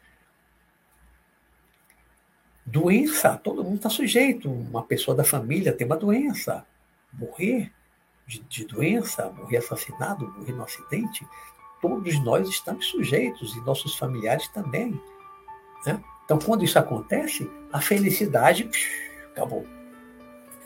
Doença, 2.65 3.37
todo 3.37 3.63
mundo 3.63 3.77
está 3.77 3.89
sujeito. 3.89 4.51
Uma 4.51 4.83
pessoa 4.83 5.15
da 5.15 5.23
família 5.23 5.73
tem 5.73 5.87
uma 5.87 5.97
doença. 5.97 6.65
Morrer 7.11 7.71
de, 8.29 8.39
de 8.41 8.65
doença, 8.65 9.31
morrer 9.31 9.57
assassinado, 9.57 10.31
morrer 10.37 10.51
no 10.51 10.63
acidente, 10.63 11.27
todos 11.81 12.23
nós 12.23 12.47
estamos 12.47 12.85
sujeitos 12.85 13.55
e 13.55 13.61
nossos 13.61 13.95
familiares 13.95 14.47
também. 14.49 15.01
Né? 15.85 15.99
Então, 16.25 16.37
quando 16.37 16.63
isso 16.63 16.77
acontece, 16.77 17.49
a 17.71 17.81
felicidade 17.81 18.65
psh, 18.65 18.89
acabou. 19.31 19.65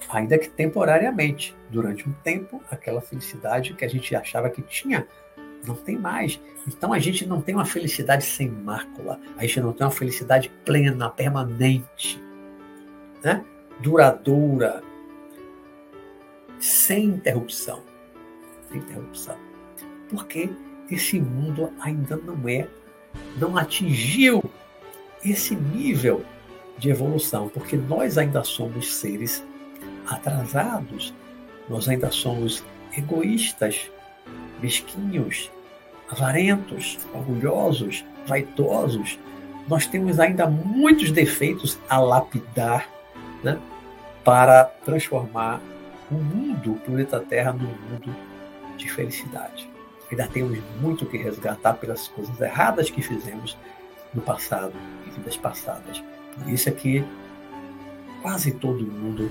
Ainda 0.09 0.37
que 0.37 0.49
temporariamente. 0.49 1.55
Durante 1.69 2.07
um 2.07 2.13
tempo, 2.23 2.61
aquela 2.69 3.01
felicidade 3.01 3.73
que 3.73 3.85
a 3.85 3.87
gente 3.87 4.15
achava 4.15 4.49
que 4.49 4.61
tinha, 4.61 5.07
não 5.65 5.75
tem 5.75 5.97
mais. 5.97 6.39
Então, 6.67 6.93
a 6.93 6.99
gente 6.99 7.25
não 7.25 7.41
tem 7.41 7.55
uma 7.55 7.65
felicidade 7.65 8.23
sem 8.23 8.49
mácula. 8.49 9.19
A 9.37 9.41
gente 9.41 9.61
não 9.61 9.73
tem 9.73 9.85
uma 9.85 9.91
felicidade 9.91 10.51
plena, 10.63 11.09
permanente, 11.09 12.21
né? 13.23 13.43
duradoura, 13.79 14.83
sem 16.59 17.05
interrupção. 17.05 17.81
Sem 18.69 18.77
interrupção. 18.79 19.37
Porque 20.09 20.49
esse 20.89 21.19
mundo 21.19 21.71
ainda 21.79 22.15
não 22.17 22.47
é, 22.47 22.67
não 23.37 23.57
atingiu 23.57 24.43
esse 25.25 25.55
nível 25.55 26.23
de 26.77 26.89
evolução, 26.89 27.49
porque 27.49 27.75
nós 27.75 28.17
ainda 28.17 28.43
somos 28.43 28.95
seres 28.95 29.43
atrasados, 30.07 31.13
nós 31.69 31.87
ainda 31.87 32.11
somos 32.11 32.63
egoístas, 32.97 33.89
mesquinhos, 34.61 35.51
avarentos, 36.09 36.99
orgulhosos, 37.13 38.03
vaitosos. 38.25 39.19
Nós 39.67 39.85
temos 39.85 40.19
ainda 40.19 40.47
muitos 40.47 41.11
defeitos 41.11 41.79
a 41.89 41.99
lapidar 41.99 42.89
né, 43.43 43.59
para 44.23 44.65
transformar 44.85 45.61
o 46.11 46.15
mundo, 46.15 46.73
o 46.73 46.79
planeta 46.79 47.19
Terra, 47.19 47.53
num 47.53 47.67
mundo 47.89 48.15
de 48.77 48.91
felicidade. 48.91 49.69
Ainda 50.11 50.27
temos 50.27 50.59
muito 50.81 51.05
que 51.05 51.17
resgatar 51.17 51.73
pelas 51.75 52.07
coisas 52.07 52.39
erradas 52.39 52.89
que 52.89 53.01
fizemos 53.01 53.57
no 54.13 54.21
passado, 54.21 54.73
em 55.07 55.11
vidas 55.11 55.37
passadas. 55.37 56.03
Por 56.37 56.49
isso 56.49 56.69
é 56.69 56.71
que 56.71 57.03
quase 58.21 58.51
todo 58.51 58.85
mundo, 58.85 59.29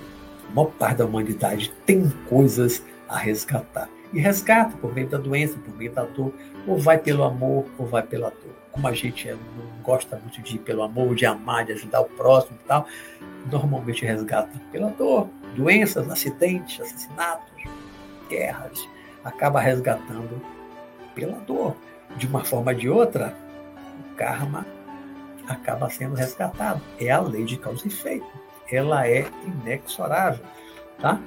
a 0.48 0.54
maior 0.54 0.70
parte 0.72 0.98
da 0.98 1.06
humanidade, 1.06 1.72
tem 1.86 2.08
coisas 2.28 2.82
a 3.08 3.16
resgatar. 3.16 3.88
E 4.12 4.20
resgata 4.20 4.76
por 4.76 4.94
meio 4.94 5.08
da 5.08 5.16
doença, 5.16 5.58
por 5.58 5.74
meio 5.74 5.90
da 5.90 6.04
dor, 6.04 6.32
ou 6.66 6.78
vai 6.78 6.98
pelo 6.98 7.24
amor, 7.24 7.64
ou 7.78 7.86
vai 7.86 8.02
pela 8.02 8.28
dor. 8.28 8.54
Como 8.70 8.86
a 8.86 8.92
gente 8.92 9.28
é, 9.28 9.32
não 9.32 9.82
gosta 9.82 10.16
muito 10.16 10.40
de 10.42 10.56
ir 10.56 10.58
pelo 10.58 10.82
amor, 10.82 11.14
de 11.14 11.24
amar, 11.24 11.64
de 11.64 11.72
ajudar 11.72 12.02
o 12.02 12.04
próximo 12.04 12.58
e 12.62 12.68
tal, 12.68 12.86
normalmente 13.50 14.04
resgata 14.04 14.50
pela 14.70 14.90
dor, 14.90 15.28
doenças, 15.56 16.10
acidentes, 16.10 16.80
assassinatos, 16.80 17.50
guerras, 18.28 18.88
acaba 19.24 19.60
resgatando 19.60 20.40
pela 21.14 21.38
dor. 21.40 21.74
De 22.16 22.26
uma 22.26 22.44
forma 22.44 22.72
ou 22.72 22.78
de 22.78 22.90
outra, 22.90 23.34
karma 24.22 24.64
acaba 25.48 25.90
sendo 25.90 26.14
resgatado. 26.14 26.80
É 27.00 27.10
a 27.10 27.20
lei 27.20 27.44
de 27.44 27.56
causa 27.56 27.84
e 27.84 27.88
efeito. 27.88 28.26
Ela 28.70 29.08
é 29.08 29.26
inexorável, 29.44 30.44
tá? 31.00 31.20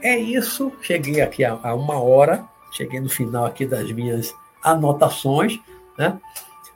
É 0.00 0.18
isso. 0.18 0.72
Cheguei 0.82 1.20
aqui 1.20 1.44
a, 1.44 1.54
uma 1.72 2.00
hora. 2.02 2.44
Cheguei 2.72 2.98
no 2.98 3.08
final 3.08 3.46
aqui 3.46 3.64
das 3.64 3.92
minhas 3.92 4.34
anotações, 4.62 5.60
né? 5.96 6.20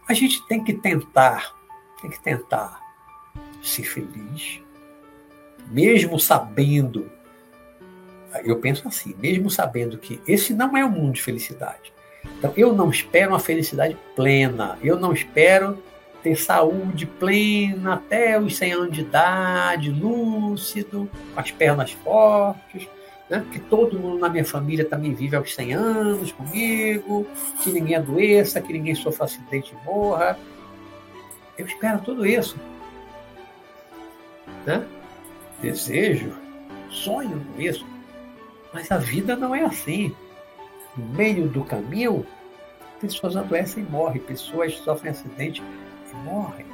A 0.08 0.14
gente 0.14 0.46
tem 0.46 0.62
que 0.62 0.72
tentar, 0.72 1.56
tem 2.00 2.08
que 2.08 2.20
tentar 2.20 2.80
ser 3.60 3.82
feliz, 3.82 4.62
mesmo 5.66 6.20
sabendo, 6.20 7.10
eu 8.44 8.60
penso 8.60 8.86
assim, 8.86 9.16
mesmo 9.18 9.50
sabendo 9.50 9.98
que 9.98 10.20
esse 10.28 10.54
não 10.54 10.76
é 10.76 10.84
o 10.84 10.90
mundo 10.90 11.14
de 11.14 11.22
felicidade. 11.22 11.95
Então, 12.38 12.52
eu 12.56 12.72
não 12.74 12.90
espero 12.90 13.32
uma 13.32 13.38
felicidade 13.38 13.96
plena, 14.14 14.78
eu 14.82 14.98
não 14.98 15.12
espero 15.12 15.82
ter 16.22 16.36
saúde 16.36 17.06
plena 17.06 17.94
até 17.94 18.38
os 18.38 18.56
100 18.56 18.72
anos 18.72 18.92
de 18.92 19.00
idade, 19.02 19.90
lúcido, 19.90 21.08
com 21.32 21.40
as 21.40 21.50
pernas 21.50 21.92
fortes, 21.92 22.88
né? 23.30 23.44
que 23.52 23.58
todo 23.58 23.98
mundo 23.98 24.18
na 24.18 24.28
minha 24.28 24.44
família 24.44 24.84
também 24.84 25.14
vive 25.14 25.36
aos 25.36 25.54
100 25.54 25.72
anos 25.74 26.32
comigo, 26.32 27.26
que 27.62 27.70
ninguém 27.70 27.96
adoeça, 27.96 28.60
que 28.60 28.72
ninguém 28.72 28.94
sofra 28.94 29.24
acidente 29.24 29.72
e 29.72 29.84
morra. 29.86 30.38
Eu 31.56 31.64
espero 31.64 32.00
tudo 32.00 32.26
isso. 32.26 32.56
Né? 34.66 34.84
Desejo, 35.62 36.32
sonho 36.90 37.44
com 37.54 37.62
isso. 37.62 37.86
Mas 38.74 38.90
a 38.90 38.98
vida 38.98 39.36
não 39.36 39.54
é 39.54 39.62
assim 39.62 40.14
no 40.96 41.06
meio 41.06 41.48
do 41.48 41.64
caminho, 41.64 42.26
pessoas 43.00 43.36
adoecem 43.36 43.84
e 43.84 43.86
morrem, 43.86 44.20
pessoas 44.22 44.76
sofrem 44.78 45.10
acidente 45.10 45.62
e 45.62 46.16
morrem. 46.24 46.66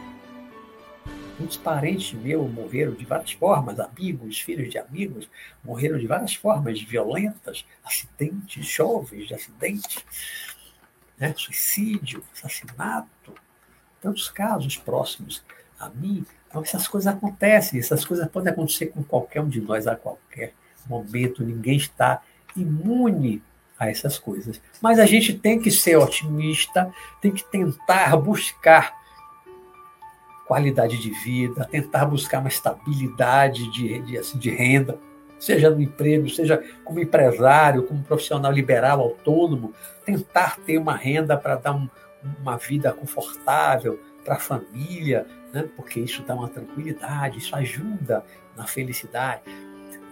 Muitos 1.39 1.57
parentes 1.57 2.13
meus 2.13 2.49
morreram 2.53 2.93
de 2.93 3.05
várias 3.05 3.33
formas, 3.33 3.81
amigos, 3.81 4.39
filhos 4.41 4.71
de 4.71 4.79
amigos, 4.79 5.29
morreram 5.65 5.99
de 5.99 6.07
várias 6.07 6.35
formas 6.35 6.81
violentas, 6.81 7.65
acidentes, 7.85 8.65
jovens 8.65 9.27
de 9.27 9.35
acidente, 9.35 10.05
né? 11.19 11.35
suicídio, 11.37 12.23
assassinato, 12.33 13.35
tantos 14.01 14.29
casos 14.29 14.77
próximos 14.77 15.43
a 15.81 15.89
mim. 15.89 16.25
Então, 16.49 16.63
essas 16.63 16.87
coisas 16.87 17.13
acontecem, 17.13 17.81
essas 17.81 18.05
coisas 18.05 18.29
podem 18.29 18.53
acontecer 18.53 18.87
com 18.87 19.03
qualquer 19.03 19.41
um 19.41 19.49
de 19.49 19.61
nós 19.61 19.87
a 19.87 19.97
qualquer 19.97 20.53
momento, 20.87 21.43
ninguém 21.43 21.77
está 21.77 22.23
imune 22.55 23.43
a 23.83 23.91
essas 23.91 24.19
coisas. 24.19 24.61
Mas 24.81 24.99
a 24.99 25.07
gente 25.07 25.35
tem 25.35 25.59
que 25.59 25.71
ser 25.71 25.97
otimista, 25.97 26.93
tem 27.21 27.33
que 27.33 27.45
tentar 27.45 28.17
buscar 28.17 28.95
qualidade 30.47 30.99
de 30.99 31.11
vida, 31.11 31.67
tentar 31.71 32.05
buscar 32.05 32.41
uma 32.41 32.49
estabilidade 32.49 33.71
de, 33.71 34.01
de, 34.01 34.19
assim, 34.19 34.39
de 34.39 34.51
renda, 34.51 34.99
seja 35.39 35.71
no 35.71 35.81
emprego, 35.81 36.29
seja 36.29 36.63
como 36.85 37.01
empresário, 37.01 37.85
como 37.85 38.03
profissional 38.03 38.53
liberal, 38.53 39.01
autônomo, 39.01 39.73
tentar 40.05 40.59
ter 40.61 40.79
uma 40.79 40.95
renda 40.95 41.37
para 41.37 41.57
dar 41.57 41.73
um, 41.73 41.89
uma 42.41 42.57
vida 42.57 42.93
confortável 42.93 43.99
para 44.25 44.37
a 44.37 44.39
família, 44.39 45.27
né? 45.53 45.69
porque 45.75 46.01
isso 46.01 46.23
dá 46.23 46.35
uma 46.35 46.49
tranquilidade, 46.49 47.39
isso 47.39 47.57
ajuda 47.57 48.25
na 48.57 48.67
felicidade 48.67 49.43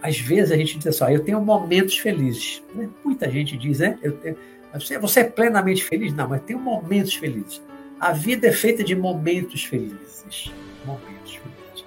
às 0.01 0.19
vezes 0.19 0.51
a 0.51 0.57
gente 0.57 0.77
diz 0.77 0.87
assim, 0.87 1.13
eu 1.13 1.23
tenho 1.23 1.39
momentos 1.41 1.97
felizes. 1.97 2.63
Né? 2.73 2.89
Muita 3.03 3.29
gente 3.29 3.55
diz, 3.57 3.79
né? 3.79 3.97
Tenho, 4.21 4.35
você, 4.73 5.19
é 5.19 5.23
plenamente 5.23 5.83
feliz? 5.83 6.13
Não, 6.13 6.27
mas 6.27 6.41
tem 6.41 6.55
momentos 6.55 7.13
felizes. 7.13 7.61
A 7.99 8.13
vida 8.13 8.47
é 8.47 8.51
feita 8.51 8.83
de 8.83 8.95
momentos 8.95 9.63
felizes. 9.63 10.51
Momentos 10.85 11.35
felizes. 11.35 11.85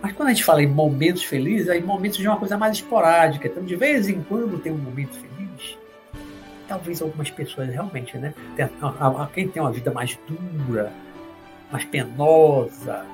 Mas 0.00 0.12
quando 0.12 0.28
a 0.28 0.32
gente 0.32 0.44
fala 0.44 0.62
em 0.62 0.66
momentos 0.66 1.24
felizes, 1.24 1.68
aí 1.68 1.82
momentos 1.82 2.18
de 2.18 2.26
uma 2.26 2.38
coisa 2.38 2.56
mais 2.56 2.76
esporádica. 2.76 3.48
Então, 3.48 3.64
de 3.64 3.76
vez 3.76 4.08
em 4.08 4.22
quando 4.22 4.58
tem 4.58 4.72
um 4.72 4.78
momento 4.78 5.14
feliz. 5.14 5.76
Talvez 6.66 7.02
algumas 7.02 7.30
pessoas 7.30 7.68
realmente, 7.68 8.16
né? 8.16 8.32
Quem 9.34 9.48
tem 9.48 9.60
uma 9.60 9.72
vida 9.72 9.90
mais 9.90 10.16
dura, 10.26 10.92
mais 11.70 11.84
penosa, 11.84 13.04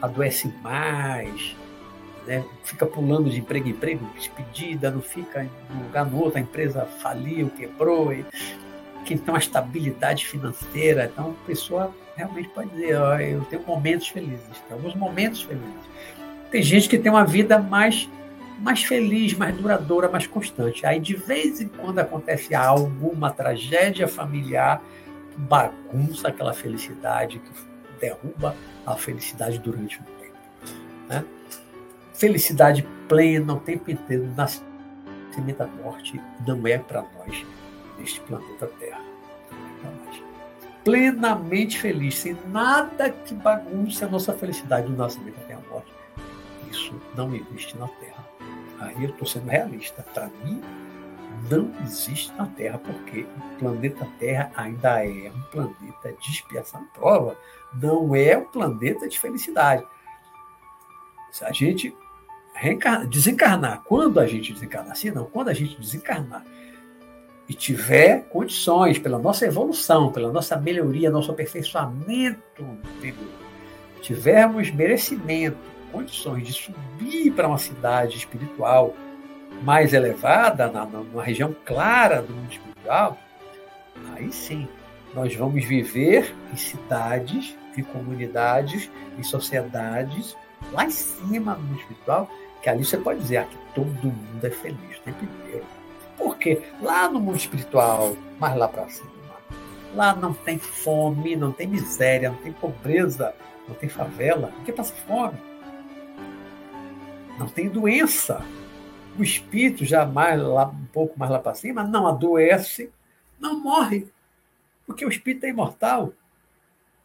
adoece 0.00 0.52
mais, 0.62 1.56
né? 2.26 2.44
fica 2.64 2.86
pulando 2.86 3.30
de 3.30 3.38
emprego 3.38 3.68
em 3.68 3.70
emprego, 3.70 4.06
despedida, 4.16 4.90
não 4.90 5.02
fica 5.02 5.44
em 5.44 5.82
lugar 5.82 6.06
no 6.06 6.18
outro, 6.18 6.38
a 6.38 6.40
empresa 6.40 6.84
faliu, 7.00 7.50
quebrou, 7.50 8.12
e 8.12 8.24
quem 9.04 9.18
tem 9.18 9.32
uma 9.32 9.38
estabilidade 9.38 10.26
financeira, 10.26 11.10
então 11.12 11.36
a 11.42 11.46
pessoa 11.46 11.94
realmente 12.16 12.48
pode 12.50 12.70
dizer, 12.70 12.96
ó, 12.96 13.18
eu 13.18 13.42
tenho 13.44 13.62
momentos 13.66 14.08
felizes, 14.08 14.58
tem 14.68 14.76
alguns 14.76 14.94
momentos 14.94 15.42
felizes. 15.42 15.92
Tem 16.50 16.62
gente 16.62 16.88
que 16.88 16.98
tem 16.98 17.10
uma 17.10 17.24
vida 17.24 17.58
mais 17.58 18.08
mais 18.58 18.84
feliz, 18.84 19.34
mais 19.34 19.56
duradoura, 19.56 20.08
mais 20.08 20.24
constante. 20.26 20.86
Aí 20.86 21.00
de 21.00 21.16
vez 21.16 21.60
em 21.60 21.66
quando 21.66 21.98
acontece 21.98 22.54
alguma 22.54 23.30
tragédia 23.30 24.06
familiar, 24.06 24.80
bagunça 25.36 26.28
aquela 26.28 26.52
felicidade, 26.52 27.40
que 27.40 27.50
derruba 28.00 28.54
a 28.86 28.94
felicidade 28.94 29.58
durante 29.58 30.00
um 30.00 30.04
tempo. 30.04 30.36
Né? 31.08 31.24
Felicidade 32.22 32.86
plena 33.08 33.54
o 33.54 33.58
tempo 33.58 33.90
inteiro 33.90 34.32
nas 34.36 34.64
semente 35.34 35.58
da 35.58 35.66
morte 35.66 36.20
não 36.46 36.64
é 36.68 36.78
para 36.78 37.02
nós 37.02 37.44
neste 37.98 38.20
planeta 38.20 38.68
Terra. 38.78 39.00
Plenamente 40.84 41.80
feliz, 41.80 42.18
sem 42.18 42.36
nada 42.46 43.10
que 43.10 43.34
bagunce 43.34 44.04
a 44.04 44.08
nossa 44.08 44.32
felicidade 44.34 44.86
do 44.86 44.96
nascimento 44.96 45.36
até 45.42 45.54
a 45.54 45.60
morte. 45.68 45.92
Isso 46.70 46.94
não 47.16 47.34
existe 47.34 47.76
na 47.76 47.88
Terra. 47.88 48.24
Aí 48.78 49.02
eu 49.02 49.10
estou 49.10 49.26
sendo 49.26 49.48
realista. 49.48 50.04
Para 50.14 50.28
mim, 50.44 50.62
não 51.50 51.72
existe 51.82 52.32
na 52.34 52.46
Terra, 52.46 52.78
porque 52.78 53.22
o 53.22 53.58
planeta 53.58 54.06
Terra 54.20 54.52
ainda 54.54 55.04
é 55.04 55.28
um 55.28 55.42
planeta 55.50 56.12
de 56.20 56.30
expiação 56.30 56.84
prova, 56.94 57.36
não 57.74 58.14
é 58.14 58.38
um 58.38 58.44
planeta 58.44 59.08
de 59.08 59.18
felicidade. 59.18 59.84
Se 61.32 61.44
a 61.44 61.52
gente 61.52 61.96
desencarnar, 63.08 63.82
quando 63.84 64.20
a 64.20 64.26
gente 64.26 64.52
desencarnar, 64.52 64.92
assim 64.92 65.10
não, 65.10 65.24
quando 65.24 65.48
a 65.48 65.54
gente 65.54 65.78
desencarnar 65.80 66.44
e 67.48 67.54
tiver 67.54 68.24
condições, 68.28 68.98
pela 68.98 69.18
nossa 69.18 69.44
evolução, 69.44 70.12
pela 70.12 70.30
nossa 70.30 70.56
melhoria, 70.56 71.10
nosso 71.10 71.30
aperfeiçoamento 71.30 72.64
tivermos 74.02 74.70
merecimento, 74.70 75.56
condições 75.90 76.46
de 76.46 76.52
subir 76.52 77.30
para 77.32 77.48
uma 77.48 77.58
cidade 77.58 78.16
espiritual 78.16 78.94
mais 79.62 79.92
elevada, 79.92 80.68
na, 80.70 80.84
numa 80.84 81.22
região 81.22 81.54
clara 81.64 82.20
do 82.20 82.34
mundo 82.34 82.50
espiritual, 82.50 83.16
aí 84.14 84.32
sim 84.32 84.68
nós 85.14 85.34
vamos 85.34 85.64
viver 85.64 86.34
em 86.52 86.56
cidades, 86.56 87.56
em 87.76 87.82
comunidades, 87.82 88.90
em 89.16 89.22
sociedades 89.22 90.36
lá 90.72 90.84
em 90.84 90.90
cima 90.90 91.54
no 91.54 91.62
mundo 91.62 91.80
espiritual, 91.80 92.30
que 92.62 92.70
ali 92.70 92.84
você 92.84 92.96
pode 92.96 93.20
dizer 93.20 93.38
ah, 93.38 93.44
que 93.44 93.58
todo 93.74 93.86
mundo 93.86 94.44
é 94.44 94.50
feliz 94.50 94.98
o 94.98 95.02
tempo 95.02 95.24
inteiro. 95.24 95.66
Porque 96.16 96.62
lá 96.80 97.08
no 97.08 97.20
mundo 97.20 97.36
espiritual, 97.36 98.16
mais 98.38 98.56
lá 98.56 98.68
para 98.68 98.88
cima, 98.88 99.10
lá 99.94 100.14
não 100.14 100.32
tem 100.32 100.58
fome, 100.58 101.34
não 101.34 101.50
tem 101.52 101.66
miséria, 101.66 102.30
não 102.30 102.38
tem 102.38 102.52
pobreza, 102.52 103.34
não 103.68 103.74
tem 103.74 103.88
favela, 103.88 104.52
ninguém 104.58 104.74
passa 104.74 104.94
fome. 105.06 105.38
Não 107.38 107.48
tem 107.48 107.68
doença. 107.68 108.44
O 109.18 109.22
espírito, 109.22 109.84
já 109.84 110.06
mais 110.06 110.40
lá, 110.40 110.66
um 110.66 110.86
pouco 110.86 111.18
mais 111.18 111.30
lá 111.30 111.38
para 111.38 111.54
cima, 111.54 111.82
não 111.82 112.06
adoece, 112.06 112.90
não 113.40 113.60
morre. 113.60 114.06
Porque 114.86 115.04
o 115.04 115.08
espírito 115.08 115.44
é 115.44 115.48
imortal. 115.48 116.12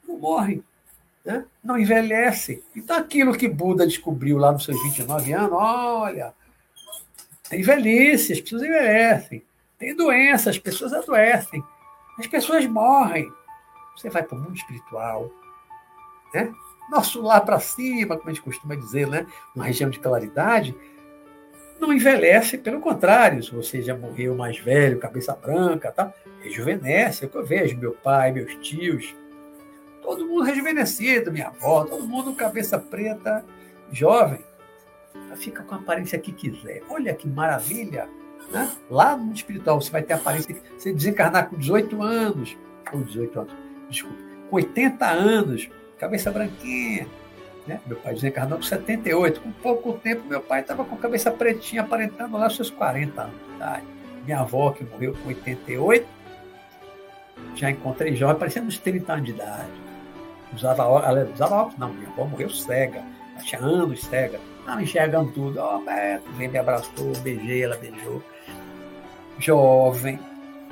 Não 0.07 0.19
morre 0.19 0.63
né? 1.27 1.43
não 1.61 1.77
envelhece. 1.77 2.63
Então, 2.73 2.95
aquilo 2.95 3.37
que 3.37 3.49
Buda 3.49 3.85
descobriu 3.85 4.37
lá 4.37 4.53
nos 4.53 4.63
seus 4.63 4.81
29 4.81 5.33
anos, 5.33 5.51
olha, 5.51 6.33
tem 7.49 7.61
velhice, 7.61 8.31
as 8.31 8.39
pessoas 8.39 8.63
envelhecem. 8.63 9.43
Tem 9.77 9.93
doença, 9.93 10.49
as 10.49 10.57
pessoas 10.57 10.93
adoecem. 10.93 11.61
As 12.17 12.25
pessoas 12.27 12.65
morrem. 12.65 13.29
Você 13.95 14.09
vai 14.09 14.23
para 14.23 14.37
o 14.37 14.41
mundo 14.41 14.55
espiritual. 14.55 15.29
Né? 16.33 16.49
Nosso 16.89 17.21
lá 17.21 17.41
para 17.41 17.59
cima, 17.59 18.15
como 18.15 18.29
a 18.29 18.33
gente 18.33 18.43
costuma 18.43 18.75
dizer, 18.75 19.05
né? 19.07 19.27
uma 19.53 19.65
região 19.65 19.89
de 19.89 19.99
claridade, 19.99 20.73
não 21.77 21.91
envelhece, 21.93 22.57
pelo 22.57 22.79
contrário, 22.79 23.43
se 23.43 23.53
você 23.53 23.81
já 23.81 23.95
morreu 23.95 24.33
mais 24.33 24.57
velho, 24.57 24.97
cabeça 24.97 25.35
branca, 25.35 25.91
tá? 25.91 26.13
rejuvenesce. 26.41 27.25
É 27.25 27.27
o 27.27 27.29
que 27.29 27.37
eu 27.37 27.45
vejo, 27.45 27.77
meu 27.77 27.91
pai, 27.91 28.31
meus 28.31 28.55
tios, 28.55 29.13
todo 30.07 30.25
mundo 30.25 30.43
rejuvenescido, 30.43 31.33
minha 31.33 31.47
avó, 31.47 31.83
todo 31.83 32.07
mundo 32.07 32.33
cabeça 32.33 32.79
preta, 32.79 33.43
jovem. 33.91 34.39
Fica 35.35 35.63
com 35.63 35.75
a 35.75 35.77
aparência 35.77 36.17
que 36.17 36.31
quiser. 36.31 36.81
Olha 36.89 37.13
que 37.13 37.27
maravilha! 37.27 38.07
Né? 38.49 38.71
Lá 38.89 39.17
no 39.17 39.33
espiritual 39.33 39.81
você 39.81 39.91
vai 39.91 40.01
ter 40.01 40.13
aparência, 40.13 40.55
você 40.77 40.93
desencarnar 40.93 41.49
com 41.49 41.57
18 41.57 42.01
anos, 42.01 42.57
ou 42.93 43.01
18 43.01 43.39
anos, 43.41 43.53
desculpa, 43.89 44.17
com 44.49 44.55
80 44.55 45.05
anos, 45.05 45.69
cabeça 45.99 46.31
branquinha. 46.31 47.05
Né? 47.67 47.81
Meu 47.85 47.97
pai 47.97 48.13
desencarnou 48.13 48.57
com 48.59 48.63
78. 48.63 49.41
Com 49.41 49.51
pouco 49.51 49.91
tempo, 49.93 50.25
meu 50.25 50.39
pai 50.39 50.61
estava 50.61 50.85
com 50.85 50.95
a 50.95 50.97
cabeça 50.97 51.29
pretinha, 51.29 51.81
aparentando 51.81 52.37
lá 52.37 52.49
seus 52.49 52.69
40 52.69 53.23
anos 53.23 53.35
de 53.35 53.55
idade. 53.55 53.85
Minha 54.23 54.39
avó, 54.39 54.71
que 54.71 54.85
morreu 54.85 55.13
com 55.21 55.27
88, 55.27 56.07
já 57.55 57.69
encontrei 57.69 58.15
jovem, 58.15 58.39
parecendo 58.39 58.67
uns 58.67 58.79
30 58.79 59.11
anos 59.11 59.25
de 59.25 59.31
idade 59.31 59.86
usava 60.53 60.83
ela 60.83 61.29
usava 61.33 61.55
óculos, 61.55 61.77
não, 61.77 61.93
minha 61.93 62.09
avó 62.09 62.25
morreu 62.25 62.49
cega, 62.49 63.03
ela 63.35 63.43
tinha 63.43 63.61
anos 63.61 64.03
cega, 64.03 64.39
estava 64.59 64.81
enxergando 64.81 65.31
tudo, 65.31 65.59
ó, 65.59 65.77
oh, 65.77 66.31
vem, 66.37 66.47
me 66.47 66.57
abraçou, 66.57 67.15
beijei, 67.21 67.63
ela 67.63 67.77
beijou, 67.77 68.21
jovem, 69.39 70.19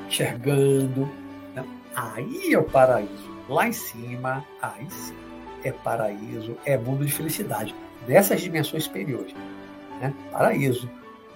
enxergando, 0.07 1.09
né? 1.53 1.63
aí 1.95 2.53
é 2.53 2.57
o 2.57 2.63
paraíso, 2.63 3.29
lá 3.49 3.67
em 3.67 3.73
cima, 3.73 4.45
aí 4.61 4.89
sim, 4.89 5.15
é 5.63 5.71
paraíso, 5.71 6.57
é 6.65 6.77
mundo 6.77 7.05
de 7.05 7.11
felicidade, 7.11 7.75
dessas 8.07 8.41
dimensões 8.41 8.85
superiores, 8.85 9.33
né? 10.01 10.13
paraíso, 10.31 10.89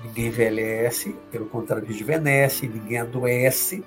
ninguém 0.03 0.27
envelhece, 0.27 1.15
pelo 1.31 1.45
contrário, 1.47 1.85
rejuvenesce, 1.85 2.67
ninguém 2.67 2.99
adoece, 2.99 3.83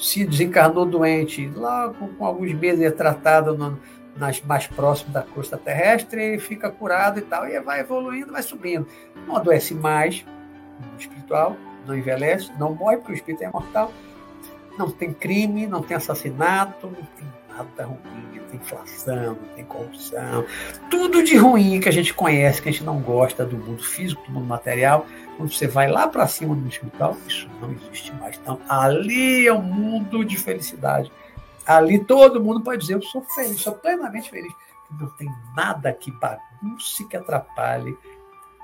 se 0.00 0.24
desencarnou 0.24 0.86
doente, 0.86 1.46
logo 1.54 2.08
com 2.08 2.24
alguns 2.24 2.52
meses 2.54 2.82
é 2.82 2.90
tratado 2.90 3.56
no, 3.56 3.78
nas 4.16 4.40
mais 4.40 4.66
próximas 4.66 5.12
da 5.12 5.22
crosta 5.22 5.58
terrestre, 5.58 6.38
fica 6.38 6.70
curado 6.70 7.18
e 7.18 7.22
tal, 7.22 7.46
e 7.46 7.60
vai 7.60 7.80
evoluindo, 7.80 8.32
vai 8.32 8.42
subindo. 8.42 8.86
Não 9.26 9.36
adoece 9.36 9.74
mais, 9.74 10.24
espiritual, 10.98 11.56
não 11.86 11.96
envelhece, 11.96 12.50
não 12.58 12.74
morre, 12.74 12.96
porque 12.96 13.12
o 13.12 13.14
espírito 13.14 13.44
é 13.44 13.48
imortal. 13.48 13.92
Não 14.78 14.90
tem 14.90 15.12
crime, 15.12 15.66
não 15.66 15.82
tem 15.82 15.96
assassinato, 15.96 16.86
não 16.86 16.94
tem 16.94 17.28
nada 17.50 17.84
ruim, 17.84 17.98
não 18.34 18.44
tem 18.44 18.60
inflação, 18.60 19.34
não 19.34 19.48
tem 19.54 19.64
corrupção. 19.64 20.44
Tudo 20.90 21.22
de 21.22 21.36
ruim 21.36 21.80
que 21.80 21.88
a 21.88 21.92
gente 21.92 22.14
conhece, 22.14 22.62
que 22.62 22.68
a 22.68 22.72
gente 22.72 22.84
não 22.84 23.00
gosta 23.00 23.44
do 23.44 23.58
mundo 23.58 23.82
físico, 23.82 24.22
do 24.26 24.32
mundo 24.32 24.46
material, 24.46 25.06
quando 25.40 25.54
você 25.54 25.66
vai 25.66 25.90
lá 25.90 26.06
para 26.06 26.26
cima 26.26 26.54
do 26.54 26.68
hospital, 26.68 27.16
isso 27.26 27.48
não 27.62 27.72
existe 27.72 28.12
mais. 28.16 28.36
Então, 28.36 28.60
ali 28.68 29.46
é 29.46 29.52
um 29.54 29.62
mundo 29.62 30.22
de 30.22 30.36
felicidade. 30.36 31.10
Ali 31.66 31.98
todo 31.98 32.44
mundo 32.44 32.60
pode 32.60 32.82
dizer: 32.82 32.94
Eu 32.96 33.02
sou 33.02 33.22
feliz, 33.22 33.58
sou 33.62 33.72
plenamente 33.72 34.28
feliz. 34.28 34.52
Não 35.00 35.08
tem 35.16 35.30
nada 35.56 35.94
que 35.94 36.10
bagunce, 36.10 37.08
que 37.08 37.16
atrapalhe 37.16 37.96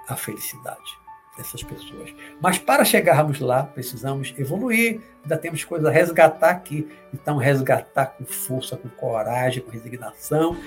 a 0.06 0.14
felicidade 0.16 0.98
dessas 1.34 1.62
pessoas. 1.62 2.14
Mas 2.42 2.58
para 2.58 2.84
chegarmos 2.84 3.40
lá, 3.40 3.62
precisamos 3.62 4.34
evoluir, 4.36 5.00
ainda 5.22 5.38
temos 5.38 5.64
coisas 5.64 5.88
a 5.88 5.90
resgatar 5.90 6.50
aqui. 6.50 6.86
Então, 7.14 7.38
resgatar 7.38 8.06
com 8.06 8.26
força, 8.26 8.76
com 8.76 8.90
coragem, 8.90 9.62
com 9.62 9.70
resignação, 9.70 10.58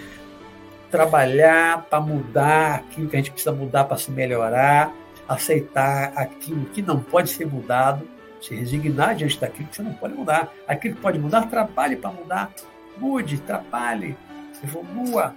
trabalhar 0.90 1.84
para 1.84 2.02
mudar 2.02 2.76
aquilo 2.78 3.08
que 3.08 3.16
a 3.16 3.20
gente 3.20 3.32
precisa 3.32 3.52
mudar 3.52 3.84
para 3.84 3.98
se 3.98 4.10
melhorar, 4.10 4.92
aceitar 5.30 6.12
aquilo 6.16 6.66
que 6.66 6.82
não 6.82 7.00
pode 7.00 7.30
ser 7.30 7.46
mudado, 7.46 8.10
se 8.42 8.56
resignar 8.56 9.16
diante 9.16 9.40
daquilo 9.40 9.68
que 9.68 9.76
você 9.76 9.84
não 9.84 9.94
pode 9.94 10.16
mudar. 10.16 10.52
Aquilo 10.68 10.96
que 10.96 11.02
pode 11.02 11.20
mudar, 11.20 11.48
trabalhe 11.48 11.96
para 11.96 12.12
mudar. 12.12 12.52
Mude, 12.98 13.38
trabalhe, 13.38 14.18
evolua. 14.64 15.36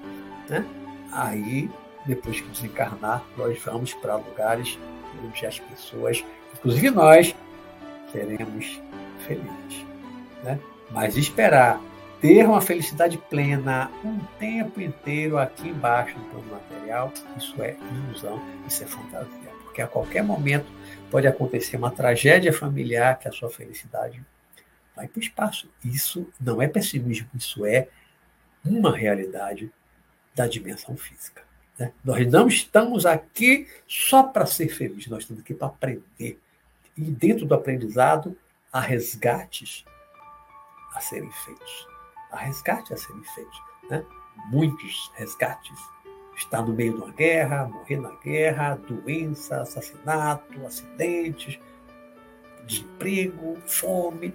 Né? 0.48 0.64
Aí, 1.12 1.70
depois 2.06 2.40
que 2.40 2.48
desencarnar, 2.48 3.22
nós 3.36 3.60
vamos 3.62 3.92
para 3.92 4.16
lugares 4.16 4.78
onde 5.22 5.46
as 5.46 5.60
pessoas, 5.60 6.24
inclusive 6.54 6.90
nós, 6.90 7.36
seremos 8.10 8.80
felizes. 9.26 9.86
Né? 10.42 10.58
Mas 10.90 11.16
esperar 11.16 11.78
ter 12.20 12.46
uma 12.46 12.60
felicidade 12.60 13.18
plena 13.18 13.90
um 14.02 14.18
tempo 14.38 14.80
inteiro 14.80 15.38
aqui 15.38 15.68
embaixo 15.68 16.16
no 16.18 16.24
plano 16.26 16.46
material, 16.52 17.12
isso 17.36 17.60
é 17.62 17.76
ilusão, 18.06 18.40
isso 18.66 18.84
é 18.84 18.86
fantasia 18.86 19.41
porque 19.72 19.80
a 19.80 19.88
qualquer 19.88 20.22
momento 20.22 20.70
pode 21.10 21.26
acontecer 21.26 21.78
uma 21.78 21.90
tragédia 21.90 22.52
familiar 22.52 23.18
que 23.18 23.26
a 23.26 23.32
sua 23.32 23.48
felicidade 23.48 24.22
vai 24.94 25.08
para 25.08 25.18
o 25.18 25.22
espaço. 25.22 25.66
Isso 25.82 26.30
não 26.38 26.60
é 26.60 26.68
pessimismo, 26.68 27.26
isso 27.34 27.64
é 27.64 27.88
uma 28.62 28.94
realidade 28.94 29.72
da 30.34 30.46
dimensão 30.46 30.94
física. 30.94 31.42
Né? 31.78 31.90
Nós 32.04 32.30
não 32.30 32.48
estamos 32.48 33.06
aqui 33.06 33.66
só 33.88 34.22
para 34.22 34.44
ser 34.44 34.68
felizes, 34.68 35.08
nós 35.08 35.22
estamos 35.22 35.42
aqui 35.42 35.54
para 35.54 35.68
aprender. 35.68 36.38
E 36.94 37.00
dentro 37.04 37.46
do 37.46 37.54
aprendizado, 37.54 38.36
há 38.70 38.80
resgates 38.80 39.86
a 40.94 41.00
serem 41.00 41.32
feitos. 41.32 41.88
Há 42.30 42.36
resgates 42.36 42.92
a 42.92 42.96
serem 42.98 43.24
feitos. 43.24 43.62
Né? 43.88 44.04
Muitos 44.50 45.10
resgates 45.14 45.78
estar 46.44 46.62
no 46.62 46.72
meio 46.72 46.94
de 46.94 47.02
uma 47.02 47.12
guerra, 47.12 47.66
morrer 47.66 47.96
na 47.96 48.10
guerra, 48.16 48.78
doença, 48.88 49.62
assassinato, 49.62 50.64
acidentes, 50.66 51.58
desemprego, 52.66 53.56
fome. 53.66 54.34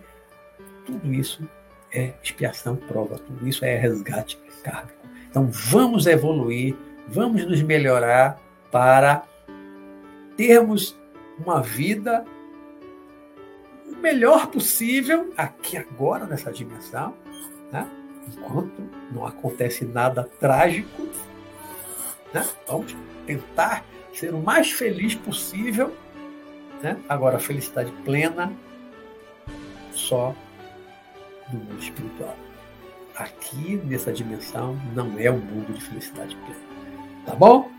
Tudo 0.86 1.14
isso 1.14 1.48
é 1.92 2.14
expiação, 2.24 2.76
prova, 2.76 3.18
tudo 3.18 3.48
isso 3.48 3.64
é 3.64 3.76
resgate 3.78 4.38
kármico. 4.64 5.08
Então 5.30 5.48
vamos 5.52 6.06
evoluir, 6.08 6.76
vamos 7.08 7.46
nos 7.46 7.62
melhorar 7.62 8.40
para 8.72 9.24
termos 10.36 10.98
uma 11.40 11.62
vida 11.62 12.26
o 13.86 13.96
melhor 13.98 14.48
possível 14.48 15.34
aqui 15.38 15.78
agora 15.78 16.26
nessa 16.26 16.52
dimensão, 16.52 17.16
né? 17.72 17.90
enquanto 18.28 18.82
não 19.12 19.26
acontece 19.26 19.86
nada 19.86 20.24
trágico. 20.40 21.08
Né? 22.34 22.46
Vamos 22.68 22.96
tentar 23.26 23.84
ser 24.14 24.34
o 24.34 24.40
mais 24.40 24.72
feliz 24.72 25.16
possível. 25.16 25.96
Né? 26.82 26.98
Agora, 27.08 27.38
a 27.38 27.40
felicidade 27.40 27.92
plena 28.04 28.52
só 29.92 30.36
no 31.52 31.60
mundo 31.60 31.80
espiritual. 31.80 32.36
Aqui, 33.16 33.82
nessa 33.86 34.12
dimensão, 34.12 34.80
não 34.94 35.18
é 35.18 35.32
um 35.32 35.40
mundo 35.40 35.74
de 35.74 35.82
felicidade 35.82 36.36
plena. 36.36 36.62
Tá 37.26 37.36
bom? 37.36 37.70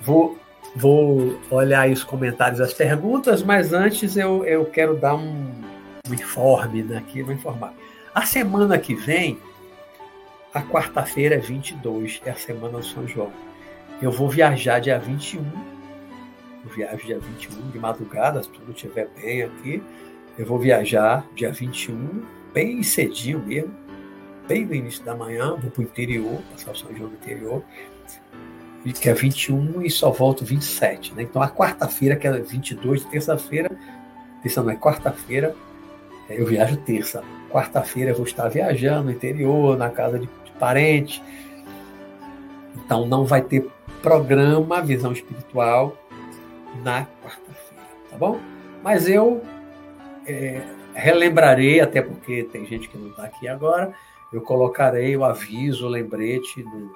Vou, 0.00 0.38
vou 0.74 1.38
olhar 1.50 1.82
aí 1.82 1.92
os 1.92 2.02
comentários, 2.02 2.60
as 2.60 2.72
perguntas, 2.72 3.42
mas 3.42 3.72
antes 3.72 4.16
eu, 4.16 4.44
eu 4.44 4.64
quero 4.64 4.96
dar 4.96 5.14
um, 5.14 5.52
um 6.08 6.14
informe 6.14 6.82
daqui, 6.82 7.22
vou 7.22 7.34
informar. 7.34 7.74
A 8.14 8.24
semana 8.24 8.78
que 8.78 8.94
vem, 8.94 9.38
a 10.56 10.62
quarta-feira 10.62 11.34
é 11.34 11.38
22, 11.38 12.22
é 12.24 12.30
a 12.30 12.34
semana 12.34 12.78
do 12.78 12.84
São 12.84 13.06
João. 13.06 13.30
Eu 14.00 14.10
vou 14.10 14.30
viajar 14.30 14.80
dia 14.80 14.98
21, 14.98 15.44
eu 16.64 16.70
viajo 16.74 17.06
dia 17.06 17.18
21 17.18 17.70
de 17.70 17.78
madrugada, 17.78 18.42
se 18.42 18.48
tudo 18.48 18.72
estiver 18.72 19.06
bem 19.20 19.42
aqui. 19.42 19.82
Eu 20.38 20.46
vou 20.46 20.58
viajar 20.58 21.26
dia 21.34 21.52
21, 21.52 22.22
bem 22.54 22.82
cedinho 22.82 23.38
mesmo, 23.40 23.74
bem 24.48 24.64
no 24.64 24.74
início 24.74 25.04
da 25.04 25.14
manhã, 25.14 25.54
vou 25.56 25.70
para 25.70 25.80
o 25.80 25.84
interior, 25.84 26.40
passar 26.50 26.70
o 26.70 26.74
São 26.74 26.96
João 26.96 27.10
no 27.10 27.16
interior, 27.16 27.62
que 28.98 29.10
é 29.10 29.12
21 29.12 29.82
e 29.82 29.90
só 29.90 30.10
volto 30.10 30.42
27. 30.42 31.14
Né? 31.14 31.24
Então 31.24 31.42
a 31.42 31.50
quarta-feira, 31.50 32.16
que 32.16 32.26
é 32.26 32.32
22, 32.32 33.04
terça-feira, 33.04 33.70
terça 34.42 34.62
não 34.62 34.70
é 34.70 34.76
quarta-feira, 34.76 35.54
eu 36.30 36.46
viajo 36.46 36.78
terça. 36.78 37.22
Quarta-feira 37.50 38.12
eu 38.12 38.14
vou 38.14 38.24
estar 38.24 38.48
viajando 38.48 39.04
no 39.04 39.10
interior, 39.10 39.76
na 39.76 39.90
casa 39.90 40.18
de 40.18 40.26
parente. 40.58 41.22
Então 42.74 43.06
não 43.06 43.24
vai 43.24 43.42
ter 43.42 43.68
programa 44.02 44.80
Visão 44.80 45.12
Espiritual 45.12 45.96
na 46.82 47.06
quarta-feira, 47.22 47.84
tá 48.10 48.16
bom? 48.16 48.38
Mas 48.82 49.08
eu 49.08 49.42
é, 50.26 50.62
relembrarei, 50.94 51.80
até 51.80 52.02
porque 52.02 52.44
tem 52.44 52.66
gente 52.66 52.88
que 52.88 52.98
não 52.98 53.10
está 53.10 53.24
aqui 53.24 53.48
agora, 53.48 53.92
eu 54.32 54.40
colocarei 54.40 55.16
o 55.16 55.24
aviso, 55.24 55.86
o 55.86 55.88
lembrete 55.88 56.62
no, 56.62 56.92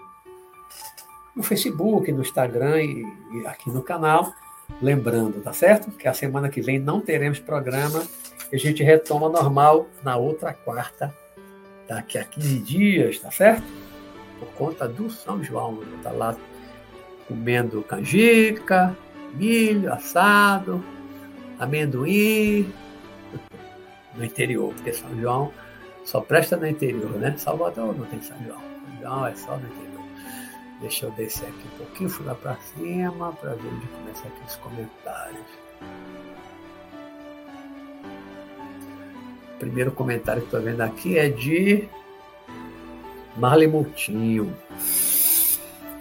no 1.36 1.42
Facebook, 1.42 2.12
no 2.12 2.20
Instagram 2.20 2.82
e, 2.82 3.06
e 3.32 3.46
aqui 3.46 3.70
no 3.70 3.82
canal, 3.82 4.32
lembrando, 4.80 5.40
tá 5.40 5.52
certo? 5.52 5.90
Que 5.90 6.06
a 6.06 6.14
semana 6.14 6.48
que 6.48 6.60
vem 6.60 6.78
não 6.78 7.00
teremos 7.00 7.40
programa 7.40 8.02
a 8.52 8.56
gente 8.56 8.82
retoma 8.82 9.28
normal 9.28 9.86
na 10.02 10.16
outra 10.16 10.52
quarta, 10.52 11.14
daqui 11.90 12.18
a 12.18 12.24
15 12.24 12.58
dias, 12.60 13.18
tá 13.18 13.32
certo? 13.32 13.64
Por 14.38 14.48
conta 14.52 14.86
do 14.86 15.10
São 15.10 15.42
João. 15.42 15.74
Vou 15.74 15.96
estar 15.96 16.12
lá 16.12 16.36
comendo 17.26 17.82
canjica, 17.82 18.96
milho 19.34 19.92
assado, 19.92 20.82
amendoim, 21.58 22.72
no 24.14 24.24
interior, 24.24 24.72
porque 24.72 24.92
São 24.92 25.20
João 25.20 25.52
só 26.04 26.20
presta 26.20 26.56
no 26.56 26.66
interior, 26.66 27.10
né? 27.18 27.36
Salvador 27.36 27.96
não 27.98 28.06
tem 28.06 28.22
São 28.22 28.36
João. 28.44 28.60
São 28.60 29.00
João 29.00 29.26
é 29.26 29.34
só 29.34 29.56
no 29.56 29.66
interior. 29.66 29.90
Deixa 30.80 31.06
eu 31.06 31.10
descer 31.10 31.48
aqui 31.48 31.68
um 31.74 31.78
pouquinho, 31.78 32.08
fui 32.08 32.24
lá 32.24 32.34
para 32.36 32.56
cima 32.56 33.32
para 33.32 33.54
ver 33.54 33.68
onde 33.68 33.86
começa 33.88 34.28
aqui 34.28 34.40
os 34.46 34.56
comentários. 34.56 35.44
Primeiro 39.60 39.92
comentário 39.92 40.40
que 40.40 40.48
estou 40.48 40.62
vendo 40.62 40.80
aqui 40.80 41.18
é 41.18 41.28
de 41.28 41.86
Marley 43.36 43.68
Moutinho. 43.68 44.56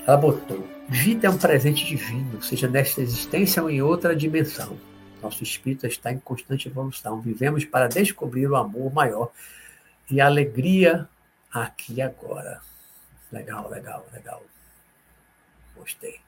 Ela 0.08 0.18
botou: 0.18 0.66
Vida 0.88 1.28
é 1.28 1.30
um 1.30 1.38
presente 1.38 1.86
divino, 1.86 2.42
seja 2.42 2.68
nesta 2.68 3.02
existência 3.02 3.62
ou 3.62 3.70
em 3.70 3.82
outra 3.82 4.16
dimensão. 4.16 4.80
Nosso 5.22 5.44
espírito 5.44 5.86
está 5.86 6.12
em 6.12 6.18
constante 6.18 6.70
evolução. 6.70 7.20
Vivemos 7.20 7.66
para 7.66 7.90
descobrir 7.90 8.48
o 8.48 8.56
amor 8.56 8.92
maior 8.94 9.30
e 10.10 10.22
a 10.22 10.26
alegria 10.26 11.08
aqui 11.54 11.96
e 11.96 12.02
agora. 12.02 12.62
Legal, 13.30 13.70
legal, 13.70 14.06
legal. 14.14 14.42
Gostei. 15.76 16.22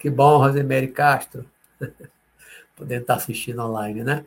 Que 0.00 0.10
bom, 0.10 0.38
Rosemary 0.38 0.88
Castro. 0.88 1.51
Podendo 2.76 3.02
estar 3.02 3.14
assistindo 3.14 3.62
online, 3.62 4.02
né? 4.02 4.24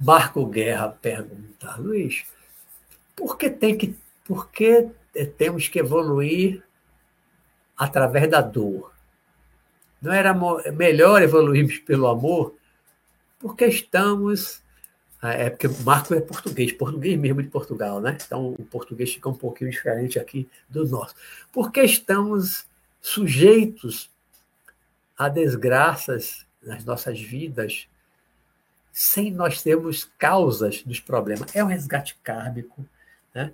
Marco 0.00 0.46
Guerra 0.46 0.90
pergunta, 0.90 1.76
Luiz, 1.76 2.24
por 3.16 3.36
que 3.36 3.50
tem 3.50 3.76
que, 3.76 3.96
por 4.24 4.48
que 4.50 4.88
temos 5.36 5.66
que 5.66 5.80
evoluir 5.80 6.62
através 7.76 8.30
da 8.30 8.40
dor? 8.40 8.92
Não 10.00 10.12
era 10.12 10.32
melhor 10.72 11.20
evoluirmos 11.20 11.78
pelo 11.78 12.06
amor? 12.06 12.54
Porque 13.40 13.66
estamos 13.66 14.62
é 15.22 15.50
porque 15.50 15.68
Marco 15.82 16.14
é 16.14 16.20
português, 16.20 16.72
português 16.72 17.18
mesmo 17.18 17.42
de 17.42 17.48
Portugal, 17.48 18.00
né? 18.00 18.16
Então 18.24 18.54
o 18.58 18.64
português 18.64 19.12
fica 19.12 19.28
um 19.28 19.34
pouquinho 19.34 19.70
diferente 19.70 20.18
aqui 20.18 20.48
do 20.68 20.86
nosso. 20.86 21.14
Porque 21.52 21.80
estamos 21.82 22.66
sujeitos 23.00 24.10
a 25.16 25.28
desgraças 25.28 26.46
nas 26.62 26.84
nossas 26.84 27.20
vidas 27.20 27.88
sem 28.92 29.30
nós 29.32 29.62
termos 29.62 30.04
causas 30.18 30.82
dos 30.82 31.00
problemas. 31.00 31.54
É 31.54 31.62
um 31.62 31.68
resgate 31.68 32.16
kármico, 32.22 32.86
né? 33.34 33.52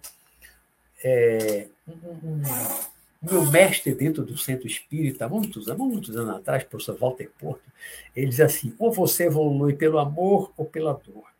É, 1.02 1.68
um, 1.86 2.42
meu 3.20 3.44
mestre 3.50 3.94
dentro 3.94 4.24
do 4.24 4.36
centro 4.36 4.66
espírita, 4.66 5.28
muitos, 5.28 5.66
muitos 5.66 6.16
anos 6.16 6.36
atrás, 6.36 6.64
professor 6.64 6.96
Walter 6.98 7.30
Porto, 7.38 7.62
ele 8.14 8.28
diz 8.28 8.40
assim: 8.40 8.74
ou 8.78 8.92
você 8.92 9.24
evolui 9.24 9.74
pelo 9.74 9.98
amor 9.98 10.52
ou 10.56 10.66
pela 10.66 10.92
dor. 10.92 11.33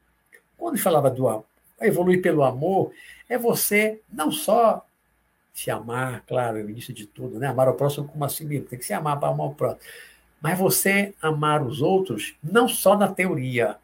Quando 0.65 0.79
falava 0.79 1.11
do 1.11 1.45
evoluir 1.79 2.23
pelo 2.23 2.43
amor, 2.43 2.91
é 3.29 3.37
você 3.37 4.01
não 4.11 4.33
só 4.33 4.83
se 5.53 5.71
amar, 5.71 6.25
claro, 6.27 6.57
é 6.57 6.63
o 6.63 6.71
início 6.71 6.95
de 6.95 7.07
tudo, 7.07 7.39
né? 7.39 7.49
Amar 7.49 7.69
o 7.69 7.75
próximo 7.75 8.09
como 8.09 8.25
a 8.25 8.31
si 8.31 8.47
mesmo, 8.47 8.65
tem 8.65 8.79
que 8.79 8.85
se 8.87 8.95
amar 8.95 9.21
para 9.21 9.29
amar 9.29 9.49
o 9.49 9.55
próximo. 9.55 9.83
Mas 10.41 10.59
você 10.59 11.13
amar 11.21 11.63
os 11.63 11.83
outros 11.83 12.35
não 12.43 12.67
só 12.67 12.97
na 12.97 13.09
teoria, 13.09 13.77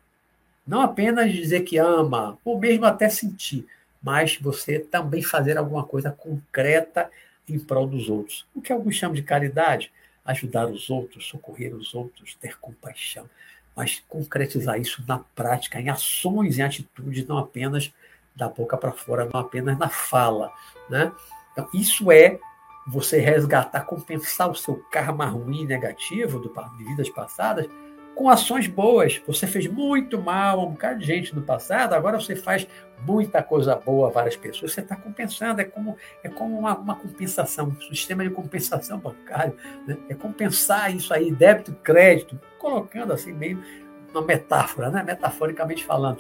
não 0.67 0.81
apenas 0.81 1.31
dizer 1.35 1.65
que 1.65 1.77
ama, 1.77 2.39
ou 2.43 2.59
mesmo 2.59 2.87
até 2.87 3.11
sentir, 3.11 3.67
mas 4.03 4.39
você 4.39 4.79
também 4.79 5.23
fazer 5.23 5.59
alguma 5.59 5.85
coisa 5.85 6.11
concreta 6.11 7.11
em 7.47 7.59
prol 7.59 7.87
dos 7.87 8.09
outros. 8.09 8.47
O 8.55 8.63
que 8.63 8.73
alguns 8.73 8.95
chamam 8.95 9.15
de 9.15 9.23
caridade, 9.23 9.93
ajudar 10.25 10.67
os 10.67 10.89
outros, 10.89 11.29
socorrer 11.29 11.75
os 11.75 11.95
outros, 11.95 12.35
ter 12.37 12.59
compaixão 12.59 13.29
mas 13.77 14.03
concretizar 14.09 14.81
isso 14.81 15.03
na 15.07 15.19
prática, 15.35 15.81
em 15.81 15.89
ações, 15.89 16.59
em 16.59 16.63
atitudes, 16.63 17.27
não 17.27 17.39
apenas 17.39 17.93
da 18.35 18.49
boca 18.49 18.77
para 18.77 18.93
fora, 18.93 19.29
não 19.33 19.41
apenas 19.41 19.79
na 19.79 19.89
fala. 19.89 20.53
Né? 20.89 21.13
Então, 21.53 21.69
isso 21.73 22.11
é 22.11 22.39
você 22.87 23.21
resgatar, 23.21 23.83
compensar 23.83 24.51
o 24.51 24.55
seu 24.55 24.77
karma 24.91 25.27
ruim 25.27 25.65
negativo 25.65 26.39
do, 26.39 26.53
de 26.77 26.85
vidas 26.85 27.09
passadas 27.09 27.67
com 28.21 28.29
ações 28.29 28.67
boas. 28.67 29.19
Você 29.27 29.47
fez 29.47 29.67
muito 29.67 30.21
mal 30.21 30.61
a 30.61 30.63
um 30.63 30.73
bocado 30.73 30.99
de 30.99 31.07
gente 31.07 31.35
no 31.35 31.41
passado, 31.41 31.95
agora 31.95 32.21
você 32.21 32.37
faz 32.37 32.69
muita 33.07 33.43
coisa 33.43 33.75
boa 33.75 34.09
a 34.09 34.11
várias 34.11 34.37
pessoas. 34.37 34.73
Você 34.75 34.83
está 34.83 34.95
compensando, 34.95 35.63
é 35.63 35.65
como, 35.65 35.97
é 36.23 36.29
como 36.29 36.59
uma, 36.59 36.77
uma, 36.77 36.95
compensação, 36.97 37.69
um 37.69 37.81
sistema 37.81 38.23
de 38.23 38.29
compensação 38.29 38.99
bancário. 38.99 39.57
Né? 39.87 39.97
É 40.11 40.15
compensar 40.15 40.95
isso 40.95 41.15
aí, 41.15 41.33
débito, 41.33 41.73
crédito, 41.83 42.39
colocando 42.59 43.15
assim 43.15 43.33
meio 43.33 43.59
uma 44.11 44.21
metáfora, 44.21 44.91
né? 44.91 45.03
metaforicamente 45.03 45.83
falando. 45.83 46.19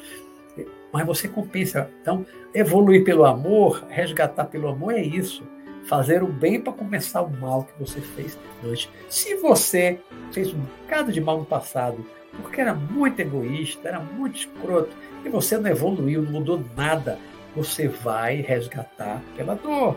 Mas 0.90 1.04
você 1.04 1.28
compensa. 1.28 1.90
Então, 2.00 2.24
evoluir 2.54 3.04
pelo 3.04 3.26
amor, 3.26 3.84
resgatar 3.90 4.46
pelo 4.46 4.68
amor 4.68 4.94
é 4.94 5.02
isso 5.02 5.46
fazer 5.86 6.22
o 6.22 6.26
bem 6.26 6.60
para 6.60 6.72
compensar 6.72 7.24
o 7.24 7.30
mal 7.30 7.64
que 7.64 7.78
você 7.78 8.00
fez 8.00 8.38
antes. 8.64 8.88
Se 9.08 9.34
você 9.36 9.98
fez 10.32 10.52
um 10.52 10.58
bocado 10.58 11.12
de 11.12 11.20
mal 11.20 11.38
no 11.38 11.44
passado, 11.44 12.04
porque 12.42 12.60
era 12.60 12.74
muito 12.74 13.20
egoísta, 13.20 13.88
era 13.88 14.00
muito 14.00 14.38
escroto, 14.38 14.96
e 15.24 15.28
você 15.28 15.58
não 15.58 15.68
evoluiu, 15.68 16.22
não 16.22 16.32
mudou 16.32 16.62
nada, 16.76 17.18
você 17.54 17.88
vai 17.88 18.36
resgatar 18.36 19.20
pela 19.36 19.54
dor. 19.54 19.96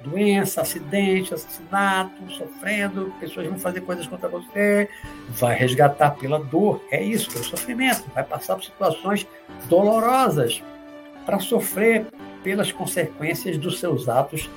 Doença, 0.00 0.60
acidente, 0.60 1.34
assassinato, 1.34 2.30
sofrendo, 2.30 3.12
pessoas 3.18 3.48
vão 3.48 3.58
fazer 3.58 3.80
coisas 3.80 4.06
contra 4.06 4.28
você, 4.28 4.88
vai 5.30 5.56
resgatar 5.56 6.12
pela 6.12 6.38
dor. 6.38 6.80
É 6.90 7.02
isso, 7.02 7.28
pelo 7.30 7.44
sofrimento. 7.44 8.04
Vai 8.14 8.22
passar 8.22 8.54
por 8.54 8.64
situações 8.64 9.26
dolorosas 9.68 10.62
para 11.26 11.40
sofrer 11.40 12.06
pelas 12.44 12.70
consequências 12.70 13.58
dos 13.58 13.80
seus 13.80 14.08
atos 14.08 14.48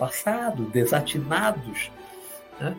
passado, 0.00 0.64
desatinados. 0.64 1.92
Né? 2.58 2.74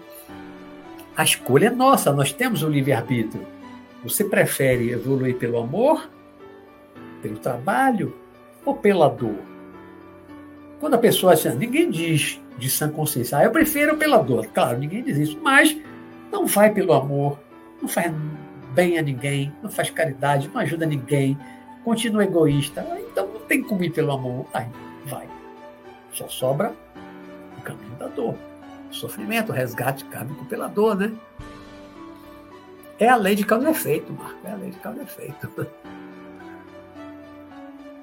A 1.16 1.24
escolha 1.24 1.68
é 1.68 1.70
nossa, 1.70 2.12
nós 2.12 2.34
temos 2.34 2.64
o 2.64 2.68
livre-arbítrio. 2.68 3.46
Você 4.04 4.24
prefere 4.24 4.90
evoluir 4.90 5.38
pelo 5.38 5.60
amor, 5.60 6.10
pelo 7.22 7.38
trabalho 7.38 8.18
ou 8.66 8.76
pela 8.76 9.08
dor? 9.08 9.38
Quando 10.80 10.96
a 10.96 10.98
pessoa 10.98 11.34
assim, 11.34 11.54
ninguém 11.54 11.92
diz 11.92 12.42
de 12.58 12.68
sã 12.68 12.90
consciência, 12.90 13.38
ah, 13.38 13.44
eu 13.44 13.52
prefiro 13.52 13.96
pela 13.98 14.18
dor. 14.18 14.48
Claro, 14.48 14.80
ninguém 14.80 15.04
diz 15.04 15.18
isso, 15.18 15.40
mas 15.44 15.78
não 16.32 16.48
vai 16.48 16.74
pelo 16.74 16.94
amor, 16.94 17.40
não 17.80 17.88
faz 17.88 18.12
bem 18.74 18.98
a 18.98 19.02
ninguém, 19.04 19.54
não 19.62 19.70
faz 19.70 19.92
caridade, 19.92 20.50
não 20.52 20.60
ajuda 20.60 20.88
ninguém, 20.88 21.38
continua 21.84 22.24
egoísta. 22.24 22.84
Então 23.12 23.28
não 23.28 23.42
tem 23.42 23.62
como 23.62 23.84
ir 23.84 23.92
pelo 23.92 24.12
amor. 24.12 24.48
Aí, 24.54 24.66
vai. 25.06 25.30
Só 26.14 26.28
sobra 26.28 26.74
o 27.62 27.64
caminho 27.64 27.96
da 27.96 28.08
dor. 28.08 28.36
O 28.90 28.94
sofrimento, 28.94 29.52
o 29.52 29.56
resgate 29.56 30.04
kármico 30.06 30.46
pela 30.46 30.68
dor, 30.68 30.96
né? 30.96 31.14
É 33.00 33.08
a 33.08 33.16
lei 33.16 33.36
de 33.36 33.46
causa 33.46 33.70
e 33.70 33.72
efeito, 33.72 34.12
Marco. 34.14 34.46
É 34.46 34.52
a 34.52 34.56
lei 34.56 34.72
de 34.72 34.78
causa 34.80 35.00
e 35.00 35.04
efeito. 35.04 35.50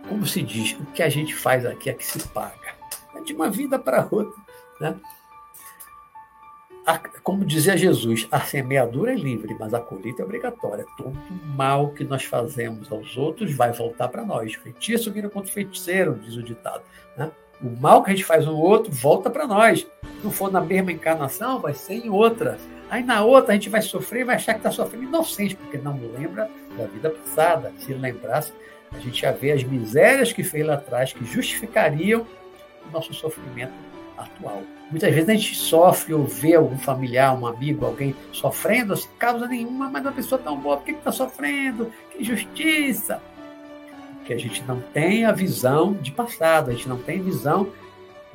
Como 0.08 0.26
se 0.26 0.42
diz, 0.42 0.72
o 0.72 0.86
que 0.86 1.02
a 1.02 1.08
gente 1.08 1.34
faz 1.34 1.66
aqui 1.66 1.90
é 1.90 1.92
que 1.92 2.04
se 2.04 2.26
paga. 2.28 2.74
É 3.14 3.20
de 3.20 3.34
uma 3.34 3.50
vida 3.50 3.78
para 3.78 4.08
outra. 4.10 4.42
Né? 4.80 4.98
como 7.22 7.44
dizia 7.44 7.76
Jesus, 7.76 8.26
a 8.30 8.40
semeadura 8.40 9.12
é 9.12 9.14
livre, 9.14 9.54
mas 9.60 9.74
a 9.74 9.80
colheita 9.80 10.22
é 10.22 10.24
obrigatória. 10.24 10.86
Todo 10.96 11.14
mal 11.54 11.90
que 11.90 12.02
nós 12.02 12.24
fazemos 12.24 12.90
aos 12.90 13.18
outros 13.18 13.54
vai 13.54 13.70
voltar 13.72 14.08
para 14.08 14.24
nós. 14.24 14.54
Feitiço 14.54 15.12
vira 15.12 15.28
contra 15.28 15.52
feiticeiro, 15.52 16.14
diz 16.14 16.36
o 16.36 16.42
ditado. 16.42 16.82
Né? 17.14 17.30
O 17.62 17.70
mal 17.80 18.02
que 18.02 18.10
a 18.10 18.14
gente 18.14 18.24
faz 18.24 18.46
no 18.46 18.56
outro 18.56 18.92
volta 18.92 19.28
para 19.28 19.46
nós. 19.46 19.80
Se 19.80 20.24
não 20.24 20.30
for 20.30 20.50
na 20.50 20.60
mesma 20.60 20.92
encarnação, 20.92 21.58
vai 21.58 21.74
ser 21.74 21.94
em 21.94 22.08
outra. 22.08 22.58
Aí 22.90 23.02
na 23.02 23.22
outra 23.24 23.52
a 23.52 23.54
gente 23.54 23.68
vai 23.68 23.82
sofrer 23.82 24.20
e 24.20 24.24
vai 24.24 24.36
achar 24.36 24.54
que 24.54 24.60
está 24.60 24.70
sofrendo 24.70 25.04
inocente, 25.04 25.56
porque 25.56 25.76
não 25.76 25.98
lembra 26.16 26.48
da 26.76 26.86
vida 26.86 27.10
passada. 27.10 27.72
Se 27.78 27.92
lembrasse, 27.92 28.52
a 28.92 28.98
gente 28.98 29.22
ia 29.22 29.32
ver 29.32 29.52
as 29.52 29.64
misérias 29.64 30.32
que 30.32 30.42
fez 30.42 30.66
lá 30.66 30.74
atrás 30.74 31.12
que 31.12 31.24
justificariam 31.24 32.26
o 32.86 32.92
nosso 32.92 33.12
sofrimento 33.12 33.72
atual. 34.16 34.62
Muitas 34.90 35.12
vezes 35.12 35.28
a 35.28 35.34
gente 35.34 35.54
sofre 35.54 36.14
ou 36.14 36.24
vê 36.24 36.54
algum 36.54 36.78
familiar, 36.78 37.38
um 37.38 37.46
amigo, 37.46 37.84
alguém 37.84 38.16
sofrendo 38.32 38.96
sem 38.96 39.10
causa 39.18 39.46
nenhuma, 39.46 39.90
mas 39.90 40.02
uma 40.02 40.12
pessoa 40.12 40.40
tão 40.40 40.56
boa, 40.56 40.78
por 40.78 40.86
que 40.86 40.92
está 40.92 41.12
sofrendo? 41.12 41.92
Que 42.10 42.22
injustiça! 42.22 43.20
Porque 44.28 44.42
a 44.42 44.46
gente 44.46 44.62
não 44.64 44.78
tem 44.78 45.24
a 45.24 45.32
visão 45.32 45.94
de 45.94 46.12
passado, 46.12 46.68
a 46.68 46.74
gente 46.74 46.86
não 46.86 47.02
tem 47.02 47.22
visão 47.22 47.72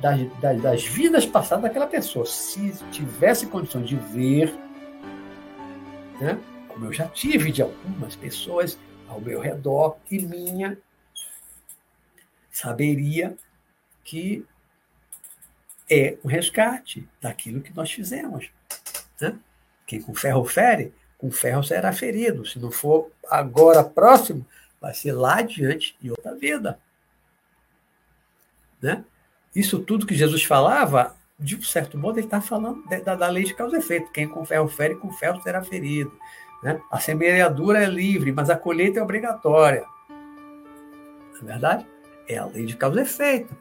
das, 0.00 0.18
das, 0.40 0.60
das 0.60 0.84
vidas 0.84 1.24
passadas 1.24 1.62
daquela 1.62 1.86
pessoa. 1.86 2.26
Se 2.26 2.72
tivesse 2.90 3.46
condições 3.46 3.88
de 3.88 3.94
ver, 3.94 4.52
né, 6.20 6.36
como 6.66 6.86
eu 6.86 6.92
já 6.92 7.06
tive 7.06 7.52
de 7.52 7.62
algumas 7.62 8.16
pessoas 8.16 8.76
ao 9.08 9.20
meu 9.20 9.38
redor 9.38 9.96
e 10.10 10.18
minha, 10.20 10.76
saberia 12.50 13.36
que 14.02 14.44
é 15.88 16.18
o 16.24 16.26
resgate 16.26 17.08
daquilo 17.20 17.60
que 17.60 17.72
nós 17.72 17.92
fizemos. 17.92 18.50
Né? 19.20 19.38
Quem 19.86 20.02
com 20.02 20.12
ferro 20.12 20.44
fere, 20.44 20.92
com 21.16 21.30
ferro 21.30 21.62
será 21.62 21.92
ferido. 21.92 22.44
Se 22.44 22.58
não 22.58 22.72
for 22.72 23.12
agora 23.30 23.84
próximo, 23.84 24.44
vai 24.84 24.92
ser 24.92 25.12
lá 25.12 25.38
adiante 25.38 25.96
em 26.02 26.10
outra 26.10 26.34
vida. 26.34 26.78
Né? 28.82 29.02
Isso 29.56 29.78
tudo 29.78 30.06
que 30.06 30.14
Jesus 30.14 30.44
falava, 30.44 31.16
de 31.38 31.56
um 31.56 31.62
certo 31.62 31.96
modo, 31.96 32.18
ele 32.18 32.26
está 32.26 32.38
falando 32.42 32.84
da, 32.86 33.14
da, 33.14 33.28
lei 33.30 33.44
de 33.44 33.54
causa 33.54 33.76
e 33.76 33.78
efeito. 33.78 34.12
Quem 34.12 34.28
com 34.28 34.44
ferro 34.44 34.68
fere, 34.68 34.94
com 34.96 35.10
ferro 35.10 35.42
será 35.42 35.62
ferido. 35.64 36.12
Né? 36.62 36.78
A 36.90 37.00
semeadura 37.00 37.82
é 37.82 37.86
livre, 37.86 38.30
mas 38.30 38.50
a 38.50 38.58
colheita 38.58 39.00
é 39.00 39.02
obrigatória. 39.02 39.86
Não 41.32 41.40
é 41.40 41.44
verdade? 41.44 41.86
É 42.28 42.36
a 42.36 42.44
lei 42.44 42.66
de 42.66 42.76
causa 42.76 43.00
e 43.00 43.04
efeito. 43.04 43.56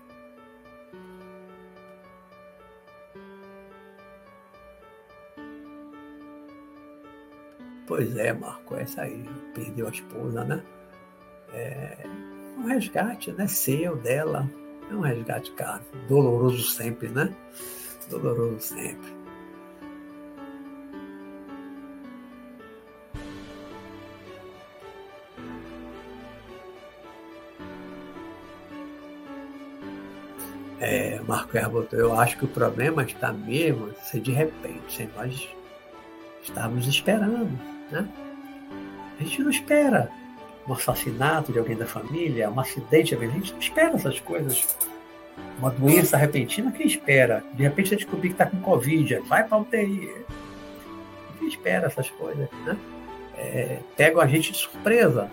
Pois 7.88 8.14
é, 8.18 8.34
Marco, 8.34 8.76
essa 8.76 9.04
aí, 9.04 9.24
perdeu 9.54 9.88
a 9.88 9.92
esposa, 9.92 10.44
né? 10.44 10.62
É 11.54 11.98
um 12.58 12.68
resgate, 12.68 13.32
né? 13.32 13.48
Seu, 13.48 13.96
dela. 13.96 14.50
É 14.90 14.94
um 14.94 15.02
resgate, 15.02 15.52
cara. 15.52 15.82
Doloroso 16.08 16.64
sempre, 16.64 17.10
né? 17.10 17.34
Doloroso 18.10 18.60
sempre. 18.60 19.24
É, 30.80 31.22
Marco 31.26 31.58
Herboto, 31.58 31.96
eu 31.96 32.20
acho 32.20 32.38
que 32.38 32.44
o 32.44 32.48
problema 32.48 33.04
está 33.04 33.32
mesmo 33.32 33.94
ser 34.02 34.20
de 34.20 34.32
repente, 34.32 34.94
sem 34.94 35.10
nós 35.16 35.48
estarmos 36.44 36.86
esperando. 36.88 37.58
Né? 37.90 38.10
A 39.18 39.24
gente 39.24 39.42
não 39.42 39.50
espera 39.50 40.12
um 40.68 40.74
assassinato 40.74 41.52
de 41.52 41.60
alguém 41.60 41.76
da 41.76 41.86
família, 41.86 42.50
um 42.50 42.60
acidente, 42.60 43.16
a 43.16 43.20
gente 43.20 43.54
não 43.54 43.60
espera 43.60 43.96
essas 43.96 44.20
coisas. 44.20 44.78
Uma 45.58 45.72
doença 45.72 46.16
repentina, 46.16 46.72
quem 46.72 46.88
espera? 46.88 47.44
De 47.54 47.64
repente 47.64 47.90
você 47.90 47.96
descobrir 47.96 48.30
que 48.30 48.36
está 48.36 48.46
com 48.46 48.60
Covid, 48.62 49.16
vai 49.28 49.44
para 49.44 49.58
UTI. 49.58 50.12
Quem 51.40 51.48
espera 51.48 51.88
essas 51.88 52.10
coisas? 52.12 52.50
Né? 52.66 52.78
É, 53.38 53.80
pegam 53.98 54.22
a 54.22 54.28
gente 54.28 54.52
de 54.52 54.58
surpresa, 54.58 55.30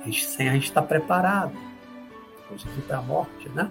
a 0.00 0.04
gente, 0.04 0.24
sem 0.24 0.48
a 0.48 0.52
gente 0.52 0.64
estar 0.64 0.82
tá 0.82 0.86
preparado, 0.86 1.52
inclusive 2.44 2.82
para 2.82 2.98
a 2.98 3.02
morte, 3.02 3.48
né? 3.50 3.70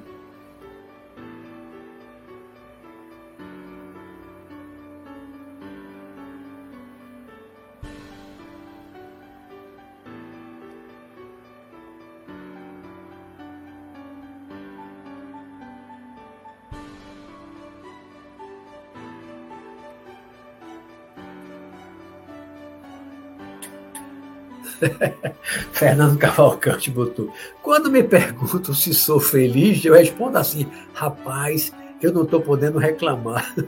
Fernando 25.73 26.17
Cavalcante 26.17 26.89
botou. 26.89 27.31
Quando 27.61 27.91
me 27.91 28.03
perguntam 28.03 28.73
se 28.73 28.93
sou 28.93 29.19
feliz, 29.19 29.83
eu 29.83 29.93
respondo 29.93 30.37
assim: 30.37 30.69
rapaz, 30.93 31.71
eu 32.01 32.11
não 32.11 32.23
estou 32.23 32.41
podendo 32.41 32.77
reclamar. 32.77 33.53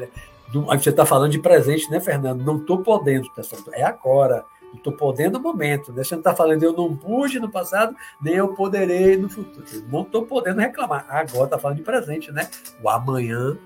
É. 0.00 0.08
Você 0.52 0.90
está 0.90 1.06
falando 1.06 1.30
de 1.30 1.38
presente, 1.38 1.90
né, 1.90 2.00
Fernando? 2.00 2.44
Não 2.44 2.56
estou 2.56 2.82
podendo, 2.82 3.30
é 3.72 3.82
agora. 3.84 4.44
Estou 4.74 4.92
podendo 4.92 5.38
no 5.38 5.42
momento. 5.42 5.92
Né? 5.92 6.02
Você 6.02 6.14
não 6.14 6.20
está 6.20 6.34
falando 6.34 6.62
eu 6.62 6.72
não 6.72 6.94
pude 6.96 7.38
no 7.38 7.50
passado, 7.50 7.94
nem 8.20 8.34
eu 8.34 8.48
poderei 8.48 9.16
no 9.16 9.28
futuro. 9.28 9.64
não 9.90 10.02
estou 10.02 10.26
podendo 10.26 10.60
reclamar. 10.60 11.06
Agora 11.08 11.44
está 11.44 11.58
falando 11.58 11.78
de 11.78 11.82
presente, 11.82 12.32
né? 12.32 12.48
O 12.82 12.88
amanhã 12.88 13.56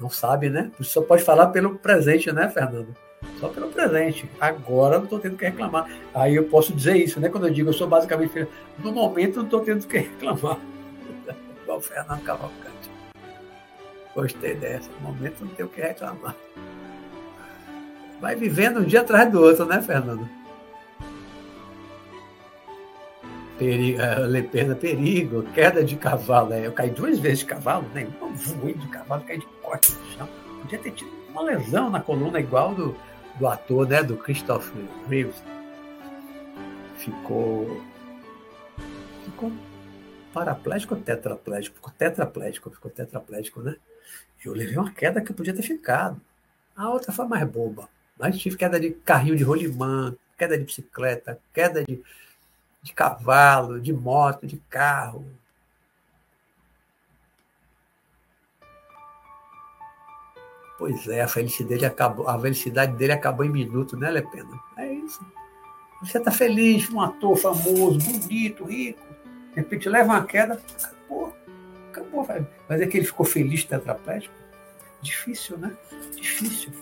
não 0.00 0.10
sabe, 0.10 0.50
né? 0.50 0.70
Você 0.78 0.90
só 0.90 1.02
pode 1.02 1.22
falar 1.22 1.48
pelo 1.48 1.78
presente, 1.78 2.30
né, 2.32 2.48
Fernando? 2.48 2.94
Só 3.38 3.48
pelo 3.48 3.68
presente. 3.68 4.28
Agora 4.40 4.96
não 4.96 5.04
estou 5.04 5.18
tendo 5.18 5.36
que 5.36 5.44
reclamar. 5.44 5.88
Aí 6.14 6.34
eu 6.34 6.44
posso 6.44 6.72
dizer 6.72 6.96
isso, 6.96 7.20
né? 7.20 7.28
Quando 7.28 7.46
eu 7.46 7.52
digo 7.52 7.70
eu 7.70 7.74
sou 7.74 7.86
basicamente 7.86 8.46
no 8.78 8.92
momento 8.92 9.36
não 9.36 9.44
estou 9.44 9.60
tendo 9.60 9.86
que 9.86 9.98
reclamar. 9.98 10.58
Igual 11.62 11.80
Fernando 11.80 12.22
Cavalcante. 12.22 12.90
Gostei 14.14 14.54
dessa. 14.54 14.90
No 15.00 15.12
momento 15.12 15.44
não 15.44 15.48
tenho 15.48 15.68
que 15.68 15.80
reclamar. 15.80 16.36
Vai 18.20 18.36
vivendo 18.36 18.80
um 18.80 18.84
dia 18.84 19.00
atrás 19.00 19.30
do 19.30 19.40
outro, 19.40 19.66
né, 19.66 19.82
Fernando? 19.82 20.28
Perigo, 23.58 24.00
uh, 24.00 24.48
perda, 24.48 24.74
perigo, 24.74 25.42
queda 25.54 25.84
de 25.84 25.94
cavalo. 25.96 26.52
É, 26.52 26.66
eu 26.66 26.72
caí 26.72 26.90
duas 26.90 27.18
vezes 27.18 27.40
de 27.40 27.44
cavalo, 27.46 27.86
né? 27.94 28.06
Eu 28.20 28.30
voei 28.30 28.74
de 28.74 28.88
cavalo, 28.88 29.22
caí 29.24 29.38
de 29.38 29.46
corte 29.62 29.92
no 29.92 30.06
chão. 30.12 30.28
Podia 30.62 30.78
ter 30.78 30.90
tido 30.92 31.10
uma 31.28 31.42
lesão 31.42 31.90
na 31.90 32.00
coluna 32.00 32.40
igual 32.40 32.74
do, 32.74 32.96
do 33.38 33.46
ator, 33.46 33.88
né, 33.88 34.02
do 34.02 34.16
Christopher 34.16 34.84
Reeves, 35.08 35.42
ficou 36.96 37.82
ficou 39.24 39.52
paraplégico 40.32 40.94
ou 40.94 41.00
tetraplégico? 41.00 41.76
Ficou 41.76 41.92
tetraplégico, 41.92 42.70
ficou 42.70 42.90
tetraplégico, 42.90 43.62
né? 43.62 43.76
Eu 44.44 44.52
levei 44.52 44.76
uma 44.76 44.90
queda 44.90 45.20
que 45.20 45.30
eu 45.30 45.36
podia 45.36 45.54
ter 45.54 45.62
ficado. 45.62 46.20
A 46.76 46.90
outra 46.90 47.12
foi 47.12 47.26
mais 47.26 47.48
boba. 47.48 47.88
Mas 48.18 48.38
tive 48.38 48.56
queda 48.56 48.78
de 48.78 48.90
carrinho 48.90 49.36
de 49.36 49.42
rolimã, 49.42 50.14
queda 50.36 50.58
de 50.58 50.64
bicicleta, 50.64 51.38
queda 51.52 51.84
de, 51.84 52.02
de 52.82 52.92
cavalo, 52.92 53.80
de 53.80 53.92
moto, 53.92 54.46
de 54.46 54.58
carro. 54.68 55.26
Pois 60.78 61.06
é, 61.06 61.22
a 61.22 61.28
felicidade 61.28 61.68
dele 61.74 61.86
acabou, 61.86 62.28
a 62.28 62.38
felicidade 62.38 62.96
dele 62.96 63.12
acabou 63.12 63.46
em 63.46 63.50
minuto, 63.50 63.96
né, 63.96 64.10
Lepena? 64.10 64.58
É 64.76 64.92
isso. 64.92 65.24
Você 66.02 66.18
está 66.18 66.30
feliz, 66.30 66.90
um 66.90 67.00
ator 67.00 67.36
famoso, 67.36 67.98
bonito, 67.98 68.64
rico, 68.64 69.00
de 69.50 69.60
repente 69.60 69.88
leva 69.88 70.12
uma 70.12 70.24
queda, 70.24 70.60
acabou, 70.82 71.32
acabou. 71.90 72.26
Mas 72.68 72.80
é 72.80 72.86
que 72.86 72.98
ele 72.98 73.06
ficou 73.06 73.24
feliz 73.24 73.64
tetraplégico? 73.64 74.34
Difícil, 75.00 75.56
né? 75.58 75.72
Difícil. 76.16 76.72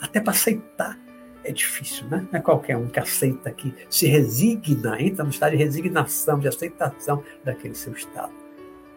Até 0.00 0.20
para 0.20 0.32
aceitar 0.32 0.98
é 1.42 1.52
difícil, 1.52 2.06
né? 2.08 2.26
Não 2.30 2.38
é 2.38 2.42
qualquer 2.42 2.76
um 2.76 2.86
que 2.86 3.00
aceita, 3.00 3.50
que 3.50 3.74
se 3.88 4.06
resigna, 4.06 5.00
entra 5.00 5.24
no 5.24 5.30
estado 5.30 5.52
de 5.52 5.56
resignação, 5.56 6.38
de 6.38 6.48
aceitação 6.48 7.24
daquele 7.42 7.74
seu 7.74 7.92
estado. 7.92 8.32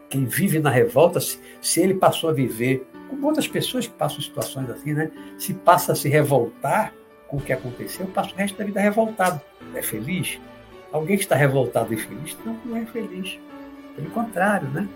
Quem 0.09 0.25
vive 0.25 0.59
na 0.59 0.69
revolta, 0.69 1.19
se, 1.19 1.39
se 1.61 1.81
ele 1.81 1.95
passou 1.95 2.29
a 2.29 2.33
viver, 2.33 2.85
outras 3.21 3.47
pessoas 3.47 3.87
que 3.87 3.93
passam 3.93 4.21
situações 4.21 4.69
assim, 4.69 4.93
né? 4.93 5.11
Se 5.37 5.53
passa 5.53 5.91
a 5.91 5.95
se 5.95 6.09
revoltar 6.09 6.93
com 7.27 7.37
o 7.37 7.41
que 7.41 7.53
aconteceu, 7.53 8.05
passa 8.07 8.31
o 8.33 8.35
resto 8.35 8.57
da 8.57 8.63
vida 8.63 8.79
revoltado. 8.79 9.41
É 9.73 9.81
feliz? 9.81 10.39
Alguém 10.91 11.17
que 11.17 11.23
está 11.23 11.35
revoltado 11.35 11.93
e 11.93 11.97
feliz? 11.97 12.37
Não, 12.45 12.57
não 12.65 12.77
é 12.77 12.85
feliz. 12.85 13.39
Pelo 13.95 14.09
contrário, 14.11 14.69
né? 14.69 14.87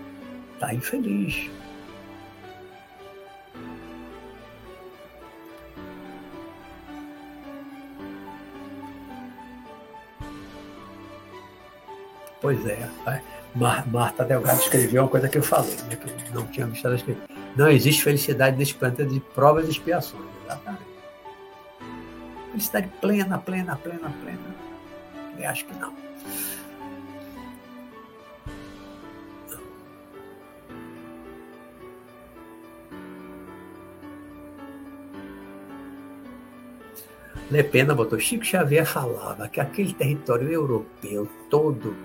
Está 0.54 0.72
infeliz. 0.74 1.50
Pois 12.40 12.64
é. 12.66 12.88
Marta 13.54 14.24
Delgado 14.24 14.60
escreveu 14.60 15.02
uma 15.02 15.08
coisa 15.08 15.28
que 15.28 15.38
eu 15.38 15.42
falei, 15.42 15.74
né, 15.88 15.96
que 15.96 16.08
eu 16.08 16.34
não 16.34 16.46
tinha 16.46 16.66
visto 16.66 16.86
ela 16.86 16.94
escrever. 16.94 17.37
Não 17.58 17.68
existe 17.68 18.04
felicidade 18.04 18.56
nesse 18.56 18.72
planeta 18.72 19.04
de 19.04 19.18
provas 19.18 19.66
e 19.66 19.72
expiações. 19.72 20.22
Exatamente. 20.44 20.84
Felicidade 22.52 22.88
plena, 23.00 23.36
plena, 23.36 23.74
plena, 23.74 24.14
plena. 24.22 24.54
Eu 25.36 25.50
acho 25.50 25.64
que 25.66 25.74
não. 25.74 25.92
Lepena 37.50 37.92
botou 37.92 38.20
Chico 38.20 38.44
Xavier 38.44 38.86
falava 38.86 39.48
que 39.48 39.58
aquele 39.58 39.92
território 39.94 40.48
europeu 40.48 41.28
todo 41.50 41.96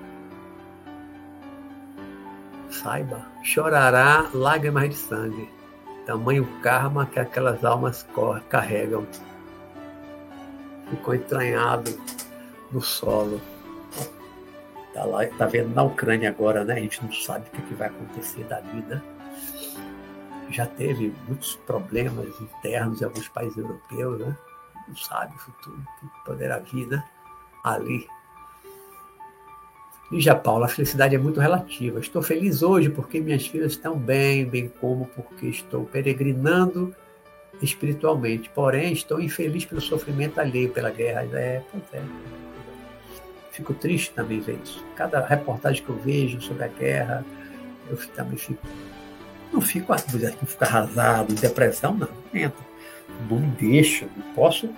saiba, 2.84 3.26
chorará 3.42 4.30
lágrimas 4.34 4.90
de 4.90 4.96
sangue, 4.96 5.50
tamanho 6.06 6.46
karma 6.62 7.06
que 7.06 7.20
aquelas 7.20 7.64
almas 7.64 8.06
carregam. 8.50 9.08
Ficou 10.90 11.16
entranhado 11.16 11.98
no 12.72 12.82
solo. 12.82 13.42
Está 14.90 15.06
lá, 15.06 15.26
tá 15.26 15.46
vendo 15.48 15.74
na 15.74 15.84
Ucrânia 15.84 16.30
agora, 16.30 16.64
né? 16.64 16.76
A 16.76 16.80
gente 16.80 17.04
não 17.04 17.12
sabe 17.12 17.48
o 17.48 17.62
que, 17.62 17.74
vai 17.74 17.88
acontecer 17.88 18.44
da 18.44 18.60
vida. 18.60 19.04
Já 20.50 20.68
teve 20.68 21.12
muitos 21.28 21.56
problemas 21.66 22.28
internos 22.40 23.02
em 23.02 23.06
alguns 23.06 23.28
países 23.30 23.58
europeus, 23.58 24.20
né? 24.20 24.38
Não 24.88 24.96
sabe 24.96 25.34
o 25.36 25.40
futuro 25.40 25.82
que 26.00 26.26
poderá 26.26 26.60
vir, 26.60 26.86
né? 26.88 27.04
Ali 27.64 28.08
Lígia 30.14 30.36
Paula, 30.36 30.68
a 30.68 30.70
felicidade 30.70 31.16
é 31.16 31.18
muito 31.18 31.40
relativa. 31.40 32.00
Estou 32.00 32.22
feliz 32.22 32.62
hoje 32.62 32.88
porque 32.88 33.20
minhas 33.20 33.48
filhas 33.48 33.72
estão 33.72 33.98
bem, 33.98 34.46
bem 34.46 34.72
como 34.80 35.08
porque 35.08 35.48
estou 35.48 35.86
peregrinando 35.86 36.96
espiritualmente. 37.60 38.48
Porém, 38.54 38.94
estou 38.94 39.20
infeliz 39.20 39.66
pelo 39.66 39.82
sofrimento 39.82 40.40
alheio, 40.40 40.70
pela 40.70 40.92
guerra. 40.92 41.28
É, 41.34 41.64
pois 41.72 41.84
é. 41.94 42.04
Fico 43.50 43.74
triste 43.74 44.12
também 44.12 44.40
ver 44.40 44.60
isso. 44.64 44.86
Cada 44.96 45.20
reportagem 45.26 45.84
que 45.84 45.90
eu 45.90 45.98
vejo 45.98 46.40
sobre 46.42 46.66
a 46.66 46.68
guerra, 46.68 47.26
eu 47.90 47.98
também 48.16 48.38
fico. 48.38 48.62
Não 49.52 49.62
fico, 49.62 49.94
não 49.94 50.48
fico 50.48 50.64
arrasado, 50.64 51.32
em 51.32 51.36
depressão, 51.36 51.96
não. 51.96 52.08
Não 53.28 53.40
me 53.40 53.48
deixa, 53.60 54.08
não 54.16 54.34
posso. 54.36 54.70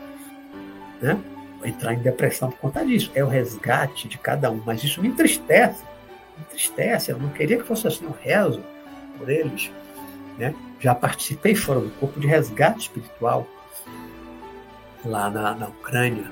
Né? 1.02 1.20
Entrar 1.68 1.94
em 1.94 2.00
depressão 2.00 2.50
por 2.52 2.60
conta 2.60 2.86
disso. 2.86 3.12
É 3.16 3.24
o 3.24 3.28
resgate 3.28 4.08
de 4.08 4.18
cada 4.18 4.50
um. 4.52 4.62
Mas 4.66 4.84
isso 4.84 5.02
me 5.02 5.08
entristece. 5.08 5.84
Me 6.38 6.44
entristece. 6.44 7.12
Eu 7.12 7.20
não 7.20 7.30
queria 7.30 7.58
que 7.58 7.64
fosse 7.64 7.88
assim. 7.88 8.06
Eu 8.06 8.16
rezo 8.22 8.64
por 9.18 9.30
eles. 9.30 9.72
Né? 10.38 10.54
Já 10.80 10.94
participei 10.94 11.56
fora 11.56 11.80
do 11.80 11.90
corpo 11.92 12.20
de 12.20 12.28
resgate 12.28 12.82
espiritual 12.82 13.48
lá 15.04 15.30
na, 15.30 15.56
na 15.56 15.68
Ucrânia. 15.68 16.30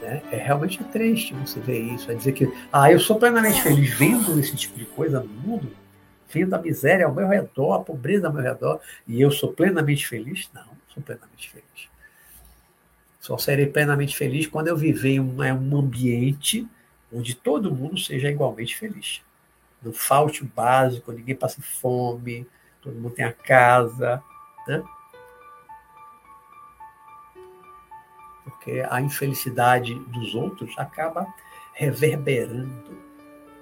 Né? 0.00 0.22
É 0.30 0.36
realmente 0.36 0.82
triste 0.84 1.34
você 1.34 1.60
ver 1.60 1.80
isso. 1.80 2.10
É 2.10 2.14
dizer 2.14 2.32
que 2.32 2.52
ah, 2.72 2.90
eu 2.90 2.98
sou 2.98 3.18
plenamente 3.18 3.62
feliz 3.62 3.90
vendo 3.94 4.38
esse 4.38 4.56
tipo 4.56 4.78
de 4.78 4.84
coisa 4.86 5.20
no 5.20 5.28
mundo, 5.28 5.70
vendo 6.28 6.54
a 6.54 6.58
miséria 6.58 7.06
ao 7.06 7.14
meu 7.14 7.28
redor, 7.28 7.74
a 7.74 7.80
pobreza 7.80 8.26
ao 8.26 8.32
meu 8.32 8.42
redor, 8.42 8.80
e 9.06 9.20
eu 9.20 9.30
sou 9.30 9.52
plenamente 9.52 10.06
feliz? 10.06 10.48
Não, 10.54 10.64
sou 10.92 11.02
plenamente 11.02 11.50
feliz. 11.50 11.88
Só 13.28 13.36
serei 13.36 13.66
plenamente 13.66 14.16
feliz 14.16 14.46
quando 14.46 14.68
eu 14.68 14.76
viver 14.76 15.10
em 15.10 15.20
um, 15.20 15.36
um 15.42 15.78
ambiente 15.78 16.66
onde 17.12 17.34
todo 17.34 17.74
mundo 17.74 18.00
seja 18.00 18.30
igualmente 18.30 18.74
feliz. 18.74 19.20
Não 19.82 19.92
falte 19.92 20.42
o 20.42 20.46
básico, 20.46 21.12
ninguém 21.12 21.36
passe 21.36 21.60
fome, 21.60 22.46
todo 22.80 22.94
mundo 22.94 23.14
tenha 23.14 23.30
casa. 23.30 24.22
Né? 24.66 24.82
Porque 28.44 28.82
a 28.88 28.98
infelicidade 28.98 29.94
dos 29.94 30.34
outros 30.34 30.72
acaba 30.78 31.26
reverberando 31.74 32.98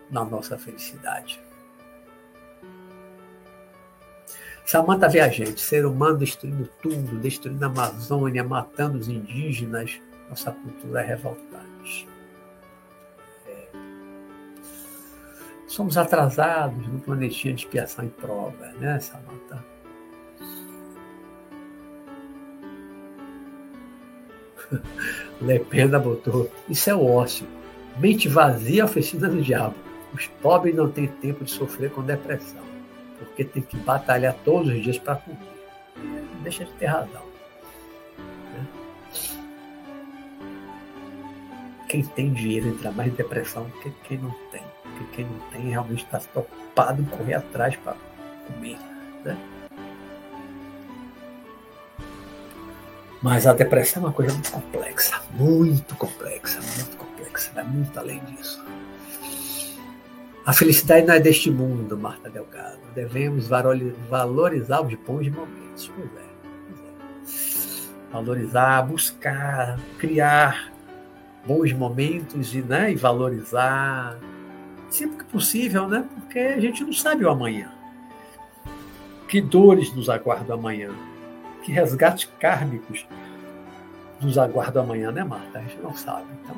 na 0.08 0.24
nossa 0.24 0.56
felicidade. 0.56 1.42
Samanta 4.66 5.08
Viajante, 5.08 5.60
ser 5.60 5.86
humano 5.86 6.18
destruindo 6.18 6.68
tudo, 6.82 7.20
destruindo 7.20 7.64
a 7.64 7.68
Amazônia, 7.68 8.42
matando 8.42 8.98
os 8.98 9.06
indígenas, 9.08 10.00
nossa 10.28 10.50
cultura 10.50 11.02
é 11.02 11.06
revoltante. 11.06 12.08
É. 13.46 13.68
Somos 15.68 15.96
atrasados 15.96 16.84
no 16.88 16.98
planetinha 16.98 17.54
de 17.54 17.62
expiação 17.62 18.06
e 18.06 18.08
prova, 18.08 18.66
né, 18.80 18.98
Samanta? 18.98 19.64
Lependa 25.40 25.96
botou. 26.00 26.50
Isso 26.68 26.90
é 26.90 26.94
o 26.94 27.06
ócio. 27.06 27.46
Mente 27.98 28.28
vazia, 28.28 28.84
oficina 28.84 29.28
do 29.28 29.40
diabo. 29.40 29.76
Os 30.12 30.26
pobres 30.26 30.74
não 30.74 30.90
têm 30.90 31.06
tempo 31.06 31.44
de 31.44 31.52
sofrer 31.52 31.92
com 31.92 32.02
depressão 32.02 32.75
porque 33.18 33.44
tem 33.44 33.62
que 33.62 33.76
batalhar 33.78 34.34
todos 34.44 34.72
os 34.72 34.82
dias 34.82 34.98
para 34.98 35.16
comer. 35.16 35.38
Deixa 36.42 36.64
de 36.64 36.72
ter 36.72 36.86
razão. 36.86 37.22
Né? 38.52 38.66
Quem 41.88 42.04
tem 42.04 42.32
dinheiro 42.32 42.68
entra 42.68 42.90
mais 42.90 43.12
em 43.12 43.16
depressão 43.16 43.64
do 43.64 43.72
que 43.80 43.90
quem 44.04 44.18
não 44.18 44.30
tem. 44.50 44.62
Porque 44.82 45.16
quem 45.16 45.24
não 45.24 45.38
tem 45.50 45.70
realmente 45.70 46.04
está 46.04 46.18
preocupado 46.18 47.02
em 47.02 47.04
correr 47.04 47.34
atrás 47.34 47.76
para 47.76 47.96
comer. 48.46 48.78
Né? 49.24 49.36
Mas 53.22 53.46
a 53.46 53.52
depressão 53.52 54.02
é 54.02 54.06
uma 54.06 54.12
coisa 54.12 54.32
muito 54.32 54.52
complexa, 54.52 55.20
muito 55.32 55.94
complexa, 55.96 56.60
muito 56.60 56.96
complexa, 56.96 57.50
vai 57.54 57.64
muito 57.64 57.98
além 57.98 58.20
disso. 58.26 58.64
A 60.46 60.52
felicidade 60.52 61.04
não 61.04 61.14
é 61.14 61.18
deste 61.18 61.50
mundo, 61.50 61.98
Marta 61.98 62.30
Delgado. 62.30 62.78
Devemos 62.94 63.48
valorizar 63.48 64.80
os 64.80 64.94
bons 64.94 65.28
momentos. 65.28 65.90
É, 65.90 65.92
pois 65.92 66.10
é. 66.14 68.12
Valorizar, 68.12 68.82
buscar, 68.82 69.76
criar 69.98 70.72
bons 71.44 71.72
momentos 71.72 72.54
e, 72.54 72.62
né, 72.62 72.92
e 72.92 72.94
valorizar 72.94 74.16
sempre 74.88 75.18
que 75.18 75.24
possível, 75.24 75.88
né? 75.88 76.08
Porque 76.14 76.38
a 76.38 76.60
gente 76.60 76.84
não 76.84 76.92
sabe 76.92 77.24
o 77.24 77.28
amanhã. 77.28 77.72
Que 79.26 79.40
dores 79.40 79.92
nos 79.92 80.08
aguardam 80.08 80.56
amanhã? 80.56 80.92
Que 81.64 81.72
resgates 81.72 82.30
kármicos 82.38 83.04
nos 84.20 84.38
aguardam 84.38 84.84
amanhã, 84.84 85.10
né, 85.10 85.24
Marta? 85.24 85.58
A 85.58 85.62
gente 85.62 85.78
não 85.78 85.92
sabe. 85.96 86.26
Então, 86.44 86.56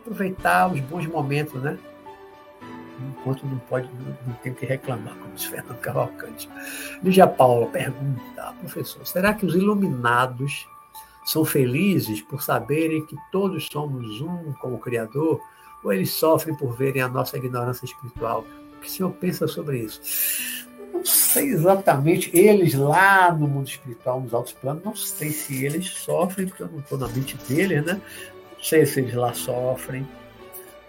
aproveitar 0.00 0.72
os 0.72 0.80
bons 0.80 1.06
momentos, 1.06 1.62
né? 1.62 1.78
Enquanto 3.08 3.46
não 3.46 3.58
pode, 3.58 3.88
não, 4.26 4.34
tem 4.42 4.52
que 4.54 4.66
reclamar, 4.66 5.14
como 5.16 5.34
diz 5.34 5.44
Fernando 5.44 5.78
Cavalcante. 5.78 6.48
Lígia 7.02 7.26
Paula 7.26 7.66
pergunta, 7.66 8.54
professor, 8.60 9.06
será 9.06 9.34
que 9.34 9.46
os 9.46 9.54
iluminados 9.54 10.68
são 11.24 11.44
felizes 11.44 12.20
por 12.22 12.42
saberem 12.42 13.04
que 13.06 13.16
todos 13.30 13.66
somos 13.70 14.20
um 14.20 14.52
com 14.54 14.74
o 14.74 14.78
Criador, 14.78 15.40
ou 15.82 15.92
eles 15.92 16.10
sofrem 16.10 16.54
por 16.54 16.76
verem 16.76 17.02
a 17.02 17.08
nossa 17.08 17.36
ignorância 17.36 17.84
espiritual? 17.84 18.44
O 18.76 18.80
que 18.80 18.88
o 18.88 18.90
senhor 18.90 19.10
pensa 19.12 19.46
sobre 19.46 19.80
isso? 19.80 20.00
não 21.00 21.04
sei 21.04 21.48
exatamente, 21.48 22.30
eles 22.36 22.74
lá 22.74 23.32
no 23.32 23.48
mundo 23.48 23.68
espiritual, 23.68 24.20
nos 24.20 24.34
altos 24.34 24.52
planos, 24.52 24.84
não 24.84 24.94
sei 24.94 25.30
se 25.30 25.64
eles 25.64 25.88
sofrem, 25.88 26.46
porque 26.46 26.62
eu 26.62 26.68
não 26.68 26.80
estou 26.80 26.98
na 26.98 27.08
mente 27.08 27.36
deles, 27.48 27.84
né? 27.84 27.94
Não 27.94 28.64
sei 28.64 28.84
se 28.84 29.00
eles 29.00 29.14
lá 29.14 29.32
sofrem, 29.32 30.06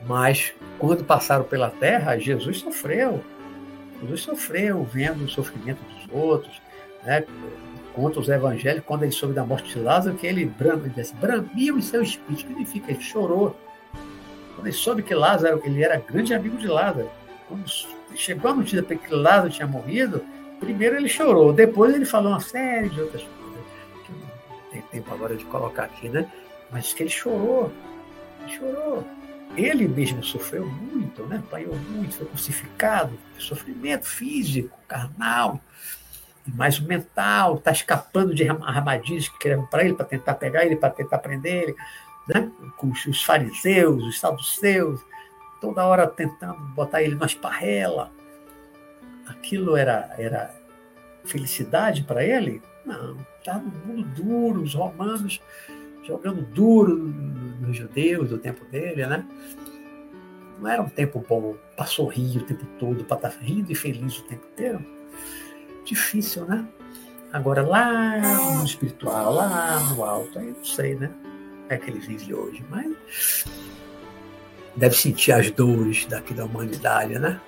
mas 0.05 0.53
quando 0.79 1.03
passaram 1.03 1.43
pela 1.43 1.69
terra, 1.69 2.17
Jesus 2.17 2.59
sofreu. 2.59 3.23
Jesus 4.01 4.21
sofreu 4.21 4.83
vendo 4.83 5.25
o 5.25 5.29
sofrimento 5.29 5.79
dos 5.83 6.07
outros, 6.11 6.61
né? 7.03 7.23
Conta 7.93 8.19
os 8.19 8.29
evangelhos, 8.29 8.83
quando 8.85 9.03
ele 9.03 9.11
soube 9.11 9.33
da 9.33 9.45
morte 9.45 9.73
de 9.73 9.79
Lázaro, 9.79 10.15
que 10.15 10.25
ele, 10.25 10.45
brama, 10.45 10.83
ele 10.85 10.93
disse, 10.95 11.13
bramiu 11.15 11.77
em 11.77 11.81
seu 11.81 12.01
espírito. 12.01 12.31
O 12.31 12.35
que 12.35 12.47
significa? 12.47 12.91
Ele 12.91 13.01
chorou. 13.01 13.55
Quando 14.55 14.67
ele 14.67 14.75
soube 14.75 15.03
que 15.03 15.13
Lázaro, 15.13 15.61
ele 15.65 15.83
era 15.83 15.97
grande 15.97 16.33
amigo 16.33 16.57
de 16.57 16.67
Lázaro. 16.67 17.09
Quando 17.49 17.65
chegou 18.15 18.51
a 18.51 18.55
notícia 18.55 18.81
que 18.81 19.13
Lázaro 19.13 19.49
tinha 19.49 19.67
morrido, 19.67 20.23
primeiro 20.59 20.95
ele 20.95 21.09
chorou, 21.09 21.51
depois 21.51 21.93
ele 21.93 22.05
falou 22.05 22.31
uma 22.31 22.39
série 22.39 22.87
de 22.89 23.01
outras 23.01 23.23
coisas, 23.23 23.65
que 24.05 24.11
não 24.13 24.71
tem 24.71 24.81
tempo 24.83 25.13
agora 25.13 25.35
de 25.35 25.43
colocar 25.45 25.83
aqui, 25.83 26.07
né? 26.07 26.31
Mas 26.71 26.93
que 26.93 27.03
ele 27.03 27.09
chorou, 27.09 27.71
ele 28.41 28.53
chorou. 28.53 29.03
Ele 29.55 29.87
mesmo 29.87 30.23
sofreu 30.23 30.65
muito, 30.65 31.23
né? 31.23 31.37
apanhou 31.37 31.75
muito, 31.75 32.15
foi 32.15 32.25
crucificado, 32.27 33.17
sofrimento 33.37 34.05
físico, 34.07 34.77
carnal, 34.87 35.59
mais 36.47 36.79
mental, 36.79 37.55
está 37.55 37.71
escapando 37.71 38.33
de 38.33 38.47
armadilhas 38.47 39.27
que 39.27 39.37
queriam 39.37 39.65
para 39.65 39.83
ele, 39.83 39.93
para 39.93 40.05
tentar 40.05 40.35
pegar 40.35 40.65
ele, 40.65 40.75
para 40.75 40.89
tentar 40.89 41.19
prender 41.19 41.63
ele, 41.63 41.75
né? 42.27 42.49
com 42.77 42.87
os 42.89 43.23
fariseus, 43.23 44.03
os 44.03 44.19
saduceus, 44.19 45.01
toda 45.59 45.85
hora 45.85 46.07
tentando 46.07 46.59
botar 46.73 47.03
ele 47.03 47.15
na 47.15 47.25
esparrela. 47.25 48.11
Aquilo 49.27 49.75
era, 49.75 50.13
era 50.17 50.53
felicidade 51.25 52.03
para 52.03 52.23
ele? 52.23 52.61
Não, 52.85 53.17
estava 53.37 53.59
no 53.59 53.71
mundo 53.85 54.03
duro, 54.15 54.61
os 54.61 54.73
romanos 54.73 55.39
jogando 56.03 56.41
duro 56.41 57.13
nos 57.61 57.77
judeus 57.77 58.29
do 58.29 58.37
tempo 58.37 58.65
dele, 58.65 59.05
né? 59.05 59.25
Não 60.59 60.69
era 60.69 60.81
um 60.81 60.89
tempo 60.89 61.23
bom 61.27 61.55
para 61.75 61.85
sorrir 61.85 62.37
o 62.37 62.43
tempo 62.43 62.65
todo, 62.77 63.03
para 63.03 63.17
estar 63.17 63.29
tá 63.29 63.37
rindo 63.39 63.71
e 63.71 63.75
feliz 63.75 64.19
o 64.19 64.23
tempo 64.23 64.45
inteiro. 64.51 64.85
Difícil, 65.85 66.45
né? 66.45 66.67
Agora, 67.31 67.61
lá 67.65 68.17
no 68.19 68.65
espiritual, 68.65 69.33
lá 69.33 69.79
no 69.79 70.03
alto, 70.03 70.37
aí 70.37 70.47
não 70.47 70.65
sei, 70.65 70.95
né? 70.95 71.09
É 71.69 71.77
que 71.77 71.89
ele 71.89 71.99
vive 71.99 72.33
hoje, 72.33 72.63
mas 72.69 73.45
deve 74.75 74.95
sentir 74.95 75.31
as 75.31 75.49
dores 75.51 76.05
daqui 76.05 76.33
da 76.33 76.45
humanidade, 76.45 77.17
né? 77.17 77.39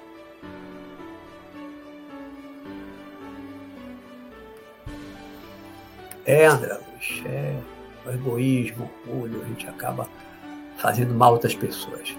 É, 6.26 6.45
André 6.45 6.73
Luiz, 6.73 7.22
é 7.26 7.73
o 8.06 8.10
egoísmo, 8.10 8.90
o 9.08 9.12
orgulho, 9.12 9.42
a 9.44 9.48
gente 9.48 9.68
acaba 9.68 10.08
fazendo 10.78 11.14
mal 11.14 11.34
outras 11.34 11.56
pessoas. 11.56 12.16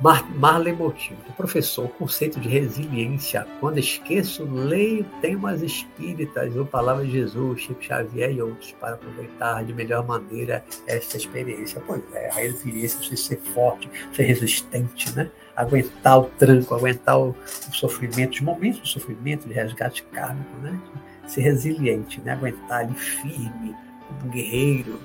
Mar 0.00 0.26
Marley 0.34 0.72
Motinho, 0.72 1.18
professor, 1.36 1.86
conceito 1.90 2.40
de 2.40 2.48
resiliência. 2.48 3.46
Quando 3.60 3.76
esqueço, 3.76 4.44
leio 4.44 5.04
temas 5.20 5.60
espíritas 5.60 6.56
ou 6.56 6.64
Palavra 6.64 7.04
de 7.04 7.12
Jesus, 7.12 7.60
Chico 7.60 7.84
Xavier 7.84 8.32
e 8.32 8.40
outros 8.40 8.72
para 8.80 8.94
aproveitar 8.94 9.62
de 9.62 9.74
melhor 9.74 10.06
maneira 10.06 10.64
essa 10.86 11.18
experiência. 11.18 11.82
Pois 11.86 12.02
é, 12.14 12.30
a 12.30 12.34
resiliência, 12.36 12.98
você 13.02 13.14
ser 13.14 13.36
forte, 13.52 13.90
ser 14.14 14.22
resistente, 14.22 15.14
né? 15.14 15.30
aguentar 15.54 16.18
o 16.18 16.24
tranco, 16.30 16.74
aguentar 16.74 17.20
o, 17.20 17.36
o 17.68 17.74
sofrimento, 17.74 18.32
os 18.32 18.40
momentos 18.40 18.80
de 18.80 18.88
sofrimento, 18.88 19.46
de 19.46 19.52
resgate 19.52 20.02
kármico, 20.04 20.56
né? 20.62 20.80
ser 21.26 21.42
resiliente, 21.42 22.22
né? 22.22 22.32
aguentar 22.32 22.86
ali 22.86 22.94
firme, 22.94 23.76
como 24.08 24.24
um 24.24 24.30
guerreiro. 24.30 24.98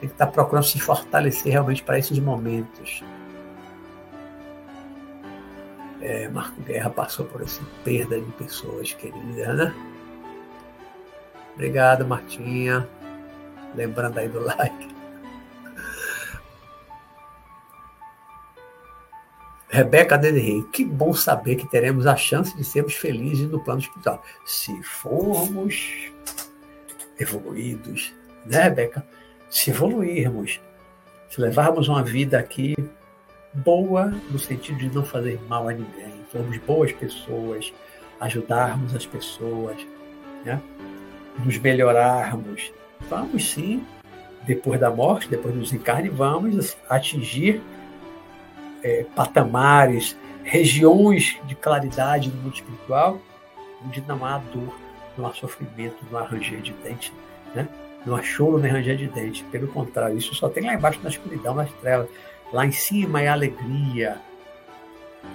Tem 0.00 0.08
que 0.08 0.14
estar 0.14 0.28
procurando 0.28 0.64
se 0.64 0.80
fortalecer 0.80 1.52
realmente 1.52 1.82
para 1.82 1.98
esses 1.98 2.18
momentos 2.18 3.04
é, 6.00 6.28
Marco 6.28 6.60
Guerra 6.62 6.90
passou 6.90 7.26
por 7.26 7.42
essa 7.42 7.62
perda 7.84 8.20
de 8.20 8.32
pessoas 8.32 8.92
queridas, 8.94 9.56
né? 9.56 9.74
Obrigado, 11.54 12.06
Martinha. 12.06 12.88
Lembrando 13.74 14.18
aí 14.18 14.28
do 14.28 14.40
like. 14.44 14.88
Rebeca 19.68 20.16
Rei, 20.16 20.64
que 20.72 20.84
bom 20.84 21.12
saber 21.14 21.54
que 21.54 21.68
teremos 21.68 22.04
a 22.04 22.16
chance 22.16 22.56
de 22.56 22.64
sermos 22.64 22.94
felizes 22.94 23.48
no 23.48 23.60
plano 23.60 23.80
espiritual. 23.80 24.24
Se 24.44 24.82
formos 24.82 26.10
evoluídos, 27.18 28.12
né, 28.44 28.64
Rebeca? 28.64 29.06
Se 29.48 29.70
evoluirmos, 29.70 30.60
se 31.28 31.40
levarmos 31.40 31.88
uma 31.88 32.02
vida 32.02 32.38
aqui 32.38 32.74
boa 33.52 34.06
no 34.30 34.38
sentido 34.38 34.78
de 34.78 34.94
não 34.94 35.04
fazer 35.04 35.40
mal 35.48 35.68
a 35.68 35.72
ninguém, 35.72 36.12
sermos 36.30 36.56
boas 36.58 36.92
pessoas, 36.92 37.72
ajudarmos 38.20 38.94
as 38.94 39.06
pessoas, 39.06 39.76
né? 40.44 40.60
nos 41.44 41.58
melhorarmos. 41.58 42.72
Vamos 43.08 43.50
sim, 43.50 43.84
depois 44.42 44.78
da 44.78 44.90
morte, 44.90 45.28
depois 45.28 45.54
do 45.54 45.60
desencarne, 45.60 46.08
vamos 46.08 46.76
atingir 46.88 47.62
é, 48.82 49.04
patamares, 49.14 50.16
regiões 50.44 51.38
de 51.46 51.54
claridade 51.54 52.30
no 52.30 52.42
mundo 52.42 52.54
espiritual, 52.54 53.20
onde 53.84 54.02
não 54.06 54.24
há 54.24 54.38
dor, 54.38 54.74
não 55.16 55.26
há 55.26 55.34
sofrimento, 55.34 55.96
não 56.10 56.18
há 56.18 56.24
ranger 56.24 56.60
de 56.60 56.72
dente, 56.74 57.12
né? 57.54 57.68
não 58.04 58.16
há 58.16 58.22
choro 58.22 58.58
nem 58.58 58.70
ranger 58.70 58.96
de 58.96 59.08
dente. 59.08 59.44
Pelo 59.44 59.68
contrário, 59.68 60.16
isso 60.16 60.34
só 60.34 60.48
tem 60.48 60.64
lá 60.64 60.74
embaixo 60.74 61.00
na 61.02 61.10
escuridão, 61.10 61.54
nas 61.54 61.70
trevas. 61.74 62.08
Lá 62.52 62.66
em 62.66 62.72
cima 62.72 63.20
é 63.20 63.28
alegria, 63.28 64.20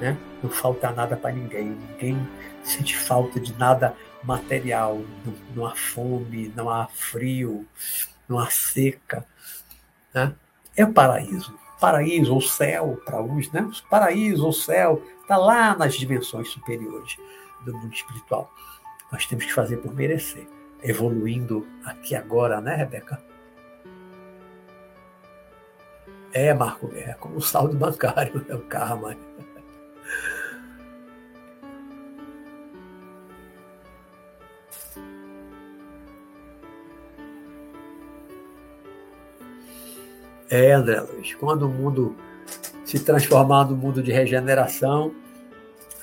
né? 0.02 0.18
não 0.44 0.50
falta 0.50 0.92
nada 0.92 1.16
para 1.16 1.32
ninguém, 1.32 1.70
ninguém 1.70 2.30
sente 2.64 2.98
falta 2.98 3.40
de 3.40 3.58
nada 3.58 3.96
material, 4.24 5.02
não, 5.26 5.34
não, 5.56 5.66
há 5.66 5.76
fome, 5.76 6.52
não 6.56 6.70
há 6.70 6.88
frio, 6.88 7.66
não 8.28 8.40
há 8.40 8.50
seca. 8.50 9.26
Né? 10.14 10.34
É 10.76 10.84
o 10.84 10.92
paraíso. 10.92 11.58
Paraíso 11.80 12.34
ou 12.34 12.42
céu 12.42 13.00
para 13.06 13.22
uns, 13.22 13.52
né? 13.52 13.70
Paraíso 13.90 14.46
ou 14.46 14.54
céu 14.54 15.04
está 15.22 15.38
lá 15.38 15.76
nas 15.76 15.94
dimensões 15.94 16.50
superiores 16.50 17.18
do 17.66 17.74
mundo 17.74 17.94
espiritual. 17.94 18.52
Nós 19.12 19.26
temos 19.26 19.46
que 19.46 19.54
fazer 19.54 19.78
por 19.78 19.94
merecer, 19.94 20.48
evoluindo 20.82 21.68
aqui 21.84 22.16
agora, 22.16 22.62
né, 22.62 22.76
Rebeca? 22.76 23.22
É, 26.36 26.54
Marco, 26.54 26.92
é 26.94 27.14
como 27.14 27.38
o 27.38 27.42
saldo 27.42 27.78
bancário, 27.78 28.46
é 28.50 28.56
o 28.56 28.60
karma. 28.64 29.16
É, 40.50 40.74
André 40.74 41.00
Luiz, 41.00 41.34
quando 41.36 41.68
o 41.68 41.70
mundo 41.70 42.18
se 42.84 43.00
transformar 43.00 43.64
no 43.70 43.78
mundo 43.78 44.04
de 44.04 44.12
regeneração, 44.12 45.16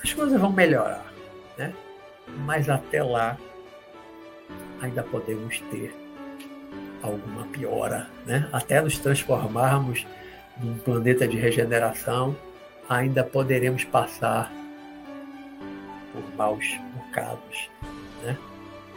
as 0.03 0.11
coisas 0.15 0.41
vão 0.41 0.51
melhorar, 0.51 1.13
né? 1.59 1.75
Mas 2.39 2.67
até 2.69 3.03
lá 3.03 3.37
ainda 4.81 5.03
podemos 5.03 5.59
ter 5.69 6.02
alguma 7.03 7.45
piora, 7.47 8.07
né? 8.25 8.47
Até 8.51 8.81
nos 8.81 8.97
transformarmos 8.97 10.07
num 10.57 10.77
planeta 10.77 11.27
de 11.27 11.37
regeneração, 11.37 12.35
ainda 12.87 13.23
poderemos 13.23 13.83
passar 13.83 14.51
por 16.11 16.23
maus 16.35 16.65
bocados, 16.95 17.69
né? 18.23 18.37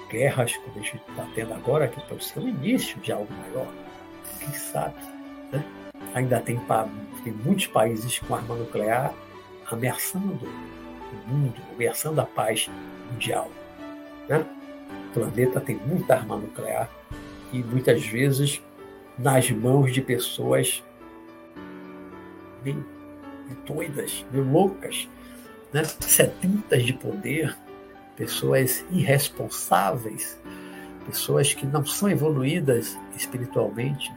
Guerras, 0.09 0.57
como 0.59 0.79
a 0.79 0.83
gente 0.83 1.03
está 1.09 1.27
tendo 1.35 1.53
agora, 1.53 1.89
que 1.89 2.01
pode 2.03 2.25
ser 2.25 2.39
o 2.39 2.49
início 2.49 2.99
de 3.01 3.11
algo 3.11 3.33
maior, 3.35 3.67
quem 4.39 4.53
sabe, 4.55 4.95
né? 5.53 5.65
Ainda 6.15 6.41
tem, 6.41 6.61
tem 7.25 7.33
muitos 7.33 7.67
países 7.67 8.19
com 8.21 8.35
arma 8.35 8.55
nuclear 8.55 9.13
ameaçando 9.71 10.47
o 10.47 11.29
mundo, 11.29 11.61
ameaçando 11.75 12.21
a 12.21 12.25
paz 12.25 12.71
mundial, 13.11 13.51
né? 14.29 14.47
O 15.11 15.15
planeta 15.15 15.61
tem 15.61 15.77
muita 15.77 16.15
arma 16.15 16.37
nuclear 16.37 16.89
e 17.53 17.63
muitas 17.63 18.05
vezes 18.05 18.63
nas 19.19 19.51
mãos 19.51 19.93
de 19.93 20.01
pessoas 20.01 20.83
bem 22.63 22.85
doidas, 23.67 24.25
bem 24.31 24.43
loucas, 24.43 25.09
né? 25.73 25.85
sedentas 25.85 26.85
de 26.85 26.93
poder, 26.93 27.57
pessoas 28.17 28.85
irresponsáveis, 28.91 30.39
pessoas 31.07 31.55
que 31.55 31.67
não 31.67 31.85
são 31.85 32.11
evoluídas 32.11 32.99
espiritualmente, 33.17 34.13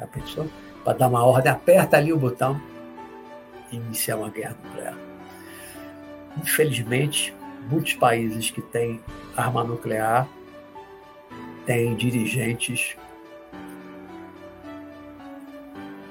a 0.00 0.06
pessoa, 0.06 0.46
para 0.84 0.98
dar 0.98 1.08
uma 1.08 1.24
ordem, 1.24 1.50
aperta 1.50 1.96
ali 1.96 2.12
o 2.12 2.18
botão 2.18 2.60
e 3.72 3.76
iniciar 3.76 4.16
uma 4.16 4.28
guerra 4.28 4.56
nuclear. 4.62 4.98
Infelizmente, 6.36 7.34
muitos 7.70 7.94
países 7.94 8.50
que 8.50 8.60
têm 8.60 9.00
arma 9.34 9.64
nuclear 9.64 10.28
têm 11.66 11.94
dirigentes 11.94 12.96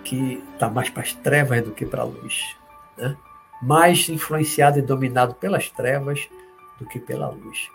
que 0.03 0.43
está 0.53 0.69
mais 0.69 0.89
para 0.89 1.01
as 1.01 1.13
trevas 1.13 1.63
do 1.63 1.71
que 1.71 1.85
para 1.85 2.03
a 2.03 2.05
luz, 2.05 2.55
né? 2.95 3.17
mais 3.61 4.07
influenciado 4.09 4.77
e 4.77 4.81
dominado 4.81 5.33
pelas 5.33 5.69
trevas 5.71 6.29
do 6.77 6.85
que 6.85 6.99
pela 6.99 7.29
luz. 7.29 7.69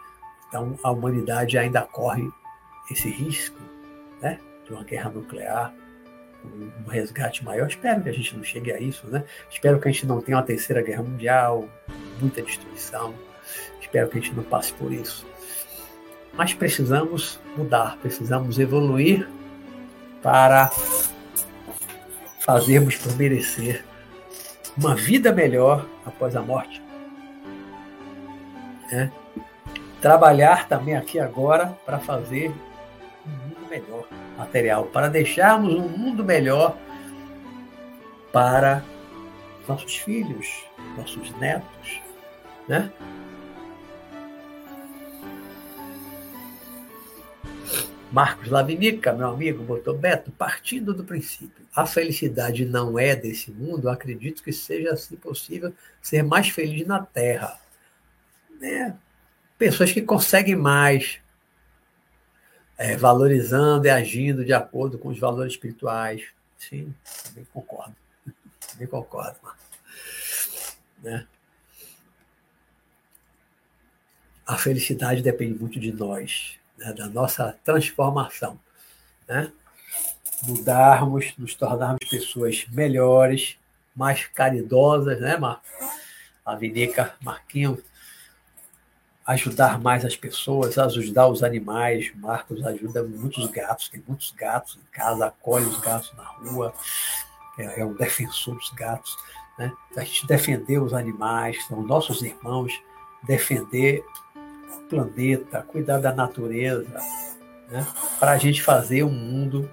Então, 0.48 0.78
a 0.82 0.90
humanidade 0.90 1.58
ainda 1.58 1.82
corre 1.82 2.30
esse 2.90 3.08
risco 3.08 3.58
né, 4.20 4.38
de 4.64 4.72
uma 4.72 4.84
guerra 4.84 5.10
nuclear, 5.10 5.74
um 6.44 6.88
resgate 6.88 7.44
maior. 7.44 7.68
Espero 7.68 8.02
que 8.02 8.08
a 8.08 8.12
gente 8.12 8.36
não 8.36 8.44
chegue 8.44 8.72
a 8.72 8.80
isso, 8.80 9.06
né? 9.08 9.24
Espero 9.50 9.78
que 9.78 9.88
a 9.88 9.92
gente 9.92 10.06
não 10.06 10.20
tenha 10.20 10.38
uma 10.38 10.42
terceira 10.42 10.82
guerra 10.82 11.02
mundial, 11.02 11.68
muita 12.20 12.42
destruição. 12.42 13.14
Espero 13.80 14.08
que 14.08 14.18
a 14.18 14.20
gente 14.20 14.34
não 14.34 14.42
passe 14.44 14.72
por 14.74 14.92
isso. 14.92 15.26
Mas 16.40 16.54
precisamos 16.54 17.38
mudar, 17.54 17.98
precisamos 18.00 18.58
evoluir 18.58 19.28
para 20.22 20.70
fazermos 22.38 22.96
por 22.96 23.14
merecer 23.14 23.84
uma 24.74 24.94
vida 24.94 25.34
melhor 25.34 25.84
após 26.06 26.34
a 26.34 26.40
morte. 26.40 26.82
É. 28.90 29.10
Trabalhar 30.00 30.66
também 30.66 30.96
aqui 30.96 31.20
agora 31.20 31.76
para 31.84 31.98
fazer 31.98 32.50
um 33.26 33.30
mundo 33.30 33.68
melhor 33.68 34.06
material, 34.38 34.84
para 34.86 35.08
deixarmos 35.08 35.74
um 35.74 35.90
mundo 35.90 36.24
melhor 36.24 36.74
para 38.32 38.82
nossos 39.68 39.94
filhos, 39.94 40.64
nossos 40.96 41.36
netos, 41.36 42.00
né? 42.66 42.90
Marcos 48.12 48.48
Lavinica, 48.48 49.12
meu 49.12 49.28
amigo, 49.28 49.62
botou 49.62 49.96
Beto, 49.96 50.32
partindo 50.32 50.92
do 50.92 51.04
princípio, 51.04 51.64
a 51.74 51.86
felicidade 51.86 52.64
não 52.64 52.98
é 52.98 53.14
desse 53.14 53.52
mundo, 53.52 53.88
acredito 53.88 54.42
que 54.42 54.52
seja 54.52 54.92
assim 54.92 55.14
possível 55.14 55.72
ser 56.02 56.24
mais 56.24 56.48
feliz 56.48 56.84
na 56.86 57.00
Terra. 57.00 57.60
Né? 58.60 58.96
Pessoas 59.56 59.92
que 59.92 60.02
conseguem 60.02 60.56
mais, 60.56 61.20
é, 62.76 62.96
valorizando 62.96 63.86
e 63.86 63.90
agindo 63.90 64.44
de 64.44 64.52
acordo 64.52 64.98
com 64.98 65.08
os 65.10 65.18
valores 65.18 65.52
espirituais. 65.52 66.24
Sim, 66.58 66.92
também 67.24 67.46
concordo. 67.52 67.94
Também 68.72 68.86
concordo. 68.86 69.38
Né? 71.02 71.26
A 74.46 74.58
felicidade 74.58 75.22
depende 75.22 75.58
muito 75.58 75.78
de 75.78 75.92
nós 75.92 76.59
né, 76.80 76.92
da 76.92 77.06
nossa 77.06 77.56
transformação. 77.62 78.58
Né? 79.28 79.52
Mudarmos, 80.42 81.34
nos 81.36 81.54
tornarmos 81.54 82.08
pessoas 82.08 82.66
melhores, 82.70 83.58
mais 83.94 84.26
caridosas, 84.26 85.20
né, 85.20 85.36
Marcos? 85.36 85.68
A 86.44 86.54
Vinica 86.56 87.14
Marquinhos, 87.22 87.78
ajudar 89.26 89.78
mais 89.78 90.04
as 90.04 90.16
pessoas, 90.16 90.78
ajudar 90.78 91.28
os 91.28 91.44
animais. 91.44 92.10
Marcos 92.16 92.64
ajuda 92.66 93.04
muitos 93.04 93.46
gatos, 93.50 93.88
tem 93.88 94.02
muitos 94.08 94.32
gatos 94.32 94.76
em 94.76 94.90
casa, 94.90 95.26
acolhe 95.26 95.66
os 95.66 95.78
gatos 95.78 96.12
na 96.16 96.24
rua, 96.24 96.74
é, 97.58 97.80
é 97.80 97.84
um 97.84 97.92
defensor 97.92 98.56
dos 98.56 98.70
gatos. 98.70 99.16
Né? 99.58 99.72
A 99.96 100.00
gente 100.00 100.26
defender 100.26 100.80
os 100.80 100.94
animais, 100.94 101.64
são 101.66 101.82
nossos 101.82 102.22
irmãos, 102.22 102.72
defender 103.22 104.02
planeta, 104.88 105.62
cuidar 105.62 105.98
da 105.98 106.12
natureza, 106.12 106.86
né? 107.68 107.86
para 108.18 108.32
a 108.32 108.38
gente 108.38 108.62
fazer 108.62 109.02
um 109.04 109.10
mundo 109.10 109.70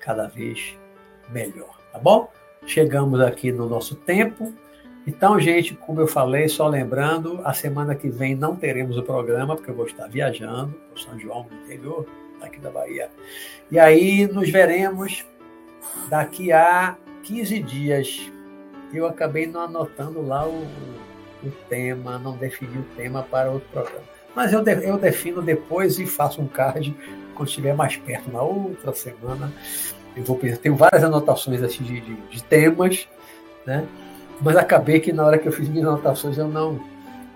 cada 0.00 0.26
vez 0.26 0.76
melhor, 1.30 1.78
tá 1.92 1.98
bom? 1.98 2.30
Chegamos 2.66 3.20
aqui 3.20 3.50
no 3.52 3.68
nosso 3.68 3.94
tempo. 3.94 4.52
Então, 5.06 5.40
gente, 5.40 5.74
como 5.74 6.00
eu 6.00 6.06
falei, 6.06 6.48
só 6.48 6.68
lembrando, 6.68 7.40
a 7.42 7.54
semana 7.54 7.94
que 7.94 8.10
vem 8.10 8.34
não 8.34 8.54
teremos 8.54 8.98
o 8.98 9.02
programa, 9.02 9.56
porque 9.56 9.70
eu 9.70 9.74
vou 9.74 9.86
estar 9.86 10.06
viajando 10.06 10.74
para 10.92 11.02
São 11.02 11.18
João, 11.18 11.46
no 11.50 11.56
interior, 11.64 12.06
aqui 12.42 12.58
da 12.60 12.70
Bahia. 12.70 13.10
E 13.70 13.78
aí 13.78 14.26
nos 14.26 14.50
veremos 14.50 15.24
daqui 16.10 16.52
a 16.52 16.96
15 17.22 17.62
dias. 17.62 18.30
Eu 18.92 19.06
acabei 19.06 19.46
não 19.46 19.62
anotando 19.62 20.20
lá 20.20 20.46
o, 20.46 20.66
o 21.42 21.50
tema, 21.68 22.18
não 22.18 22.36
defini 22.36 22.78
o 22.78 22.84
tema 22.96 23.22
para 23.22 23.50
outro 23.50 23.68
programa. 23.70 24.04
Mas 24.34 24.52
eu, 24.52 24.62
eu 24.62 24.98
defino 24.98 25.42
depois 25.42 25.98
e 25.98 26.06
faço 26.06 26.40
um 26.40 26.46
card 26.46 26.94
quando 27.34 27.48
estiver 27.48 27.74
mais 27.74 27.96
perto, 27.96 28.30
na 28.30 28.42
outra 28.42 28.92
semana. 28.92 29.52
Eu 30.16 30.24
vou 30.24 30.38
tenho 30.62 30.76
várias 30.76 31.04
anotações 31.04 31.62
assim 31.62 31.82
de, 31.84 32.00
de, 32.00 32.14
de 32.14 32.42
temas, 32.42 33.08
né? 33.64 33.86
Mas 34.40 34.56
acabei 34.56 35.00
que 35.00 35.12
na 35.12 35.24
hora 35.24 35.38
que 35.38 35.48
eu 35.48 35.52
fiz 35.52 35.68
minhas 35.68 35.88
anotações 35.88 36.38
eu 36.38 36.48
não 36.48 36.80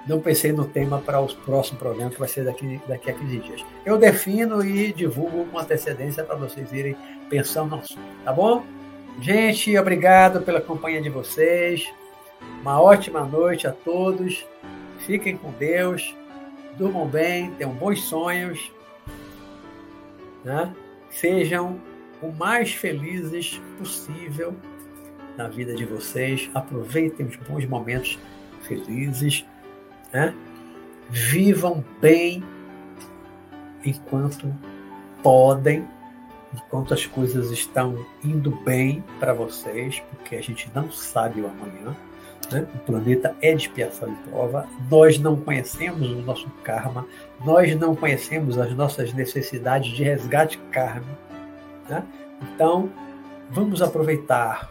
não 0.06 0.20
pensei 0.20 0.52
no 0.52 0.64
tema 0.64 0.98
para 0.98 1.20
os 1.20 1.32
próximos 1.32 1.78
programas, 1.78 2.14
que 2.14 2.18
vai 2.18 2.28
ser 2.28 2.44
daqui, 2.44 2.80
daqui 2.88 3.10
a 3.10 3.14
15 3.14 3.38
dias. 3.38 3.64
Eu 3.86 3.96
defino 3.96 4.64
e 4.64 4.92
divulgo 4.92 5.44
com 5.46 5.58
antecedência 5.58 6.24
para 6.24 6.34
vocês 6.34 6.72
irem 6.72 6.96
pensando 7.30 7.70
no 7.70 7.76
assunto, 7.76 8.00
tá 8.24 8.32
bom? 8.32 8.64
Gente, 9.20 9.76
obrigado 9.78 10.42
pela 10.42 10.60
companhia 10.60 11.00
de 11.00 11.08
vocês. 11.08 11.92
Uma 12.60 12.80
ótima 12.80 13.24
noite 13.24 13.66
a 13.66 13.72
todos. 13.72 14.46
Fiquem 14.98 15.36
com 15.36 15.50
Deus 15.52 16.14
durmam 16.76 17.06
bem, 17.06 17.52
tenham 17.52 17.72
bons 17.72 18.02
sonhos, 18.02 18.72
né? 20.44 20.74
sejam 21.10 21.80
o 22.20 22.32
mais 22.32 22.72
felizes 22.72 23.60
possível 23.78 24.54
na 25.36 25.48
vida 25.48 25.74
de 25.74 25.84
vocês, 25.84 26.50
aproveitem 26.54 27.26
os 27.26 27.36
bons 27.36 27.64
momentos 27.66 28.18
felizes, 28.62 29.44
né? 30.12 30.34
vivam 31.10 31.84
bem 32.00 32.42
enquanto 33.84 34.54
podem, 35.22 35.86
enquanto 36.54 36.94
as 36.94 37.06
coisas 37.06 37.50
estão 37.50 38.04
indo 38.24 38.50
bem 38.64 39.02
para 39.18 39.32
vocês, 39.32 40.00
porque 40.10 40.36
a 40.36 40.42
gente 40.42 40.70
não 40.74 40.90
sabe 40.90 41.40
o 41.40 41.46
amanhã. 41.46 41.96
Né? 42.52 42.66
O 42.74 42.78
planeta 42.80 43.34
é 43.40 43.54
de 43.54 43.62
expiação 43.62 44.12
e 44.12 44.28
prova. 44.28 44.68
Nós 44.90 45.18
não 45.18 45.36
conhecemos 45.36 46.10
o 46.10 46.22
nosso 46.22 46.48
karma, 46.62 47.06
nós 47.44 47.74
não 47.76 47.96
conhecemos 47.96 48.58
as 48.58 48.74
nossas 48.74 49.12
necessidades 49.12 49.92
de 49.92 50.04
resgate 50.04 50.58
karma. 50.70 51.18
Né? 51.88 52.04
Então, 52.42 52.90
vamos 53.50 53.80
aproveitar 53.80 54.70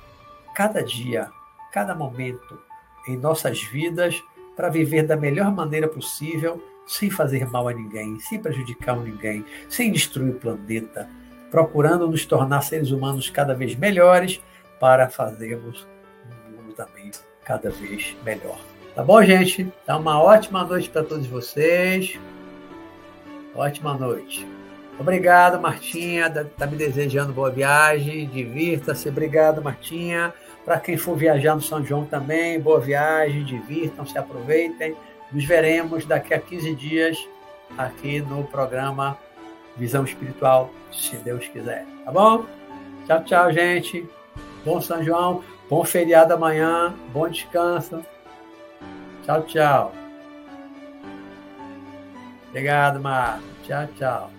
cada 0.54 0.84
dia, 0.84 1.30
cada 1.72 1.96
momento 1.96 2.60
em 3.08 3.18
nossas 3.18 3.62
vidas 3.64 4.22
para 4.56 4.70
viver 4.70 5.04
da 5.04 5.16
melhor 5.16 5.52
maneira 5.52 5.88
possível, 5.88 6.62
sem 6.86 7.10
fazer 7.10 7.50
mal 7.50 7.68
a 7.68 7.74
ninguém, 7.74 8.20
sem 8.20 8.40
prejudicar 8.40 8.98
ninguém, 8.98 9.46
sem 9.70 9.92
destruir 9.92 10.36
o 10.36 10.40
planeta, 10.40 11.10
procurando 11.50 12.08
nos 12.08 12.26
tornar 12.26 12.62
seres 12.62 12.92
humanos 12.92 13.30
cada 13.30 13.56
vez 13.56 13.76
melhores 13.76 14.42
para 14.80 15.10
fazermos 15.10 15.88
um 16.48 16.58
mundo 16.58 16.74
também 16.74 17.12
cada 17.52 17.70
vez 17.70 18.16
melhor. 18.24 18.58
Tá 18.96 19.04
bom, 19.04 19.22
gente? 19.24 19.68
Então, 19.84 20.00
uma 20.00 20.22
ótima 20.22 20.64
noite 20.64 20.90
para 20.90 21.04
todos 21.04 21.28
vocês. 21.28 22.18
Ótima 23.54 23.94
noite. 23.94 24.48
Obrigado, 24.98 25.60
Martinha. 25.60 26.30
Tá 26.58 26.66
me 26.66 26.78
desejando 26.78 27.34
boa 27.34 27.52
viagem. 27.52 28.26
Divirta-se. 28.28 29.10
Obrigado, 29.10 29.62
Martinha. 29.62 30.34
Para 30.64 30.80
quem 30.80 30.96
for 30.96 31.18
viajar 31.18 31.56
no 31.56 31.62
São 31.62 31.84
João 31.84 32.06
também, 32.06 32.60
boa 32.60 32.80
viagem. 32.80 33.44
Divirtam-se, 33.44 34.18
aproveitem. 34.18 34.96
Nos 35.32 35.44
veremos 35.44 36.06
daqui 36.06 36.34
a 36.34 36.40
15 36.40 36.76
dias 36.76 37.18
aqui 37.78 38.22
no 38.22 38.46
programa 38.46 39.18
Visão 39.76 40.04
Espiritual, 40.06 40.70
se 40.92 41.16
Deus 41.18 41.48
quiser. 41.48 41.86
Tá 42.06 42.12
bom? 42.12 42.46
Tchau, 43.08 43.24
tchau, 43.24 43.52
gente. 43.52 44.08
Bom 44.64 44.80
São 44.80 45.04
João. 45.04 45.44
Bom 45.72 45.86
feriado 45.86 46.34
amanhã, 46.34 46.94
bom 47.14 47.30
descanso. 47.30 48.06
Tchau, 49.24 49.44
tchau. 49.44 49.94
Obrigado, 52.50 53.00
Marco. 53.00 53.46
Tchau, 53.64 53.88
tchau. 53.96 54.32